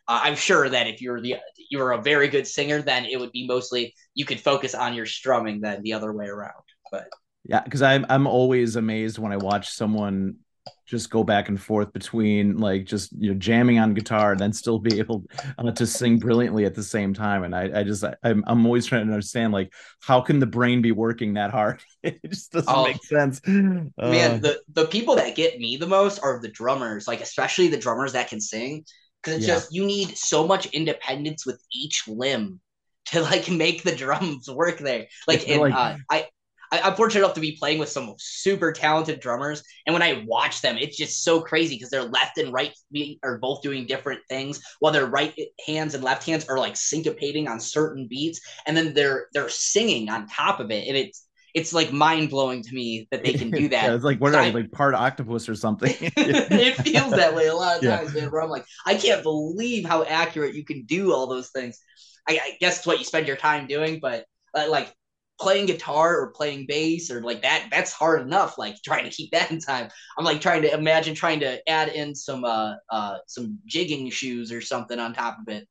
uh, 0.07 0.21
I'm 0.23 0.35
sure 0.35 0.69
that 0.69 0.87
if 0.87 1.01
you're 1.01 1.21
the 1.21 1.35
you're 1.69 1.91
a 1.91 2.01
very 2.01 2.27
good 2.27 2.47
singer, 2.47 2.81
then 2.81 3.05
it 3.05 3.19
would 3.19 3.31
be 3.31 3.47
mostly 3.47 3.93
you 4.13 4.25
could 4.25 4.39
focus 4.39 4.75
on 4.75 4.93
your 4.93 5.05
strumming 5.05 5.61
than 5.61 5.81
the 5.81 5.93
other 5.93 6.13
way 6.13 6.27
around. 6.27 6.63
But. 6.91 7.07
Yeah, 7.47 7.61
because 7.61 7.83
I'm 7.83 8.05
I'm 8.09 8.25
always 8.25 8.75
amazed 8.75 9.19
when 9.19 9.31
I 9.31 9.37
watch 9.37 9.69
someone 9.69 10.37
just 10.85 11.09
go 11.09 11.23
back 11.23 11.49
and 11.49 11.59
forth 11.59 11.91
between 11.93 12.57
like 12.57 12.85
just 12.85 13.11
you 13.13 13.31
know 13.31 13.37
jamming 13.39 13.79
on 13.79 13.93
guitar 13.93 14.31
and 14.31 14.39
then 14.39 14.53
still 14.53 14.77
be 14.77 14.99
able 14.99 15.23
uh, 15.57 15.71
to 15.71 15.85
sing 15.85 16.19
brilliantly 16.19 16.65
at 16.65 16.75
the 16.75 16.83
same 16.83 17.13
time 17.13 17.43
and 17.43 17.55
i, 17.55 17.79
I 17.79 17.83
just 17.83 18.03
I, 18.03 18.09
am 18.09 18.15
I'm, 18.23 18.43
I'm 18.47 18.65
always 18.65 18.85
trying 18.85 19.07
to 19.07 19.11
understand 19.11 19.51
like 19.51 19.73
how 20.01 20.21
can 20.21 20.39
the 20.39 20.45
brain 20.45 20.81
be 20.81 20.91
working 20.91 21.33
that 21.35 21.51
hard? 21.51 21.81
It 22.03 22.19
just 22.29 22.51
doesn't 22.51 22.71
oh, 22.71 22.83
make 22.83 23.03
sense. 23.03 23.41
Man 23.47 23.91
uh, 23.97 24.37
the 24.37 24.61
the 24.71 24.85
people 24.85 25.15
that 25.15 25.35
get 25.35 25.57
me 25.57 25.75
the 25.75 25.87
most 25.87 26.19
are 26.19 26.39
the 26.39 26.49
drummers 26.49 27.07
like 27.07 27.19
especially 27.19 27.67
the 27.67 27.77
drummers 27.77 28.13
that 28.13 28.27
can 28.27 28.39
sing 28.39 28.85
because 29.25 29.39
it's 29.39 29.47
yeah. 29.47 29.55
just 29.55 29.73
you 29.73 29.85
need 29.85 30.15
so 30.17 30.45
much 30.45 30.67
independence 30.67 31.45
with 31.45 31.61
each 31.73 32.07
limb 32.07 32.59
to 33.05 33.21
like 33.21 33.49
make 33.49 33.83
the 33.83 33.95
drums 33.95 34.49
work 34.49 34.79
there. 34.79 35.07
Like, 35.27 35.47
and, 35.49 35.61
like 35.61 35.73
uh, 35.73 35.97
I. 36.09 36.27
I, 36.71 36.89
am 36.89 36.95
fortunate 36.95 37.21
enough 37.21 37.35
to 37.35 37.41
be 37.41 37.55
playing 37.57 37.77
with 37.77 37.89
some 37.89 38.15
super 38.17 38.73
talented 38.73 39.19
drummers, 39.19 39.63
and 39.85 39.93
when 39.93 40.01
I 40.01 40.25
watch 40.27 40.61
them, 40.61 40.77
it's 40.77 40.97
just 40.97 41.23
so 41.23 41.39
crazy 41.39 41.75
because 41.75 41.91
their 41.91 42.03
left 42.03 42.39
and 42.39 42.51
right 42.51 42.73
feet 42.91 43.19
are 43.23 43.37
both 43.37 43.61
doing 43.61 43.85
different 43.85 44.21
things, 44.27 44.61
while 44.79 44.91
their 44.91 45.05
right 45.05 45.33
hands 45.65 45.93
and 45.93 46.03
left 46.03 46.25
hands 46.25 46.49
are 46.49 46.57
like 46.57 46.73
syncopating 46.73 47.47
on 47.47 47.59
certain 47.59 48.07
beats, 48.07 48.41
and 48.65 48.75
then 48.75 48.95
they're 48.95 49.27
they're 49.31 49.47
singing 49.47 50.09
on 50.09 50.27
top 50.27 50.59
of 50.59 50.71
it, 50.71 50.87
and 50.87 50.97
it's 50.97 51.24
it's 51.55 51.71
like 51.71 51.93
mind 51.93 52.29
blowing 52.29 52.61
to 52.61 52.75
me 52.75 53.07
that 53.11 53.23
they 53.23 53.33
can 53.33 53.49
do 53.49 53.69
that. 53.69 53.85
yeah, 53.85 53.95
it's 53.95 54.03
like 54.03 54.19
what 54.19 54.35
are 54.35 54.41
I, 54.41 54.49
like 54.49 54.71
part 54.73 54.93
octopus 54.93 55.47
or 55.47 55.55
something? 55.55 55.95
it 56.01 56.75
feels 56.81 57.11
that 57.11 57.33
way 57.33 57.47
a 57.47 57.55
lot 57.55 57.77
of 57.77 57.83
times, 57.83 58.13
yeah. 58.13 58.21
man. 58.21 58.31
Where 58.31 58.41
I'm 58.41 58.49
like, 58.49 58.65
I 58.85 58.95
can't 58.95 59.23
believe 59.23 59.85
how 59.85 60.03
accurate 60.03 60.53
you 60.53 60.65
can 60.65 60.83
do 60.83 61.13
all 61.13 61.27
those 61.27 61.49
things. 61.51 61.79
I, 62.27 62.33
I 62.43 62.57
guess 62.59 62.79
it's 62.79 62.87
what 62.87 62.99
you 62.99 63.05
spend 63.05 63.25
your 63.25 63.37
time 63.37 63.67
doing, 63.67 63.99
but 64.01 64.25
uh, 64.53 64.67
like 64.69 64.93
playing 65.39 65.67
guitar 65.67 66.19
or 66.19 66.31
playing 66.31 66.65
bass 66.67 67.09
or 67.09 67.21
like 67.21 67.41
that, 67.43 67.69
that's 67.71 67.93
hard 67.93 68.21
enough. 68.21 68.57
Like 68.57 68.75
trying 68.83 69.05
to 69.05 69.09
keep 69.09 69.31
that 69.31 69.49
in 69.49 69.61
time. 69.61 69.87
I'm 70.17 70.25
like 70.25 70.41
trying 70.41 70.61
to 70.63 70.73
imagine 70.73 71.15
trying 71.15 71.39
to 71.39 71.61
add 71.69 71.87
in 71.87 72.15
some 72.15 72.43
uh 72.43 72.73
uh 72.89 73.19
some 73.27 73.59
jigging 73.65 74.09
shoes 74.09 74.51
or 74.51 74.59
something 74.59 74.99
on 74.99 75.13
top 75.13 75.37
of 75.39 75.53
it. 75.53 75.67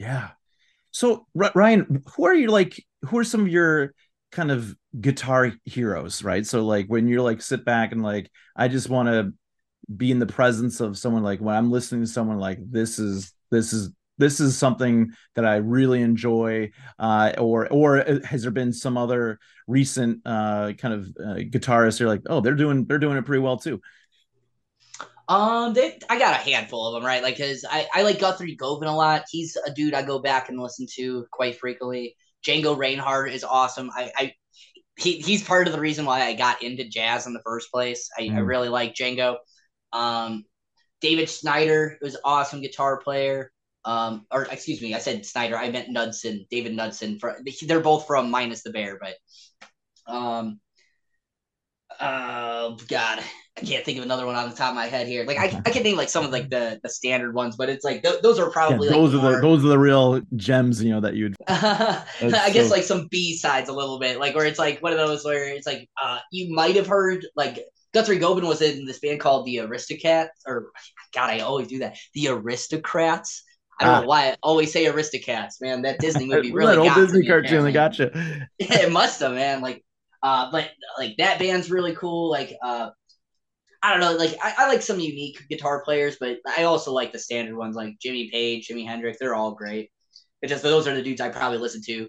Yeah. 0.00 0.30
So 0.92 1.26
Ryan, 1.34 2.02
who 2.14 2.24
are 2.24 2.34
you 2.34 2.48
like? 2.48 2.82
Who 3.04 3.18
are 3.18 3.24
some 3.24 3.42
of 3.42 3.48
your 3.48 3.92
kind 4.32 4.50
of 4.50 4.74
guitar 5.00 5.52
heroes, 5.64 6.22
right? 6.22 6.46
So 6.46 6.64
like 6.64 6.86
when 6.86 7.08
you're 7.08 7.22
like 7.22 7.42
sit 7.42 7.64
back 7.64 7.92
and 7.92 8.02
like 8.02 8.30
I 8.56 8.68
just 8.68 8.88
want 8.88 9.08
to 9.08 9.32
be 9.94 10.10
in 10.10 10.18
the 10.18 10.26
presence 10.26 10.80
of 10.80 10.98
someone 10.98 11.22
like 11.22 11.40
when 11.40 11.54
I'm 11.54 11.70
listening 11.70 12.02
to 12.02 12.06
someone 12.06 12.38
like 12.38 12.58
this 12.70 12.98
is 12.98 13.32
this 13.50 13.72
is 13.72 13.90
this 14.18 14.40
is 14.40 14.56
something 14.56 15.12
that 15.34 15.44
I 15.44 15.56
really 15.56 16.00
enjoy, 16.00 16.70
uh, 16.98 17.32
or 17.38 17.68
or 17.70 18.04
has 18.24 18.42
there 18.42 18.50
been 18.50 18.72
some 18.72 18.96
other 18.96 19.38
recent 19.66 20.22
uh, 20.24 20.72
kind 20.78 20.94
of 20.94 21.08
uh, 21.20 21.34
guitarists 21.40 22.00
you're 22.00 22.08
like, 22.08 22.22
oh, 22.26 22.40
they're 22.40 22.54
doing 22.54 22.86
they're 22.86 22.98
doing 22.98 23.18
it 23.18 23.26
pretty 23.26 23.42
well 23.42 23.58
too. 23.58 23.80
Um, 25.28 25.74
they, 25.74 25.98
I 26.08 26.18
got 26.18 26.40
a 26.40 26.42
handful 26.42 26.86
of 26.86 26.94
them, 26.94 27.04
right? 27.04 27.22
Like, 27.22 27.36
cause 27.36 27.64
I, 27.68 27.86
I 27.92 28.02
like 28.02 28.20
Guthrie 28.20 28.54
Govan 28.54 28.88
a 28.88 28.96
lot. 28.96 29.24
He's 29.28 29.56
a 29.66 29.72
dude 29.72 29.92
I 29.94 30.02
go 30.02 30.20
back 30.20 30.48
and 30.48 30.60
listen 30.60 30.86
to 30.94 31.26
quite 31.32 31.58
frequently. 31.58 32.16
Django 32.46 32.76
Reinhardt 32.76 33.32
is 33.32 33.42
awesome. 33.42 33.90
I, 33.94 34.12
I 34.16 34.32
he, 34.96 35.18
he's 35.18 35.44
part 35.44 35.66
of 35.66 35.72
the 35.72 35.80
reason 35.80 36.06
why 36.06 36.22
I 36.22 36.34
got 36.34 36.62
into 36.62 36.88
jazz 36.88 37.26
in 37.26 37.34
the 37.34 37.42
first 37.44 37.70
place. 37.70 38.08
I, 38.16 38.22
mm. 38.22 38.36
I 38.36 38.40
really 38.40 38.68
like 38.68 38.94
Django. 38.94 39.36
Um, 39.92 40.44
David 41.00 41.28
Snider 41.28 41.98
was 42.00 42.16
awesome 42.24 42.62
guitar 42.62 42.98
player. 42.98 43.52
Um, 43.84 44.26
or 44.32 44.44
excuse 44.44 44.80
me, 44.80 44.94
I 44.94 44.98
said 44.98 45.24
Snider. 45.24 45.56
I 45.56 45.70
meant 45.70 45.94
Knudson. 45.94 46.48
David 46.50 46.72
Knudson. 46.72 47.20
For, 47.20 47.38
they're 47.62 47.80
both 47.80 48.06
from 48.06 48.30
Minus 48.30 48.62
the 48.62 48.70
Bear, 48.70 48.98
but 49.00 50.12
um, 50.12 50.60
Uh, 52.00 52.76
God, 52.88 53.20
I 53.56 53.60
can't 53.64 53.84
think 53.84 53.98
of 53.98 54.04
another 54.04 54.26
one 54.26 54.36
on 54.36 54.50
the 54.50 54.56
top 54.56 54.70
of 54.70 54.74
my 54.74 54.86
head 54.86 55.06
here. 55.06 55.24
Like 55.24 55.38
I, 55.38 55.62
I 55.64 55.70
can 55.70 55.82
name 55.82 55.96
like 55.96 56.08
some 56.08 56.24
of 56.24 56.30
like 56.30 56.50
the 56.50 56.78
the 56.82 56.88
standard 56.88 57.34
ones, 57.34 57.56
but 57.56 57.68
it's 57.68 57.84
like 57.84 58.02
th- 58.02 58.20
those 58.22 58.38
are 58.38 58.50
probably 58.50 58.88
yeah, 58.88 58.94
those 58.94 59.14
like 59.14 59.24
are 59.24 59.36
the 59.36 59.40
those 59.40 59.64
are 59.64 59.68
the 59.68 59.78
real 59.78 60.20
gems, 60.36 60.82
you 60.82 60.90
know, 60.90 61.00
that 61.00 61.14
you'd. 61.14 61.36
I 61.48 62.04
guess 62.52 62.68
so... 62.68 62.74
like 62.74 62.82
some 62.82 63.08
B 63.08 63.36
sides 63.36 63.68
a 63.68 63.72
little 63.72 63.98
bit, 63.98 64.18
like 64.18 64.34
where 64.34 64.46
it's 64.46 64.58
like 64.58 64.82
one 64.82 64.92
of 64.92 64.98
those 64.98 65.24
where 65.24 65.48
it's 65.48 65.66
like 65.66 65.88
uh 66.02 66.18
you 66.30 66.54
might 66.54 66.76
have 66.76 66.86
heard 66.86 67.26
like 67.34 67.64
Guthrie 67.96 68.18
Govan 68.18 68.46
was 68.46 68.60
in 68.60 68.84
this 68.84 68.98
band 68.98 69.20
called 69.20 69.46
the 69.46 69.56
Aristocats, 69.56 70.28
or 70.46 70.70
God, 71.14 71.30
I 71.30 71.38
always 71.40 71.68
do 71.68 71.78
that. 71.78 71.96
The 72.12 72.28
Aristocrats. 72.28 73.42
I 73.80 73.84
don't 73.84 73.94
ah. 73.94 74.00
know 74.02 74.06
why 74.06 74.28
I 74.28 74.36
always 74.42 74.70
say 74.70 74.84
Aristocats, 74.84 75.62
man. 75.62 75.80
That 75.80 75.98
Disney 75.98 76.26
movie 76.28 76.52
really 76.52 76.76
that 76.76 76.78
old 76.78 76.94
Disney 76.94 77.26
cartoon. 77.26 77.64
They 77.64 77.72
got 77.72 77.98
you. 77.98 78.10
Yeah, 78.14 78.44
it 78.58 78.92
must 78.92 79.20
have, 79.20 79.32
man. 79.32 79.62
Like, 79.62 79.82
uh, 80.26 80.50
but 80.50 80.70
like 80.98 81.16
that 81.18 81.38
band's 81.38 81.70
really 81.70 81.94
cool. 81.94 82.28
Like, 82.28 82.52
uh, 82.60 82.90
I 83.80 83.92
don't 83.92 84.00
know. 84.00 84.16
Like, 84.16 84.36
I, 84.42 84.54
I 84.58 84.66
like 84.66 84.82
some 84.82 84.98
unique 84.98 85.38
guitar 85.48 85.84
players, 85.84 86.16
but 86.18 86.38
I 86.58 86.64
also 86.64 86.92
like 86.92 87.12
the 87.12 87.18
standard 87.20 87.56
ones, 87.56 87.76
like 87.76 87.94
Jimmy 88.02 88.28
Page, 88.32 88.66
Jimi 88.66 88.84
Hendrix. 88.84 89.18
They're 89.20 89.36
all 89.36 89.54
great. 89.54 89.92
It's 90.42 90.50
just 90.50 90.64
those 90.64 90.88
are 90.88 90.94
the 90.96 91.02
dudes 91.02 91.20
I 91.20 91.28
probably 91.28 91.58
listen 91.58 91.80
to. 91.86 92.08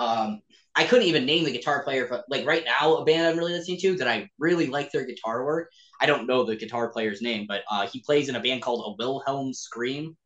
Um, 0.00 0.42
I 0.74 0.82
couldn't 0.82 1.06
even 1.06 1.24
name 1.24 1.44
the 1.44 1.52
guitar 1.52 1.84
player, 1.84 2.08
but 2.10 2.24
like 2.28 2.44
right 2.44 2.64
now, 2.64 2.96
a 2.96 3.04
band 3.04 3.28
I'm 3.28 3.38
really 3.38 3.52
listening 3.52 3.78
to 3.82 3.96
that 3.98 4.08
I 4.08 4.28
really 4.40 4.66
like 4.66 4.90
their 4.90 5.06
guitar 5.06 5.44
work. 5.44 5.68
I 6.00 6.06
don't 6.06 6.26
know 6.26 6.42
the 6.42 6.56
guitar 6.56 6.90
player's 6.90 7.22
name, 7.22 7.46
but 7.46 7.62
uh, 7.70 7.86
he 7.86 8.02
plays 8.02 8.28
in 8.28 8.34
a 8.34 8.40
band 8.40 8.62
called 8.62 8.82
A 8.84 8.96
Wilhelm 9.00 9.54
Scream. 9.54 10.16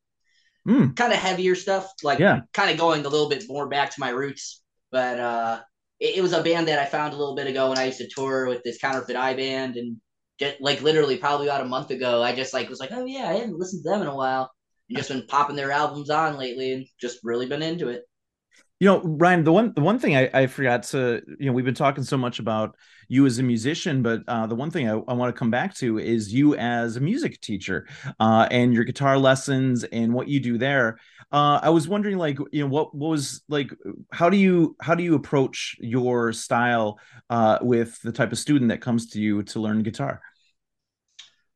Mm. 0.66 0.97
Kind 0.97 1.12
of 1.12 1.18
heavier 1.18 1.55
stuff, 1.55 1.93
like 2.03 2.18
yeah. 2.18 2.41
kind 2.55 2.70
of 2.70 2.78
going 2.78 3.05
a 3.05 3.09
little 3.11 3.28
bit 3.28 3.45
more 3.47 3.68
back 3.68 3.91
to 3.91 4.01
my 4.01 4.09
roots. 4.09 4.62
But 4.91 5.20
uh, 5.20 5.61
it, 6.01 6.16
it, 6.16 6.22
was 6.22 6.32
a 6.32 6.42
band 6.42 6.68
that 6.68 6.78
I 6.78 6.84
found 6.84 7.14
a 7.14 7.16
little 7.16 7.34
bit 7.34 7.47
ago 7.47 7.68
when 7.68 7.78
I 7.78 7.84
used 7.84 7.99
to 7.99 8.09
tour 8.09 8.47
with 8.49 8.62
this 8.62 8.78
counterfeit 8.78 9.16
eye 9.16 9.34
band, 9.34 9.76
and 9.76 9.97
just 10.38 10.61
like 10.61 10.82
literally 10.82 11.16
probably 11.16 11.49
about 11.49 11.62
a 11.62 11.68
month 11.68 11.90
ago, 11.90 12.22
I 12.22 12.34
just 12.34 12.53
like 12.53 12.68
was 12.68 12.80
like, 12.80 12.92
oh 12.92 13.05
yeah, 13.05 13.28
I 13.28 13.34
hadn't 13.34 13.59
listened 13.59 13.82
to 13.84 13.90
them 13.90 14.03
in 14.03 14.09
a 14.09 14.16
while, 14.16 14.51
and 14.88 14.99
just 14.99 15.11
been 15.11 15.26
popping 15.26 15.57
their 15.57 15.70
albums 15.70 16.11
on 16.11 16.36
lately, 16.36 16.72
and 16.72 16.86
just 17.01 17.20
really 17.22 17.47
been 17.47 17.62
into 17.62 17.88
it. 17.88 18.03
You 18.78 18.88
know, 18.88 19.01
Ryan, 19.03 19.44
the 19.44 19.53
one 19.53 19.72
the 19.74 19.80
one 19.80 19.99
thing 19.99 20.16
I, 20.16 20.28
I 20.34 20.47
forgot 20.49 20.82
to, 20.84 21.22
you 21.38 21.47
know, 21.47 21.53
we've 21.53 21.64
been 21.64 21.74
talking 21.74 22.05
so 22.05 22.18
much 22.18 22.38
about 22.38 22.76
you 23.09 23.24
as 23.24 23.38
a 23.38 23.42
musician, 23.42 24.03
but 24.03 24.22
uh, 24.28 24.47
the 24.47 24.55
one 24.55 24.70
thing 24.70 24.86
I, 24.86 24.92
I 25.09 25.14
want 25.14 25.34
to 25.34 25.38
come 25.38 25.51
back 25.51 25.74
to 25.76 25.99
is 25.99 26.32
you 26.32 26.57
as 26.57 26.97
a 26.97 27.01
music 27.01 27.40
teacher 27.40 27.86
uh, 28.20 28.49
and 28.51 28.74
your 28.74 28.84
guitar 28.84 29.16
lessons 29.16 29.84
and 29.84 30.12
what 30.12 30.28
you 30.28 30.40
do 30.40 30.59
there. 30.59 30.99
Uh, 31.37 31.61
I 31.62 31.68
was 31.68 31.87
wondering, 31.87 32.16
like, 32.16 32.39
you 32.51 32.62
know, 32.62 32.66
what, 32.66 32.95
what 32.95 33.11
was 33.11 33.43
like, 33.47 33.70
how 34.11 34.30
do 34.30 34.39
you 34.39 34.74
how 34.80 34.95
do 34.95 35.03
you 35.03 35.14
approach 35.14 35.76
your 35.78 36.32
style 36.32 36.99
uh, 37.28 37.59
with 37.61 38.01
the 38.01 38.11
type 38.11 38.32
of 38.32 38.39
student 38.39 38.70
that 38.70 38.80
comes 38.80 39.11
to 39.11 39.20
you 39.20 39.43
to 39.43 39.61
learn 39.61 39.82
guitar? 39.82 40.22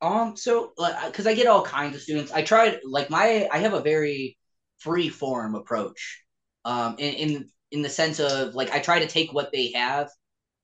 Um, 0.02 0.36
so 0.36 0.74
because 1.06 1.26
I 1.26 1.32
get 1.32 1.46
all 1.46 1.62
kinds 1.62 1.96
of 1.96 2.02
students, 2.02 2.30
I 2.30 2.42
tried 2.42 2.80
like 2.84 3.08
my 3.08 3.48
I 3.50 3.56
have 3.60 3.72
a 3.72 3.80
very 3.80 4.36
free 4.80 5.08
form 5.08 5.54
approach 5.54 6.24
um, 6.66 6.96
in, 6.98 7.14
in 7.14 7.50
in 7.70 7.80
the 7.80 7.88
sense 7.88 8.20
of 8.20 8.54
like 8.54 8.70
I 8.72 8.80
try 8.80 8.98
to 8.98 9.06
take 9.06 9.32
what 9.32 9.50
they 9.50 9.72
have 9.72 10.10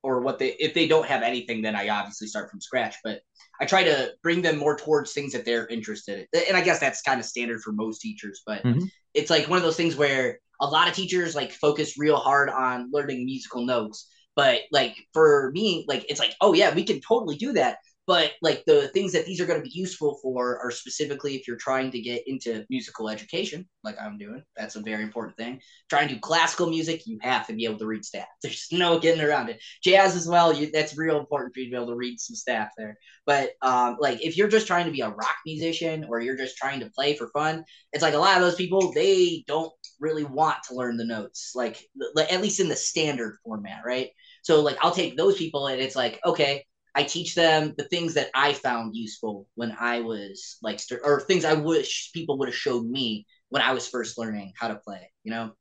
or 0.02 0.20
what 0.20 0.38
they 0.38 0.48
if 0.58 0.74
they 0.74 0.86
don't 0.86 1.06
have 1.06 1.22
anything 1.22 1.62
then 1.62 1.74
I 1.74 1.88
obviously 1.88 2.26
start 2.26 2.50
from 2.50 2.60
scratch 2.60 2.96
but 3.02 3.20
I 3.60 3.64
try 3.64 3.82
to 3.84 4.12
bring 4.22 4.42
them 4.42 4.58
more 4.58 4.76
towards 4.76 5.12
things 5.12 5.32
that 5.32 5.44
they're 5.44 5.66
interested 5.66 6.28
in 6.32 6.42
and 6.48 6.56
I 6.56 6.62
guess 6.62 6.80
that's 6.80 7.02
kind 7.02 7.18
of 7.18 7.26
standard 7.26 7.62
for 7.62 7.72
most 7.72 8.00
teachers 8.00 8.42
but 8.46 8.62
mm-hmm. 8.62 8.84
It's 9.16 9.30
like 9.30 9.48
one 9.48 9.56
of 9.56 9.64
those 9.64 9.76
things 9.76 9.96
where 9.96 10.38
a 10.60 10.66
lot 10.66 10.88
of 10.88 10.94
teachers 10.94 11.34
like 11.34 11.50
focus 11.50 11.98
real 11.98 12.16
hard 12.16 12.50
on 12.50 12.90
learning 12.92 13.24
musical 13.24 13.64
notes 13.64 14.08
but 14.36 14.60
like 14.70 14.94
for 15.12 15.50
me 15.52 15.84
like 15.88 16.04
it's 16.08 16.20
like 16.20 16.34
oh 16.40 16.52
yeah 16.52 16.72
we 16.74 16.84
can 16.84 17.00
totally 17.00 17.36
do 17.36 17.54
that 17.54 17.78
but 18.06 18.32
like 18.42 18.62
the 18.66 18.88
things 18.88 19.12
that 19.12 19.26
these 19.26 19.40
are 19.40 19.46
going 19.46 19.58
to 19.58 19.68
be 19.68 19.78
useful 19.78 20.18
for 20.22 20.58
are 20.62 20.70
specifically 20.70 21.34
if 21.34 21.46
you're 21.46 21.56
trying 21.56 21.90
to 21.90 22.00
get 22.00 22.22
into 22.26 22.64
musical 22.70 23.08
education 23.08 23.66
like 23.86 23.96
i'm 24.00 24.18
doing. 24.18 24.42
That's 24.56 24.76
a 24.76 24.80
very 24.80 25.02
important 25.02 25.36
thing. 25.36 25.60
Trying 25.88 26.08
to 26.08 26.14
do 26.14 26.20
classical 26.20 26.68
music 26.68 27.06
you 27.06 27.18
have 27.22 27.46
to 27.46 27.54
be 27.54 27.64
able 27.64 27.78
to 27.78 27.86
read 27.86 28.04
staff 28.04 28.26
there's 28.42 28.68
no 28.72 28.98
getting 28.98 29.22
around 29.22 29.48
it. 29.48 29.62
Jazz 29.82 30.14
as 30.16 30.26
well 30.26 30.52
you, 30.52 30.70
that's 30.70 30.98
real 30.98 31.18
important 31.18 31.54
for 31.54 31.60
you 31.60 31.66
to 31.66 31.70
be 31.70 31.76
able 31.76 31.92
to 31.92 31.96
read 31.96 32.20
some 32.20 32.36
staff 32.36 32.68
there. 32.76 32.98
But 33.24 33.50
um, 33.62 33.96
like 34.00 34.24
if 34.24 34.36
you're 34.36 34.48
just 34.48 34.66
trying 34.66 34.86
to 34.86 34.92
be 34.92 35.00
a 35.00 35.08
rock 35.08 35.36
musician 35.44 36.06
or 36.08 36.20
you're 36.20 36.36
just 36.36 36.56
trying 36.56 36.80
to 36.80 36.90
play 36.90 37.16
for 37.16 37.28
fun 37.28 37.64
it's 37.92 38.02
like 38.02 38.14
a 38.14 38.18
lot 38.18 38.36
of 38.36 38.42
those 38.42 38.54
people 38.56 38.92
they 38.92 39.44
don't 39.46 39.72
really 40.00 40.24
want 40.24 40.56
to 40.68 40.74
learn 40.74 40.96
the 40.96 41.04
notes 41.04 41.52
like 41.54 41.82
at 42.30 42.42
least 42.42 42.60
in 42.60 42.68
the 42.68 42.76
standard 42.76 43.36
format 43.44 43.82
right? 43.84 44.10
So 44.42 44.60
like 44.60 44.76
i'll 44.80 44.92
take 44.92 45.16
those 45.16 45.36
people 45.36 45.66
and 45.68 45.80
it's 45.80 45.96
like 45.96 46.20
okay 46.24 46.64
I 46.96 47.02
teach 47.02 47.34
them 47.34 47.74
the 47.76 47.84
things 47.84 48.14
that 48.14 48.30
I 48.34 48.54
found 48.54 48.96
useful 48.96 49.46
when 49.54 49.76
I 49.78 50.00
was 50.00 50.56
like, 50.62 50.80
or 51.04 51.20
things 51.20 51.44
I 51.44 51.52
wish 51.52 52.10
people 52.14 52.38
would 52.38 52.48
have 52.48 52.56
showed 52.56 52.86
me 52.86 53.26
when 53.50 53.60
I 53.60 53.72
was 53.72 53.86
first 53.86 54.16
learning 54.16 54.54
how 54.58 54.68
to 54.68 54.76
play, 54.76 55.12
you 55.22 55.30
know? 55.30 55.52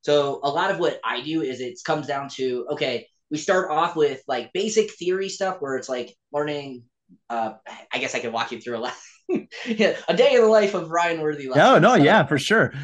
So 0.00 0.40
a 0.42 0.50
lot 0.50 0.72
of 0.72 0.80
what 0.80 0.98
I 1.04 1.22
do 1.22 1.40
is 1.40 1.60
it 1.60 1.78
comes 1.86 2.08
down 2.08 2.28
to, 2.30 2.66
okay, 2.72 3.06
we 3.30 3.38
start 3.38 3.70
off 3.70 3.94
with 3.94 4.22
like 4.26 4.52
basic 4.52 4.92
theory 4.94 5.28
stuff 5.28 5.58
where 5.60 5.76
it's 5.76 5.88
like 5.88 6.16
learning, 6.32 6.82
uh, 7.30 7.52
I 7.94 7.98
guess 7.98 8.16
I 8.16 8.18
could 8.18 8.32
walk 8.32 8.50
you 8.50 8.60
through 8.60 8.78
a 8.78 8.80
lot. 8.80 8.94
yeah, 9.64 9.96
a 10.08 10.16
day 10.16 10.34
in 10.34 10.40
the 10.40 10.48
life 10.48 10.74
of 10.74 10.90
Ryan 10.90 11.20
Worthy. 11.20 11.46
No, 11.46 11.78
no, 11.78 11.96
so, 11.96 12.02
yeah, 12.02 12.24
for 12.24 12.40
sure. 12.40 12.74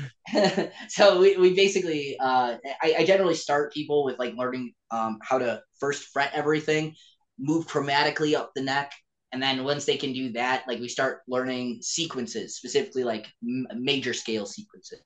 so 0.89 1.19
we, 1.19 1.37
we 1.37 1.55
basically, 1.55 2.17
uh, 2.21 2.59
I, 2.81 2.95
I 2.99 3.05
generally 3.05 3.35
start 3.35 3.75
people 3.75 4.05
with 4.05 4.21
like 4.21 4.35
learning 4.37 4.75
um, 4.93 5.19
how 5.21 5.39
to 5.39 5.63
first 5.81 6.05
fret 6.13 6.31
everything 6.33 6.95
move 7.39 7.67
chromatically 7.67 8.35
up 8.35 8.53
the 8.55 8.63
neck. 8.63 8.93
And 9.33 9.43
then 9.43 9.65
once 9.65 9.85
they 9.85 9.97
can 9.97 10.13
do 10.13 10.33
that, 10.33 10.65
like 10.67 10.81
we 10.81 10.89
start 10.89 11.21
learning 11.29 11.81
sequences, 11.83 12.57
specifically 12.57 13.05
like 13.05 13.27
m- 13.43 13.67
major 13.75 14.15
scale 14.15 14.47
sequences. 14.47 15.03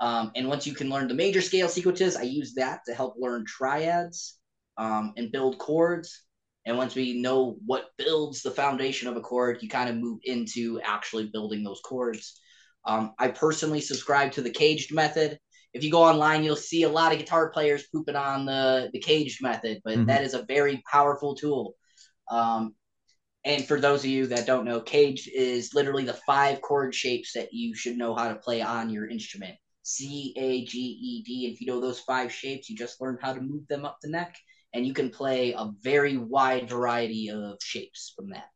Um, 0.00 0.32
and 0.34 0.48
once 0.48 0.66
you 0.66 0.74
can 0.74 0.90
learn 0.90 1.06
the 1.06 1.14
major 1.14 1.40
scale 1.40 1.68
sequences, 1.68 2.16
I 2.16 2.22
use 2.22 2.54
that 2.54 2.80
to 2.86 2.94
help 2.94 3.14
learn 3.18 3.44
triads 3.46 4.38
um, 4.76 5.12
and 5.16 5.30
build 5.30 5.58
chords. 5.58 6.24
And 6.66 6.76
once 6.76 6.94
we 6.94 7.20
know 7.20 7.56
what 7.64 7.90
builds 7.96 8.42
the 8.42 8.50
foundation 8.50 9.08
of 9.08 9.16
a 9.16 9.20
chord, 9.20 9.62
you 9.62 9.68
kind 9.68 9.88
of 9.88 9.96
move 9.96 10.18
into 10.24 10.80
actually 10.82 11.30
building 11.32 11.62
those 11.62 11.80
chords. 11.84 12.40
Um, 12.84 13.14
I 13.18 13.28
personally 13.28 13.80
subscribe 13.80 14.32
to 14.32 14.42
the 14.42 14.50
caged 14.50 14.92
method 14.92 15.38
if 15.74 15.82
you 15.82 15.90
go 15.90 16.02
online, 16.02 16.44
you'll 16.44 16.56
see 16.56 16.82
a 16.82 16.88
lot 16.88 17.12
of 17.12 17.18
guitar 17.18 17.50
players 17.50 17.86
pooping 17.92 18.16
on 18.16 18.44
the 18.44 18.90
the 18.92 19.00
caged 19.00 19.42
method, 19.42 19.80
but 19.84 19.94
mm-hmm. 19.94 20.06
that 20.06 20.22
is 20.22 20.34
a 20.34 20.44
very 20.44 20.82
powerful 20.90 21.34
tool. 21.34 21.74
Um, 22.30 22.74
and 23.44 23.64
for 23.64 23.80
those 23.80 24.04
of 24.04 24.10
you 24.10 24.26
that 24.28 24.46
don't 24.46 24.64
know, 24.64 24.80
caged 24.80 25.28
is 25.34 25.74
literally 25.74 26.04
the 26.04 26.12
five 26.26 26.60
chord 26.60 26.94
shapes 26.94 27.32
that 27.32 27.52
you 27.52 27.74
should 27.74 27.96
know 27.96 28.14
how 28.14 28.28
to 28.28 28.36
play 28.36 28.60
on 28.60 28.90
your 28.90 29.08
instrument. 29.08 29.56
C, 29.82 30.32
A, 30.36 30.64
G, 30.64 30.78
E, 30.78 31.22
D. 31.24 31.52
If 31.52 31.60
you 31.60 31.66
know 31.66 31.80
those 31.80 32.00
five 32.00 32.32
shapes, 32.32 32.70
you 32.70 32.76
just 32.76 33.00
learn 33.00 33.18
how 33.20 33.32
to 33.32 33.40
move 33.40 33.66
them 33.66 33.84
up 33.84 33.98
the 34.00 34.10
neck, 34.10 34.36
and 34.72 34.86
you 34.86 34.94
can 34.94 35.10
play 35.10 35.52
a 35.52 35.70
very 35.82 36.16
wide 36.16 36.68
variety 36.68 37.30
of 37.30 37.56
shapes 37.60 38.12
from 38.14 38.30
that. 38.30 38.48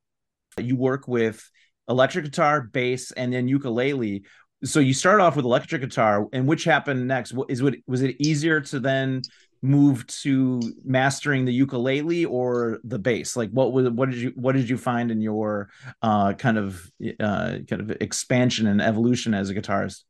You 0.59 0.77
work 0.77 1.09
with 1.09 1.51
electric 1.89 2.27
guitar, 2.27 2.63
bass, 2.63 3.11
and 3.11 3.33
then 3.33 3.49
ukulele 3.49 4.25
so 4.65 4.81
you 4.81 4.95
start 4.95 5.21
off 5.21 5.37
with 5.37 5.45
electric 5.45 5.83
guitar 5.83 6.27
and 6.33 6.47
which 6.47 6.65
happened 6.65 7.07
next 7.07 7.35
is 7.49 7.63
what 7.63 7.75
was 7.87 8.03
it 8.03 8.17
easier 8.19 8.61
to 8.61 8.81
then 8.81 9.23
move 9.63 10.07
to 10.07 10.61
mastering 10.85 11.45
the 11.45 11.53
ukulele 11.53 12.25
or 12.25 12.79
the 12.85 12.99
bass 12.99 13.37
like 13.37 13.51
what 13.51 13.73
was 13.73 13.89
what 13.91 14.11
did 14.11 14.19
you 14.19 14.33
what 14.37 14.55
did 14.55 14.69
you 14.69 14.77
find 14.77 15.11
in 15.11 15.21
your 15.21 15.69
uh 16.03 16.33
kind 16.35 16.59
of 16.59 16.91
uh 17.21 17.59
kind 17.69 17.83
of 17.83 17.91
expansion 18.01 18.67
and 18.67 18.81
evolution 18.81 19.35
as 19.35 19.51
a 19.51 19.55
guitarist 19.55 20.05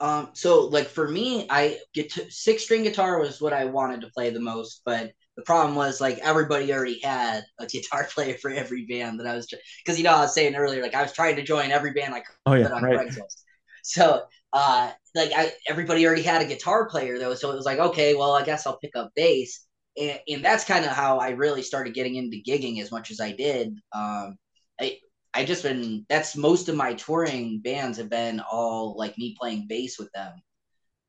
um 0.00 0.30
so 0.32 0.66
like 0.66 0.88
for 0.88 1.08
me 1.08 1.46
i 1.50 1.78
get 1.94 2.10
to 2.10 2.30
six 2.30 2.64
string 2.64 2.82
guitar 2.82 3.18
was 3.20 3.40
what 3.40 3.52
i 3.52 3.64
wanted 3.64 4.00
to 4.00 4.08
play 4.10 4.30
the 4.30 4.40
most 4.40 4.82
but 4.84 5.12
the 5.36 5.42
problem 5.42 5.74
was 5.74 6.00
like 6.00 6.18
everybody 6.18 6.72
already 6.72 7.00
had 7.00 7.44
a 7.58 7.66
guitar 7.66 8.04
player 8.12 8.34
for 8.34 8.50
every 8.50 8.84
band 8.84 9.18
that 9.20 9.26
I 9.26 9.34
was 9.34 9.52
because 9.84 9.98
you 9.98 10.04
know 10.04 10.12
I 10.12 10.20
was 10.20 10.34
saying 10.34 10.54
earlier 10.54 10.82
like 10.82 10.94
I 10.94 11.02
was 11.02 11.12
trying 11.12 11.36
to 11.36 11.42
join 11.42 11.70
every 11.70 11.92
band 11.92 12.12
like 12.12 12.26
oh, 12.46 12.54
yeah, 12.54 12.68
on 12.68 12.82
right. 12.82 13.08
Craigslist. 13.08 13.42
So 13.82 14.22
uh, 14.52 14.92
like 15.14 15.32
I, 15.34 15.52
everybody 15.68 16.06
already 16.06 16.22
had 16.22 16.42
a 16.42 16.46
guitar 16.46 16.88
player 16.88 17.18
though, 17.18 17.34
so 17.34 17.50
it 17.52 17.56
was 17.56 17.66
like 17.66 17.78
okay, 17.78 18.14
well 18.14 18.32
I 18.34 18.44
guess 18.44 18.66
I'll 18.66 18.78
pick 18.78 18.96
up 18.96 19.10
bass, 19.16 19.66
and, 20.00 20.20
and 20.28 20.44
that's 20.44 20.64
kind 20.64 20.84
of 20.84 20.92
how 20.92 21.18
I 21.18 21.30
really 21.30 21.62
started 21.62 21.94
getting 21.94 22.16
into 22.16 22.38
gigging 22.46 22.80
as 22.80 22.90
much 22.92 23.10
as 23.10 23.20
I 23.20 23.32
did. 23.32 23.68
Um, 23.92 24.36
I 24.80 24.98
I 25.34 25.44
just 25.44 25.62
been 25.62 26.06
that's 26.08 26.36
most 26.36 26.68
of 26.68 26.76
my 26.76 26.94
touring 26.94 27.60
bands 27.60 27.98
have 27.98 28.10
been 28.10 28.40
all 28.40 28.94
like 28.98 29.16
me 29.18 29.36
playing 29.38 29.66
bass 29.68 29.98
with 29.98 30.10
them. 30.12 30.32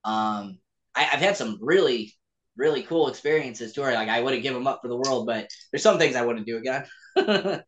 Um, 0.05 0.59
I, 0.95 1.09
I've 1.13 1.19
had 1.21 1.37
some 1.37 1.57
really 1.61 2.13
really 2.55 2.83
cool 2.83 3.07
experiences 3.07 3.73
touring. 3.73 3.95
Like 3.95 4.09
I 4.09 4.21
wouldn't 4.21 4.43
give 4.43 4.53
them 4.53 4.67
up 4.67 4.79
for 4.81 4.87
the 4.87 4.97
world, 4.97 5.25
but 5.25 5.49
there's 5.71 5.83
some 5.83 5.97
things 5.97 6.15
I 6.15 6.25
wouldn't 6.25 6.45
do 6.45 6.57
again. 6.57 6.85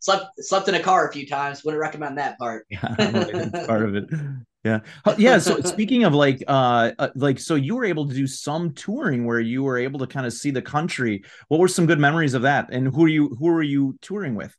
slept 0.00 0.26
slept 0.38 0.68
in 0.68 0.74
a 0.74 0.80
car 0.80 1.08
a 1.08 1.12
few 1.12 1.26
times. 1.26 1.64
Wouldn't 1.64 1.80
recommend 1.80 2.18
that 2.18 2.38
part. 2.38 2.66
yeah, 2.70 2.94
part 3.66 3.82
of 3.82 3.94
it. 3.94 4.04
Yeah. 4.64 4.80
Yeah. 5.16 5.38
So 5.38 5.60
speaking 5.62 6.04
of 6.04 6.14
like, 6.14 6.42
uh, 6.46 6.90
uh, 6.98 7.08
like, 7.14 7.38
so 7.38 7.54
you 7.54 7.76
were 7.76 7.84
able 7.84 8.08
to 8.08 8.12
do 8.12 8.26
some 8.26 8.74
touring 8.74 9.24
where 9.24 9.38
you 9.40 9.62
were 9.62 9.78
able 9.78 10.00
to 10.00 10.06
kind 10.06 10.26
of 10.26 10.32
see 10.32 10.50
the 10.50 10.60
country. 10.60 11.22
What 11.46 11.60
were 11.60 11.68
some 11.68 11.86
good 11.86 12.00
memories 12.00 12.34
of 12.34 12.42
that? 12.42 12.68
And 12.70 12.88
who 12.88 13.04
are 13.04 13.08
you, 13.08 13.34
who 13.38 13.48
are 13.48 13.62
you 13.62 13.96
touring 14.02 14.34
with? 14.34 14.54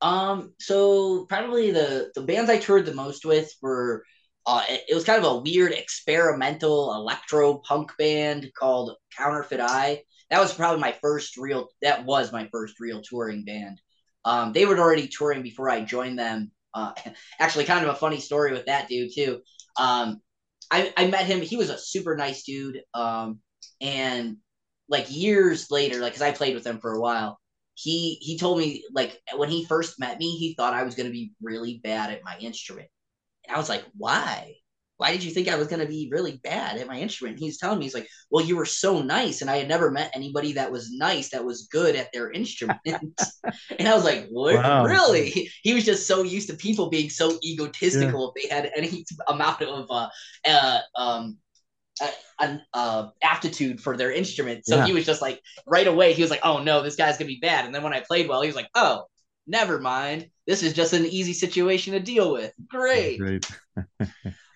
Um, 0.00 0.54
so 0.58 1.26
probably 1.26 1.72
the 1.72 2.10
the 2.14 2.22
bands 2.22 2.48
I 2.48 2.58
toured 2.58 2.86
the 2.86 2.94
most 2.94 3.24
with 3.24 3.52
were 3.60 4.04
uh, 4.46 4.64
it, 4.68 4.84
it 4.90 4.94
was 4.94 5.04
kind 5.04 5.22
of 5.24 5.30
a 5.30 5.38
weird 5.38 5.72
experimental 5.72 6.94
electro 6.94 7.58
punk 7.58 7.92
band 7.98 8.50
called 8.58 8.96
Counterfeit 9.16 9.60
Eye. 9.60 10.02
That 10.30 10.40
was 10.40 10.54
probably 10.54 10.80
my 10.80 10.92
first 11.00 11.36
real. 11.36 11.68
That 11.82 12.04
was 12.04 12.32
my 12.32 12.48
first 12.52 12.80
real 12.80 13.02
touring 13.02 13.44
band. 13.44 13.80
Um, 14.24 14.52
they 14.52 14.66
were 14.66 14.78
already 14.78 15.08
touring 15.08 15.42
before 15.42 15.70
I 15.70 15.82
joined 15.82 16.18
them. 16.18 16.52
Uh, 16.72 16.92
actually, 17.38 17.64
kind 17.64 17.84
of 17.84 17.94
a 17.94 17.98
funny 17.98 18.20
story 18.20 18.52
with 18.52 18.66
that 18.66 18.88
dude 18.88 19.12
too. 19.14 19.40
Um, 19.76 20.20
I 20.70 20.92
I 20.96 21.06
met 21.08 21.26
him. 21.26 21.40
He 21.40 21.56
was 21.56 21.70
a 21.70 21.78
super 21.78 22.16
nice 22.16 22.44
dude. 22.44 22.80
Um, 22.94 23.40
and 23.80 24.36
like 24.88 25.06
years 25.14 25.70
later, 25.70 26.00
like 26.00 26.12
because 26.12 26.22
I 26.22 26.32
played 26.32 26.54
with 26.54 26.66
him 26.66 26.80
for 26.80 26.92
a 26.92 27.00
while, 27.00 27.38
he 27.74 28.18
he 28.20 28.38
told 28.38 28.58
me 28.58 28.84
like 28.92 29.20
when 29.36 29.50
he 29.50 29.64
first 29.64 29.98
met 29.98 30.18
me, 30.18 30.36
he 30.36 30.54
thought 30.54 30.74
I 30.74 30.82
was 30.82 30.94
to 30.94 31.12
be 31.12 31.32
really 31.42 31.80
bad 31.82 32.10
at 32.10 32.24
my 32.24 32.36
instrument. 32.38 32.88
And 33.50 33.56
I 33.56 33.58
was 33.58 33.68
like, 33.68 33.84
why? 33.96 34.54
Why 34.96 35.10
did 35.10 35.24
you 35.24 35.30
think 35.32 35.48
I 35.48 35.56
was 35.56 35.66
going 35.66 35.80
to 35.80 35.88
be 35.88 36.08
really 36.12 36.40
bad 36.44 36.76
at 36.76 36.86
my 36.86 37.00
instrument? 37.00 37.38
He's 37.38 37.58
telling 37.58 37.78
me, 37.78 37.86
he's 37.86 37.94
like, 37.94 38.06
well, 38.30 38.44
you 38.44 38.54
were 38.54 38.66
so 38.66 39.02
nice. 39.02 39.40
And 39.40 39.50
I 39.50 39.56
had 39.56 39.66
never 39.66 39.90
met 39.90 40.12
anybody 40.14 40.52
that 40.52 40.70
was 40.70 40.92
nice, 40.92 41.30
that 41.30 41.44
was 41.44 41.68
good 41.72 41.96
at 41.96 42.12
their 42.12 42.30
instrument. 42.30 42.78
and 42.86 43.88
I 43.88 43.94
was 43.94 44.04
like, 44.04 44.28
what? 44.28 44.56
Wow. 44.56 44.84
Really? 44.84 45.50
He 45.62 45.74
was 45.74 45.84
just 45.84 46.06
so 46.06 46.22
used 46.22 46.48
to 46.48 46.56
people 46.56 46.90
being 46.90 47.10
so 47.10 47.38
egotistical 47.42 48.32
yeah. 48.36 48.42
if 48.42 48.50
they 48.50 48.54
had 48.54 48.70
any 48.76 49.04
amount 49.26 49.62
of 49.62 49.86
uh, 49.90 50.08
uh, 50.46 50.78
um, 50.96 51.38
an 52.38 52.62
uh, 52.72 53.08
aptitude 53.22 53.80
for 53.80 53.96
their 53.96 54.12
instrument. 54.12 54.64
So 54.64 54.76
yeah. 54.76 54.86
he 54.86 54.92
was 54.92 55.04
just 55.04 55.22
like 55.22 55.40
right 55.66 55.86
away 55.86 56.12
he 56.12 56.22
was 56.22 56.30
like, 56.30 56.40
"Oh 56.44 56.62
no, 56.62 56.82
this 56.82 56.96
guy's 56.96 57.18
gonna 57.18 57.28
be 57.28 57.40
bad." 57.42 57.66
And 57.66 57.74
then 57.74 57.82
when 57.82 57.92
I 57.92 58.00
played 58.00 58.26
well, 58.26 58.40
he 58.40 58.46
was 58.46 58.56
like, 58.56 58.70
"Oh, 58.74 59.04
never 59.46 59.78
mind. 59.78 60.30
This 60.50 60.64
is 60.64 60.72
just 60.72 60.92
an 60.94 61.06
easy 61.06 61.32
situation 61.32 61.92
to 61.92 62.00
deal 62.00 62.32
with. 62.32 62.52
Great." 62.66 63.18
Great. 63.18 63.48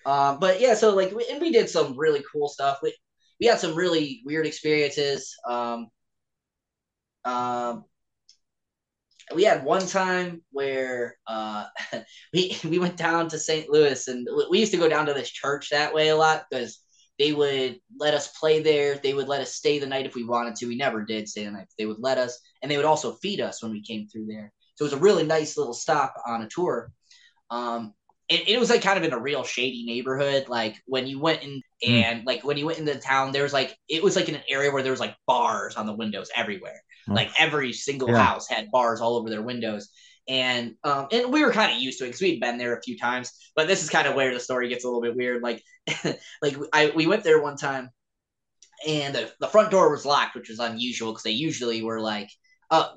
um, 0.04 0.40
but 0.40 0.60
yeah, 0.60 0.74
so 0.74 0.92
like, 0.92 1.14
we, 1.14 1.24
and 1.30 1.40
we 1.40 1.52
did 1.52 1.70
some 1.70 1.96
really 1.96 2.24
cool 2.32 2.48
stuff. 2.48 2.78
We 2.82 2.92
we 3.40 3.46
had 3.46 3.60
some 3.60 3.76
really 3.76 4.22
weird 4.24 4.44
experiences. 4.44 5.32
Um, 5.48 5.86
um, 7.24 7.84
we 9.36 9.44
had 9.44 9.64
one 9.64 9.86
time 9.86 10.42
where 10.50 11.16
uh, 11.28 11.66
we 12.32 12.58
we 12.64 12.80
went 12.80 12.96
down 12.96 13.28
to 13.28 13.38
St. 13.38 13.70
Louis, 13.70 14.08
and 14.08 14.26
we 14.50 14.58
used 14.58 14.72
to 14.72 14.78
go 14.78 14.88
down 14.88 15.06
to 15.06 15.14
this 15.14 15.30
church 15.30 15.70
that 15.70 15.94
way 15.94 16.08
a 16.08 16.16
lot 16.16 16.46
because 16.50 16.80
they 17.20 17.32
would 17.32 17.78
let 18.00 18.14
us 18.14 18.36
play 18.36 18.60
there. 18.60 18.96
They 18.96 19.14
would 19.14 19.28
let 19.28 19.40
us 19.40 19.54
stay 19.54 19.78
the 19.78 19.86
night 19.86 20.06
if 20.06 20.16
we 20.16 20.24
wanted 20.24 20.56
to. 20.56 20.66
We 20.66 20.76
never 20.76 21.04
did 21.04 21.28
stay 21.28 21.44
the 21.44 21.52
night. 21.52 21.68
They 21.78 21.86
would 21.86 22.00
let 22.00 22.18
us, 22.18 22.40
and 22.62 22.70
they 22.70 22.76
would 22.76 22.84
also 22.84 23.14
feed 23.22 23.40
us 23.40 23.62
when 23.62 23.70
we 23.70 23.82
came 23.82 24.08
through 24.08 24.26
there. 24.26 24.52
So 24.74 24.84
it 24.84 24.90
was 24.90 24.92
a 24.92 25.02
really 25.02 25.24
nice 25.24 25.56
little 25.56 25.74
stop 25.74 26.14
on 26.26 26.42
a 26.42 26.48
tour. 26.48 26.90
Um, 27.50 27.94
it, 28.28 28.48
it 28.48 28.58
was 28.58 28.70
like 28.70 28.82
kind 28.82 28.98
of 28.98 29.04
in 29.04 29.12
a 29.12 29.18
real 29.18 29.44
shady 29.44 29.84
neighborhood. 29.84 30.46
Like 30.48 30.76
when 30.86 31.06
you 31.06 31.20
went 31.20 31.42
in 31.42 31.62
hmm. 31.82 31.90
and 31.90 32.22
mm. 32.22 32.26
like 32.26 32.42
when 32.42 32.56
you 32.56 32.66
went 32.66 32.78
into 32.78 32.94
the 32.94 33.00
town, 33.00 33.32
there 33.32 33.42
was 33.42 33.52
like 33.52 33.76
it 33.88 34.02
was 34.02 34.16
like 34.16 34.28
in 34.28 34.34
an 34.34 34.42
area 34.48 34.70
where 34.70 34.82
there 34.82 34.92
was 34.92 35.00
like 35.00 35.14
bars 35.26 35.76
on 35.76 35.86
the 35.86 35.92
windows 35.92 36.30
everywhere. 36.34 36.80
Mm. 37.08 37.16
Like 37.16 37.30
every 37.38 37.72
single 37.72 38.08
yeah. 38.08 38.24
house 38.24 38.48
had 38.48 38.70
bars 38.70 39.00
all 39.00 39.16
over 39.16 39.28
their 39.28 39.42
windows 39.42 39.90
and 40.28 40.74
um, 40.84 41.08
and 41.12 41.32
we 41.32 41.44
were 41.44 41.52
kind 41.52 41.72
of 41.72 41.82
used 41.82 41.98
to 41.98 42.04
it 42.04 42.08
because 42.08 42.20
we'd 42.20 42.40
been 42.40 42.58
there 42.58 42.76
a 42.76 42.82
few 42.82 42.98
times. 42.98 43.32
But 43.54 43.68
this 43.68 43.82
is 43.82 43.90
kind 43.90 44.06
of 44.06 44.14
where 44.14 44.32
the 44.32 44.40
story 44.40 44.68
gets 44.68 44.84
a 44.84 44.86
little 44.86 45.02
bit 45.02 45.16
weird. 45.16 45.42
Like, 45.42 45.62
like 46.42 46.56
I 46.72 46.92
we 46.94 47.06
went 47.06 47.24
there 47.24 47.42
one 47.42 47.56
time, 47.56 47.90
and 48.86 49.14
the, 49.14 49.30
the 49.40 49.48
front 49.48 49.70
door 49.70 49.90
was 49.90 50.06
locked, 50.06 50.34
which 50.34 50.48
was 50.48 50.58
unusual 50.58 51.12
because 51.12 51.24
they 51.24 51.30
usually 51.30 51.82
were 51.82 52.00
like, 52.00 52.30
"Uh, 52.70 52.88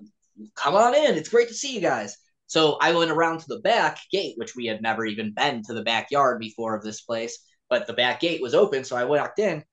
come 0.55 0.75
on 0.75 0.95
in. 0.95 1.15
It's 1.15 1.29
great 1.29 1.47
to 1.49 1.53
see 1.53 1.73
you 1.73 1.81
guys." 1.81 2.17
So 2.47 2.77
I 2.81 2.93
went 2.93 3.11
around 3.11 3.39
to 3.39 3.47
the 3.47 3.59
back 3.59 3.99
gate, 4.11 4.35
which 4.37 4.55
we 4.55 4.65
had 4.65 4.81
never 4.81 5.05
even 5.05 5.33
been 5.33 5.63
to 5.63 5.73
the 5.73 5.83
backyard 5.83 6.39
before 6.39 6.75
of 6.75 6.83
this 6.83 7.01
place, 7.01 7.39
but 7.69 7.87
the 7.87 7.93
back 7.93 8.21
gate 8.21 8.41
was 8.41 8.55
open, 8.55 8.83
so 8.83 8.95
I 8.95 9.03
walked 9.03 9.39
in. 9.39 9.63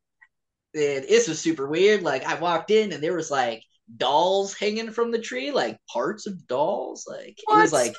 And 0.74 1.04
this 1.04 1.28
was 1.28 1.40
super 1.40 1.68
weird. 1.68 2.02
Like 2.02 2.24
I 2.24 2.34
walked 2.34 2.70
in, 2.70 2.92
and 2.92 3.02
there 3.02 3.14
was 3.14 3.30
like 3.30 3.62
dolls 3.96 4.54
hanging 4.54 4.90
from 4.90 5.10
the 5.12 5.20
tree, 5.20 5.52
like 5.52 5.78
parts 5.88 6.26
of 6.26 6.46
dolls. 6.46 7.06
Like 7.08 7.38
what? 7.44 7.58
it 7.58 7.62
was 7.62 7.72
like 7.72 7.94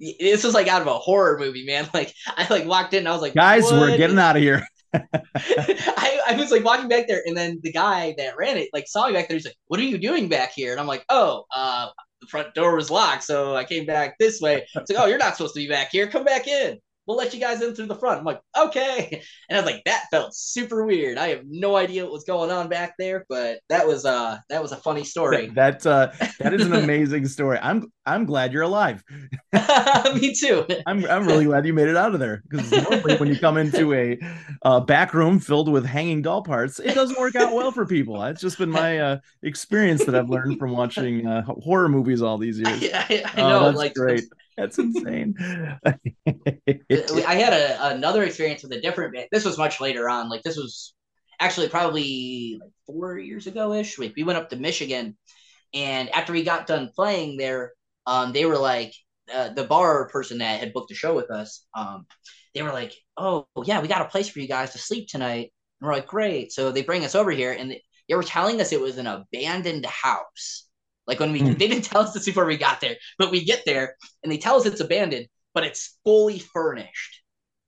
this 0.00 0.44
was 0.44 0.54
like 0.54 0.68
out 0.68 0.82
of 0.82 0.88
a 0.88 0.98
horror 0.98 1.38
movie, 1.38 1.64
man. 1.66 1.88
Like 1.94 2.12
I 2.26 2.46
like 2.48 2.66
walked 2.66 2.94
in 2.94 3.00
and 3.00 3.08
I 3.08 3.12
was 3.12 3.22
like, 3.22 3.34
guys, 3.34 3.64
what? 3.64 3.74
we're 3.74 3.96
getting 3.96 4.18
out 4.18 4.36
of 4.36 4.42
here. 4.42 4.66
I, 5.36 6.20
I 6.28 6.36
was 6.38 6.50
like 6.50 6.64
walking 6.64 6.88
back 6.88 7.06
there, 7.08 7.22
and 7.26 7.36
then 7.36 7.60
the 7.62 7.72
guy 7.72 8.14
that 8.18 8.36
ran 8.36 8.56
it 8.56 8.70
like 8.72 8.86
saw 8.88 9.06
me 9.06 9.12
back 9.12 9.28
there. 9.28 9.36
He's 9.36 9.46
like, 9.46 9.56
"What 9.68 9.80
are 9.80 9.84
you 9.84 9.98
doing 9.98 10.28
back 10.28 10.52
here?" 10.52 10.72
And 10.72 10.80
I'm 10.80 10.86
like, 10.86 11.04
"Oh, 11.08 11.44
uh, 11.54 11.88
the 12.20 12.26
front 12.28 12.54
door 12.54 12.76
was 12.76 12.90
locked, 12.90 13.24
so 13.24 13.56
I 13.56 13.64
came 13.64 13.86
back 13.86 14.16
this 14.18 14.40
way." 14.40 14.66
It's 14.76 14.90
like, 14.90 14.98
"Oh, 15.00 15.06
you're 15.06 15.18
not 15.18 15.36
supposed 15.36 15.54
to 15.54 15.60
be 15.60 15.68
back 15.68 15.90
here. 15.90 16.06
Come 16.08 16.24
back 16.24 16.46
in." 16.48 16.78
We'll 17.06 17.16
let 17.16 17.34
you 17.34 17.40
guys 17.40 17.60
in 17.62 17.74
through 17.74 17.86
the 17.86 17.94
front. 17.94 18.18
I'm 18.18 18.24
like, 18.24 18.40
okay. 18.56 19.22
And 19.50 19.58
I 19.58 19.60
was 19.60 19.70
like, 19.70 19.84
that 19.84 20.06
felt 20.10 20.34
super 20.34 20.86
weird. 20.86 21.18
I 21.18 21.28
have 21.28 21.42
no 21.46 21.76
idea 21.76 22.04
what 22.04 22.12
was 22.12 22.24
going 22.24 22.50
on 22.50 22.68
back 22.68 22.94
there, 22.98 23.26
but 23.28 23.58
that 23.68 23.86
was 23.86 24.06
uh 24.06 24.38
that 24.48 24.62
was 24.62 24.72
a 24.72 24.76
funny 24.76 25.04
story. 25.04 25.48
that, 25.48 25.80
that 25.80 25.86
uh 25.86 26.26
that 26.40 26.54
is 26.54 26.64
an 26.64 26.72
amazing 26.84 27.26
story. 27.26 27.58
I'm 27.60 27.92
I'm 28.06 28.24
glad 28.24 28.52
you're 28.52 28.62
alive. 28.62 29.02
Me 30.14 30.34
too. 30.34 30.66
I'm 30.86 31.04
I'm 31.06 31.26
really 31.26 31.44
glad 31.44 31.66
you 31.66 31.74
made 31.74 31.88
it 31.88 31.96
out 31.96 32.14
of 32.14 32.20
there 32.20 32.42
because 32.48 32.70
normally 32.70 33.16
when 33.16 33.28
you 33.28 33.38
come 33.38 33.58
into 33.58 33.92
a 33.92 34.18
uh, 34.62 34.80
back 34.80 35.12
room 35.12 35.38
filled 35.38 35.68
with 35.68 35.84
hanging 35.84 36.22
doll 36.22 36.42
parts, 36.42 36.78
it 36.80 36.94
doesn't 36.94 37.18
work 37.18 37.34
out 37.34 37.52
well 37.52 37.70
for 37.70 37.84
people. 37.84 38.18
That's 38.20 38.40
just 38.40 38.58
been 38.58 38.70
my 38.70 38.98
uh, 38.98 39.18
experience 39.42 40.04
that 40.06 40.14
I've 40.14 40.30
learned 40.30 40.58
from 40.58 40.72
watching 40.72 41.26
uh, 41.26 41.42
horror 41.42 41.88
movies 41.88 42.22
all 42.22 42.38
these 42.38 42.58
years. 42.58 42.82
I, 42.92 42.96
I, 42.96 43.24
I 43.34 43.48
know, 43.48 43.60
oh, 43.60 43.64
that's 43.66 43.76
like 43.76 43.94
great. 43.94 44.24
That's 44.56 44.78
insane. 44.78 45.34
I 45.86 47.34
had 47.34 47.52
a, 47.52 47.94
another 47.94 48.22
experience 48.22 48.62
with 48.62 48.72
a 48.72 48.80
different 48.80 49.14
band. 49.14 49.28
This 49.32 49.44
was 49.44 49.58
much 49.58 49.80
later 49.80 50.08
on. 50.08 50.28
Like 50.28 50.42
this 50.42 50.56
was 50.56 50.94
actually 51.40 51.68
probably 51.68 52.58
like 52.60 52.70
four 52.86 53.18
years 53.18 53.46
ago 53.46 53.72
ish. 53.72 53.98
Like 53.98 54.14
we 54.16 54.22
went 54.22 54.38
up 54.38 54.50
to 54.50 54.56
Michigan, 54.56 55.16
and 55.72 56.08
after 56.10 56.32
we 56.32 56.44
got 56.44 56.66
done 56.66 56.90
playing 56.94 57.36
there, 57.36 57.72
um, 58.06 58.32
they 58.32 58.46
were 58.46 58.58
like 58.58 58.92
uh, 59.32 59.48
the 59.50 59.64
bar 59.64 60.08
person 60.08 60.38
that 60.38 60.60
had 60.60 60.72
booked 60.72 60.88
the 60.88 60.94
show 60.94 61.14
with 61.14 61.30
us. 61.30 61.66
Um, 61.74 62.06
they 62.54 62.62
were 62.62 62.72
like, 62.72 62.94
"Oh 63.16 63.46
yeah, 63.64 63.80
we 63.80 63.88
got 63.88 64.02
a 64.02 64.08
place 64.08 64.28
for 64.28 64.40
you 64.40 64.48
guys 64.48 64.72
to 64.72 64.78
sleep 64.78 65.08
tonight." 65.08 65.52
And 65.80 65.88
we're 65.88 65.94
like, 65.94 66.06
"Great!" 66.06 66.52
So 66.52 66.70
they 66.70 66.82
bring 66.82 67.04
us 67.04 67.14
over 67.14 67.30
here, 67.30 67.52
and 67.52 67.70
they, 67.72 67.82
they 68.08 68.14
were 68.14 68.22
telling 68.22 68.60
us 68.60 68.72
it 68.72 68.80
was 68.80 68.98
an 68.98 69.06
abandoned 69.06 69.86
house 69.86 70.68
like 71.06 71.20
when 71.20 71.32
we 71.32 71.40
mm. 71.40 71.58
they 71.58 71.68
didn't 71.68 71.84
tell 71.84 72.02
us 72.02 72.12
this 72.12 72.24
before 72.24 72.44
we 72.44 72.56
got 72.56 72.80
there, 72.80 72.96
but 73.18 73.30
we 73.30 73.44
get 73.44 73.64
there 73.64 73.96
and 74.22 74.32
they 74.32 74.38
tell 74.38 74.56
us 74.56 74.66
it's 74.66 74.80
abandoned, 74.80 75.26
but 75.52 75.64
it's 75.64 75.98
fully 76.04 76.38
furnished. 76.38 77.20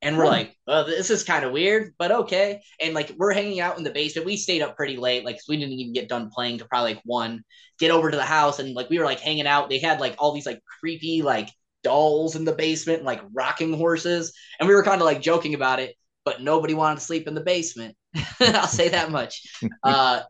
And 0.03 0.19
we're 0.19 0.25
mm. 0.25 0.31
like, 0.31 0.57
well, 0.67 0.85
this 0.85 1.11
is 1.11 1.25
kind 1.25 1.45
of 1.45 1.53
weird, 1.53 1.95
but 1.99 2.13
okay. 2.13 2.61
And 2.81 2.95
like 2.95 3.13
we're 3.17 3.33
hanging 3.33 3.61
out 3.61 3.79
in 3.79 3.85
the 3.85 3.91
basement. 3.91 4.27
We 4.27 4.37
stayed 4.37 4.63
up 4.63 4.77
pretty 4.77 4.97
late. 4.97 5.25
Like 5.25 5.39
we 5.49 5.57
didn't 5.57 5.73
even 5.73 5.93
get 5.93 6.09
done 6.09 6.31
playing 6.31 6.59
to 6.59 6.67
probably 6.67 6.95
like 6.95 7.03
one. 7.05 7.43
Get 7.79 7.91
over 7.91 8.11
to 8.11 8.17
the 8.17 8.23
house 8.23 8.59
and 8.59 8.75
like 8.75 8.89
we 8.89 8.99
were 8.99 9.05
like 9.05 9.21
hanging 9.21 9.47
out. 9.47 9.69
They 9.69 9.79
had 9.79 10.01
like 10.01 10.15
all 10.19 10.33
these 10.33 10.47
like 10.47 10.63
creepy 10.81 11.23
like 11.23 11.51
dolls 11.87 12.35
in 12.35 12.45
the 12.45 12.53
basement, 12.53 12.99
and, 12.99 13.07
like 13.07 13.23
rocking 13.33 13.73
horses, 13.73 14.33
and 14.59 14.69
we 14.69 14.75
were 14.75 14.83
kind 14.83 15.01
of 15.01 15.07
like 15.07 15.21
joking 15.21 15.55
about 15.55 15.79
it. 15.79 15.95
But 16.25 16.43
nobody 16.43 16.75
wanted 16.75 16.97
to 16.97 17.05
sleep 17.05 17.29
in 17.29 17.35
the 17.35 17.41
basement. 17.41 17.97
I'll 18.41 18.67
say 18.67 18.89
that 18.89 19.13
much. 19.13 19.43
uh, 19.85 20.23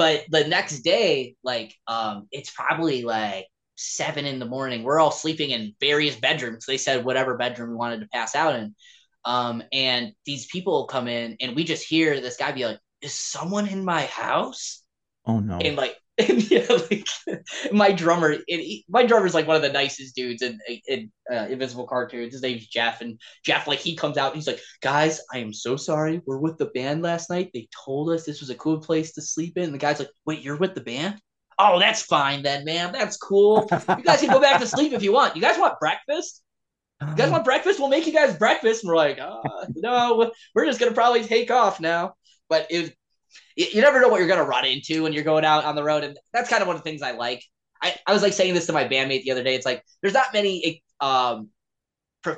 but 0.00 0.24
the 0.30 0.48
next 0.48 0.80
day, 0.80 1.36
like, 1.44 1.74
um, 1.86 2.26
it's 2.32 2.48
probably 2.48 3.02
like 3.02 3.44
seven 3.76 4.24
in 4.24 4.38
the 4.38 4.46
morning. 4.46 4.82
We're 4.82 4.98
all 4.98 5.10
sleeping 5.10 5.50
in 5.50 5.74
various 5.78 6.16
bedrooms. 6.16 6.64
They 6.64 6.78
said 6.78 7.04
whatever 7.04 7.36
bedroom 7.36 7.68
we 7.68 7.76
wanted 7.76 8.00
to 8.00 8.08
pass 8.08 8.34
out 8.34 8.56
in. 8.56 8.74
Um, 9.26 9.62
and 9.74 10.14
these 10.24 10.46
people 10.46 10.86
come 10.86 11.06
in, 11.06 11.36
and 11.42 11.54
we 11.54 11.64
just 11.64 11.86
hear 11.86 12.18
this 12.18 12.38
guy 12.38 12.50
be 12.52 12.64
like, 12.64 12.78
"Is 13.02 13.12
someone 13.12 13.68
in 13.68 13.84
my 13.84 14.06
house?" 14.06 14.82
Oh 15.26 15.38
no! 15.38 15.58
And 15.58 15.76
like 15.76 15.98
and 16.18 16.50
yeah, 16.50 16.66
like 16.90 17.06
my 17.72 17.92
drummer, 17.92 18.36
it, 18.46 18.84
my 18.88 19.06
drummer's 19.06 19.32
like 19.32 19.46
one 19.46 19.56
of 19.56 19.62
the 19.62 19.72
nicest 19.72 20.14
dudes 20.14 20.42
in 20.42 20.58
in 20.86 21.10
uh, 21.32 21.46
Invisible 21.48 21.86
Cartoons. 21.86 22.32
His 22.32 22.42
name's 22.42 22.66
Jeff, 22.66 23.00
and 23.00 23.18
Jeff, 23.44 23.66
like 23.66 23.78
he 23.78 23.96
comes 23.96 24.18
out, 24.18 24.34
he's 24.34 24.46
like, 24.46 24.60
"Guys, 24.82 25.20
I 25.32 25.38
am 25.38 25.52
so 25.52 25.76
sorry. 25.76 26.20
We're 26.26 26.38
with 26.38 26.58
the 26.58 26.66
band 26.66 27.02
last 27.02 27.30
night. 27.30 27.50
They 27.54 27.68
told 27.84 28.10
us 28.10 28.24
this 28.24 28.40
was 28.40 28.50
a 28.50 28.56
cool 28.56 28.80
place 28.80 29.12
to 29.12 29.22
sleep 29.22 29.56
in." 29.56 29.64
And 29.64 29.74
the 29.74 29.78
guy's 29.78 29.98
like, 29.98 30.10
"Wait, 30.26 30.42
you're 30.42 30.58
with 30.58 30.74
the 30.74 30.82
band?" 30.82 31.20
Oh, 31.58 31.78
that's 31.78 32.02
fine 32.02 32.42
then, 32.42 32.64
man. 32.64 32.92
That's 32.92 33.16
cool. 33.16 33.68
You 33.70 34.02
guys 34.02 34.20
can 34.20 34.30
go 34.30 34.40
back 34.40 34.60
to 34.60 34.66
sleep 34.66 34.92
if 34.92 35.02
you 35.02 35.12
want. 35.12 35.36
You 35.36 35.42
guys 35.42 35.58
want 35.58 35.78
breakfast? 35.78 36.42
You 37.06 37.14
guys 37.14 37.30
want 37.30 37.44
breakfast? 37.44 37.78
We'll 37.78 37.88
make 37.88 38.06
you 38.06 38.12
guys 38.12 38.36
breakfast. 38.36 38.82
And 38.82 38.88
we're 38.88 38.96
like, 38.96 39.18
oh, 39.18 39.42
no, 39.74 40.30
we're 40.54 40.66
just 40.66 40.80
gonna 40.80 40.92
probably 40.92 41.24
take 41.24 41.50
off 41.50 41.80
now. 41.80 42.14
But 42.48 42.66
it 42.70 42.94
you, 43.56 43.66
you 43.72 43.80
never 43.80 44.00
know 44.00 44.08
what 44.08 44.18
you're 44.18 44.28
going 44.28 44.40
to 44.40 44.44
run 44.44 44.64
into 44.64 45.02
when 45.02 45.12
you're 45.12 45.24
going 45.24 45.44
out 45.44 45.64
on 45.64 45.74
the 45.74 45.84
road. 45.84 46.04
And 46.04 46.18
that's 46.32 46.48
kind 46.48 46.62
of 46.62 46.68
one 46.68 46.76
of 46.76 46.82
the 46.82 46.90
things 46.90 47.02
I 47.02 47.12
like. 47.12 47.44
I, 47.82 47.94
I 48.06 48.12
was 48.12 48.22
like 48.22 48.32
saying 48.32 48.54
this 48.54 48.66
to 48.66 48.72
my 48.72 48.84
bandmate 48.84 49.22
the 49.22 49.30
other 49.30 49.42
day. 49.42 49.54
It's 49.54 49.66
like, 49.66 49.84
there's 50.02 50.14
not 50.14 50.32
many, 50.32 50.82
um, 51.00 51.48
pro- 52.22 52.36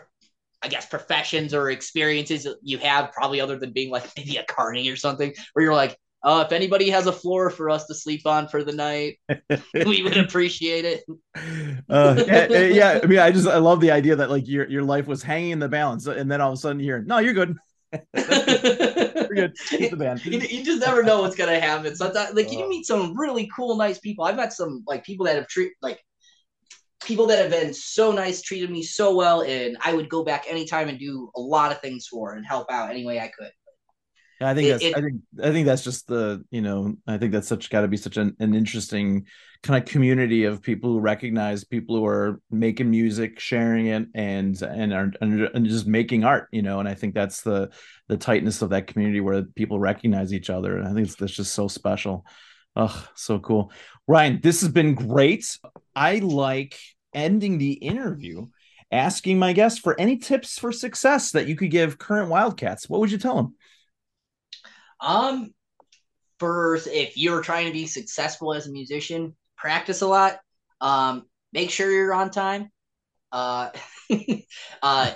I 0.62 0.68
guess 0.68 0.86
professions 0.86 1.54
or 1.54 1.70
experiences 1.70 2.46
you 2.62 2.78
have, 2.78 3.12
probably 3.12 3.40
other 3.40 3.58
than 3.58 3.72
being 3.72 3.90
like 3.90 4.04
maybe 4.16 4.36
a 4.36 4.44
carny 4.44 4.88
or 4.88 4.96
something, 4.96 5.34
where 5.52 5.64
you're 5.64 5.74
like, 5.74 5.98
uh, 6.24 6.44
if 6.46 6.52
anybody 6.52 6.88
has 6.90 7.06
a 7.06 7.12
floor 7.12 7.50
for 7.50 7.68
us 7.68 7.86
to 7.86 7.94
sleep 7.94 8.26
on 8.26 8.46
for 8.46 8.62
the 8.62 8.72
night, 8.72 9.18
we 9.74 10.02
would 10.04 10.16
appreciate 10.16 10.84
it. 10.84 11.04
Uh, 11.88 12.22
yeah, 12.26 12.46
yeah, 12.48 13.00
I 13.02 13.06
mean, 13.06 13.18
I 13.18 13.32
just 13.32 13.48
I 13.48 13.58
love 13.58 13.80
the 13.80 13.90
idea 13.90 14.14
that 14.16 14.30
like 14.30 14.46
your 14.46 14.68
your 14.68 14.84
life 14.84 15.08
was 15.08 15.22
hanging 15.22 15.50
in 15.50 15.58
the 15.58 15.68
balance, 15.68 16.06
and 16.06 16.30
then 16.30 16.40
all 16.40 16.52
of 16.52 16.54
a 16.54 16.60
sudden 16.60 16.78
you're 16.78 17.02
no, 17.02 17.18
you're 17.18 17.34
good. 17.34 17.56
We're 18.14 19.34
good. 19.34 19.56
Keep 19.68 19.90
the 19.90 19.96
band. 19.96 20.24
You, 20.24 20.38
you, 20.38 20.64
just 20.64 20.80
never 20.80 21.02
know 21.02 21.22
what's 21.22 21.36
gonna 21.36 21.60
happen. 21.60 21.94
Sometimes, 21.94 22.34
like 22.34 22.52
you 22.52 22.68
meet 22.68 22.86
some 22.86 23.18
really 23.18 23.50
cool, 23.54 23.76
nice 23.76 23.98
people. 23.98 24.24
I've 24.24 24.36
met 24.36 24.52
some 24.52 24.82
like 24.86 25.04
people 25.04 25.26
that 25.26 25.36
have 25.36 25.48
treated 25.48 25.74
like 25.82 26.00
people 27.04 27.26
that 27.26 27.38
have 27.38 27.50
been 27.50 27.74
so 27.74 28.12
nice, 28.12 28.42
treated 28.42 28.70
me 28.70 28.82
so 28.82 29.14
well, 29.14 29.42
and 29.42 29.76
I 29.84 29.92
would 29.92 30.08
go 30.08 30.24
back 30.24 30.44
anytime 30.48 30.88
and 30.88 30.98
do 30.98 31.30
a 31.36 31.40
lot 31.40 31.72
of 31.72 31.80
things 31.80 32.06
for 32.06 32.34
and 32.34 32.46
help 32.46 32.70
out 32.70 32.90
any 32.90 33.04
way 33.04 33.20
I 33.20 33.28
could. 33.28 33.50
Yeah, 34.40 34.50
I 34.50 34.54
think 34.54 34.68
it, 34.68 34.70
that's 34.70 34.84
it, 34.84 34.96
I 34.96 35.00
think 35.00 35.22
I 35.42 35.52
think 35.52 35.66
that's 35.66 35.84
just 35.84 36.06
the 36.06 36.44
you 36.50 36.62
know 36.62 36.96
I 37.06 37.18
think 37.18 37.32
that's 37.32 37.48
such 37.48 37.70
got 37.70 37.82
to 37.82 37.88
be 37.88 37.96
such 37.96 38.16
an, 38.16 38.36
an 38.40 38.54
interesting 38.54 39.26
kind 39.62 39.80
of 39.80 39.88
community 39.88 40.44
of 40.44 40.60
people 40.60 40.90
who 40.90 40.98
recognize 40.98 41.62
people 41.62 41.96
who 41.96 42.04
are 42.06 42.40
making 42.50 42.90
music, 42.90 43.38
sharing 43.38 43.86
it, 43.86 44.08
and 44.14 44.60
and 44.60 44.92
are 44.92 45.12
and 45.20 45.66
just 45.66 45.86
making 45.86 46.24
art, 46.24 46.48
you 46.50 46.62
know. 46.62 46.80
And 46.80 46.88
I 46.88 46.94
think 46.94 47.14
that's 47.14 47.42
the 47.42 47.70
the 48.08 48.16
tightness 48.16 48.62
of 48.62 48.70
that 48.70 48.88
community 48.88 49.20
where 49.20 49.42
people 49.42 49.78
recognize 49.78 50.32
each 50.32 50.50
other. 50.50 50.76
And 50.76 50.88
I 50.88 50.92
think 50.92 51.16
that's 51.16 51.32
just 51.32 51.54
so 51.54 51.68
special. 51.68 52.26
Oh, 52.74 53.08
so 53.14 53.38
cool. 53.38 53.70
Ryan, 54.08 54.40
this 54.42 54.62
has 54.62 54.70
been 54.70 54.94
great. 54.94 55.58
I 55.94 56.18
like 56.18 56.78
ending 57.14 57.58
the 57.58 57.72
interview 57.72 58.46
asking 58.90 59.38
my 59.38 59.52
guests 59.52 59.78
for 59.78 59.98
any 59.98 60.18
tips 60.18 60.58
for 60.58 60.72
success 60.72 61.32
that 61.32 61.46
you 61.46 61.56
could 61.56 61.70
give 61.70 61.98
current 61.98 62.30
Wildcats. 62.30 62.88
What 62.88 63.00
would 63.00 63.12
you 63.12 63.18
tell 63.18 63.36
them? 63.36 63.54
Um, 65.00 65.54
first, 66.38 66.88
if 66.88 67.16
you're 67.16 67.42
trying 67.42 67.66
to 67.66 67.72
be 67.72 67.86
successful 67.86 68.54
as 68.54 68.66
a 68.66 68.72
musician, 68.72 69.34
practice 69.62 70.02
a 70.02 70.06
lot. 70.06 70.38
Um, 70.80 71.24
make 71.52 71.70
sure 71.70 71.90
you're 71.90 72.12
on 72.12 72.30
time. 72.30 72.70
Uh, 73.30 73.70
uh, 74.82 75.12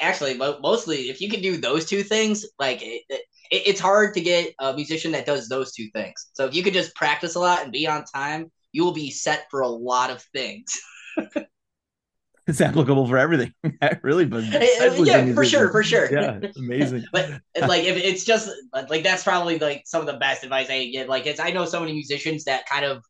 actually, 0.00 0.34
mostly 0.34 1.10
if 1.10 1.20
you 1.20 1.28
can 1.28 1.42
do 1.42 1.56
those 1.56 1.84
two 1.84 2.02
things, 2.02 2.46
like 2.58 2.80
it, 2.82 3.02
it, 3.10 3.22
it's 3.50 3.80
hard 3.80 4.14
to 4.14 4.20
get 4.20 4.54
a 4.60 4.72
musician 4.72 5.12
that 5.12 5.26
does 5.26 5.48
those 5.48 5.72
two 5.72 5.88
things. 5.92 6.30
So 6.32 6.46
if 6.46 6.54
you 6.54 6.62
could 6.62 6.72
just 6.72 6.94
practice 6.94 7.34
a 7.34 7.40
lot 7.40 7.62
and 7.62 7.72
be 7.72 7.86
on 7.86 8.04
time, 8.04 8.50
you 8.72 8.84
will 8.84 8.92
be 8.92 9.10
set 9.10 9.46
for 9.50 9.60
a 9.60 9.68
lot 9.68 10.10
of 10.10 10.22
things. 10.32 10.80
it's 12.46 12.60
applicable 12.60 13.08
for 13.08 13.18
everything, 13.18 13.52
really. 14.02 14.24
But 14.24 14.44
yeah, 14.44 15.32
for 15.34 15.44
sure, 15.44 15.70
for 15.70 15.82
sure. 15.82 16.10
Yeah, 16.12 16.40
amazing. 16.56 17.04
but 17.12 17.40
like, 17.60 17.84
if 17.84 17.96
it's 17.96 18.24
just 18.24 18.50
like 18.88 19.02
that's 19.02 19.24
probably 19.24 19.58
like 19.58 19.82
some 19.86 20.00
of 20.00 20.06
the 20.06 20.14
best 20.14 20.44
advice 20.44 20.70
I 20.70 20.86
get. 20.86 21.08
Like, 21.08 21.26
it's 21.26 21.40
I 21.40 21.50
know 21.50 21.64
so 21.64 21.80
many 21.80 21.92
musicians 21.92 22.44
that 22.44 22.66
kind 22.66 22.84
of 22.84 23.04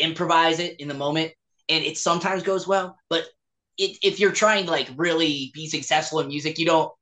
improvise 0.00 0.58
it 0.58 0.80
in 0.80 0.88
the 0.88 0.94
moment, 0.94 1.32
and 1.68 1.84
it 1.84 1.98
sometimes 1.98 2.42
goes 2.42 2.66
well. 2.66 2.96
But 3.08 3.24
it, 3.78 3.98
if 4.02 4.20
you're 4.20 4.32
trying 4.32 4.66
to 4.66 4.70
like 4.70 4.88
really 4.96 5.50
be 5.54 5.66
successful 5.68 6.20
in 6.20 6.28
music, 6.28 6.58
you 6.58 6.66
don't. 6.66 6.92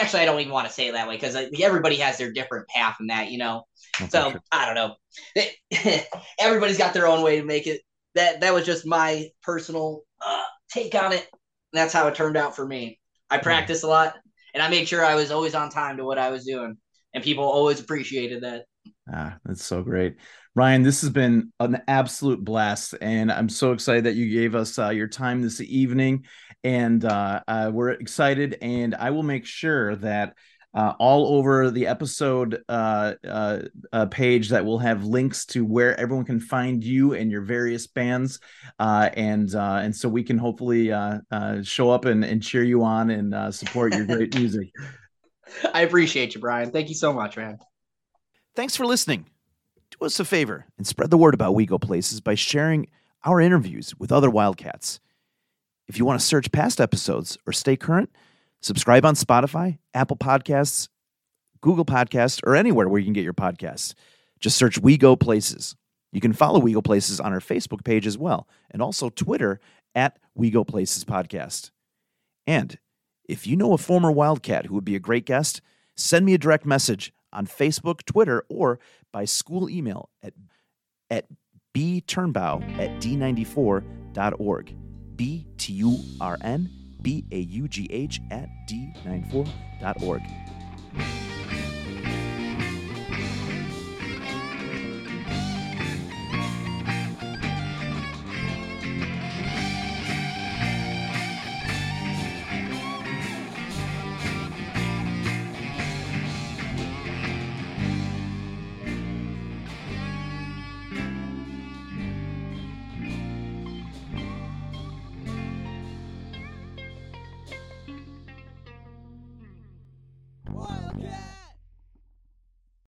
Actually, 0.00 0.22
I 0.22 0.24
don't 0.24 0.40
even 0.40 0.52
want 0.52 0.66
to 0.66 0.72
say 0.72 0.88
it 0.88 0.92
that 0.92 1.06
way 1.06 1.16
because 1.16 1.36
everybody 1.60 1.96
has 1.96 2.16
their 2.16 2.32
different 2.32 2.66
path 2.68 2.96
in 3.00 3.08
that, 3.08 3.30
you 3.30 3.38
know. 3.38 3.64
That's 3.98 4.12
so 4.12 4.34
I 4.50 4.66
don't 4.66 4.74
know. 4.74 5.94
Everybody's 6.40 6.78
got 6.78 6.94
their 6.94 7.06
own 7.06 7.22
way 7.22 7.40
to 7.40 7.44
make 7.44 7.66
it. 7.66 7.82
That 8.14 8.40
that 8.40 8.54
was 8.54 8.64
just 8.64 8.86
my 8.86 9.28
personal 9.42 10.02
uh, 10.24 10.44
take 10.70 10.94
on 10.94 11.12
it. 11.12 11.28
That's 11.72 11.92
how 11.92 12.06
it 12.08 12.14
turned 12.14 12.36
out 12.36 12.56
for 12.56 12.66
me. 12.66 12.98
I 13.28 13.38
practiced 13.38 13.84
a 13.84 13.88
lot 13.88 14.14
and 14.54 14.62
I 14.62 14.70
made 14.70 14.88
sure 14.88 15.04
I 15.04 15.16
was 15.16 15.30
always 15.30 15.54
on 15.54 15.68
time 15.68 15.98
to 15.98 16.04
what 16.04 16.18
I 16.18 16.30
was 16.30 16.46
doing. 16.46 16.78
And 17.12 17.22
people 17.22 17.44
always 17.44 17.78
appreciated 17.78 18.42
that. 18.42 18.64
Ah, 19.12 19.36
that's 19.44 19.64
so 19.64 19.82
great. 19.82 20.16
Ryan, 20.56 20.82
this 20.82 21.02
has 21.02 21.10
been 21.10 21.52
an 21.60 21.82
absolute 21.86 22.42
blast. 22.42 22.94
And 23.02 23.30
I'm 23.30 23.50
so 23.50 23.72
excited 23.72 24.04
that 24.04 24.14
you 24.14 24.30
gave 24.30 24.54
us 24.54 24.78
uh, 24.78 24.88
your 24.88 25.06
time 25.06 25.42
this 25.42 25.60
evening. 25.60 26.24
And 26.64 27.04
uh, 27.04 27.42
uh, 27.46 27.70
we're 27.72 27.90
excited. 27.90 28.56
And 28.62 28.94
I 28.94 29.10
will 29.10 29.22
make 29.22 29.44
sure 29.44 29.96
that 29.96 30.34
uh, 30.74 30.94
all 30.98 31.36
over 31.36 31.70
the 31.70 31.86
episode 31.86 32.62
uh, 32.68 33.14
uh, 33.26 33.62
uh, 33.92 34.06
page 34.06 34.48
that 34.48 34.64
we'll 34.64 34.78
have 34.78 35.04
links 35.04 35.46
to 35.46 35.64
where 35.64 35.98
everyone 35.98 36.24
can 36.24 36.40
find 36.40 36.82
you 36.84 37.14
and 37.14 37.30
your 37.30 37.40
various 37.40 37.86
bands, 37.86 38.40
uh, 38.78 39.08
and 39.14 39.54
uh, 39.54 39.80
and 39.82 39.96
so 39.96 40.06
we 40.06 40.22
can 40.22 40.36
hopefully 40.36 40.88
show 41.62 41.90
up 41.90 42.04
and, 42.04 42.22
and 42.24 42.42
cheer 42.42 42.62
you 42.62 42.84
on 42.84 43.08
and 43.08 43.54
support 43.54 43.94
your 43.94 44.04
great 44.04 44.34
music. 44.38 44.68
I 45.72 45.80
appreciate 45.80 46.34
you, 46.34 46.42
Brian. 46.42 46.70
Thank 46.70 46.90
you 46.90 46.94
so 46.94 47.10
much, 47.10 47.38
man. 47.38 47.56
Thanks 48.54 48.76
for 48.76 48.84
listening. 48.84 49.26
Do 49.90 50.04
us 50.04 50.20
a 50.20 50.24
favor 50.24 50.66
and 50.76 50.86
spread 50.86 51.10
the 51.10 51.18
word 51.18 51.34
about 51.34 51.54
We 51.54 51.66
Go 51.66 51.78
Places 51.78 52.20
by 52.20 52.34
sharing 52.34 52.88
our 53.24 53.40
interviews 53.40 53.94
with 53.98 54.12
other 54.12 54.30
Wildcats. 54.30 55.00
If 55.88 55.98
you 55.98 56.04
want 56.04 56.20
to 56.20 56.26
search 56.26 56.52
past 56.52 56.80
episodes 56.80 57.38
or 57.46 57.52
stay 57.52 57.76
current 57.76 58.10
Subscribe 58.66 59.04
on 59.04 59.14
Spotify, 59.14 59.78
Apple 59.94 60.16
Podcasts, 60.16 60.88
Google 61.60 61.84
Podcasts, 61.84 62.40
or 62.44 62.56
anywhere 62.56 62.88
where 62.88 62.98
you 62.98 63.04
can 63.04 63.12
get 63.12 63.24
your 63.24 63.32
podcasts. 63.32 63.94
Just 64.40 64.56
search 64.56 64.78
We 64.78 64.96
Go 64.96 65.16
Places. 65.16 65.76
You 66.12 66.20
can 66.20 66.32
follow 66.32 66.58
We 66.58 66.72
Go 66.72 66.82
Places 66.82 67.20
on 67.20 67.32
our 67.32 67.40
Facebook 67.40 67.84
page 67.84 68.06
as 68.06 68.18
well, 68.18 68.48
and 68.70 68.82
also 68.82 69.08
Twitter 69.08 69.60
at 69.94 70.18
We 70.34 70.50
Go 70.50 70.64
Places 70.64 71.04
Podcast. 71.04 71.70
And 72.46 72.78
if 73.28 73.46
you 73.46 73.56
know 73.56 73.72
a 73.72 73.78
former 73.78 74.10
Wildcat 74.10 74.66
who 74.66 74.74
would 74.74 74.84
be 74.84 74.96
a 74.96 75.00
great 75.00 75.26
guest, 75.26 75.60
send 75.96 76.26
me 76.26 76.34
a 76.34 76.38
direct 76.38 76.66
message 76.66 77.12
on 77.32 77.46
Facebook, 77.46 78.04
Twitter, 78.04 78.44
or 78.48 78.78
by 79.16 79.24
school 79.24 79.70
email 79.70 80.10
at, 80.22 80.34
at 81.08 81.24
bturnbaugh 81.74 82.60
at 82.78 82.90
d94.org. 83.00 84.76
B 85.16 85.46
T 85.56 85.72
U 85.72 85.98
R 86.20 86.36
N 86.42 86.68
B 87.00 87.24
A 87.32 87.38
U 87.38 87.66
G 87.66 87.86
H 87.90 88.20
at 88.30 88.50
D94.org. 88.68 90.20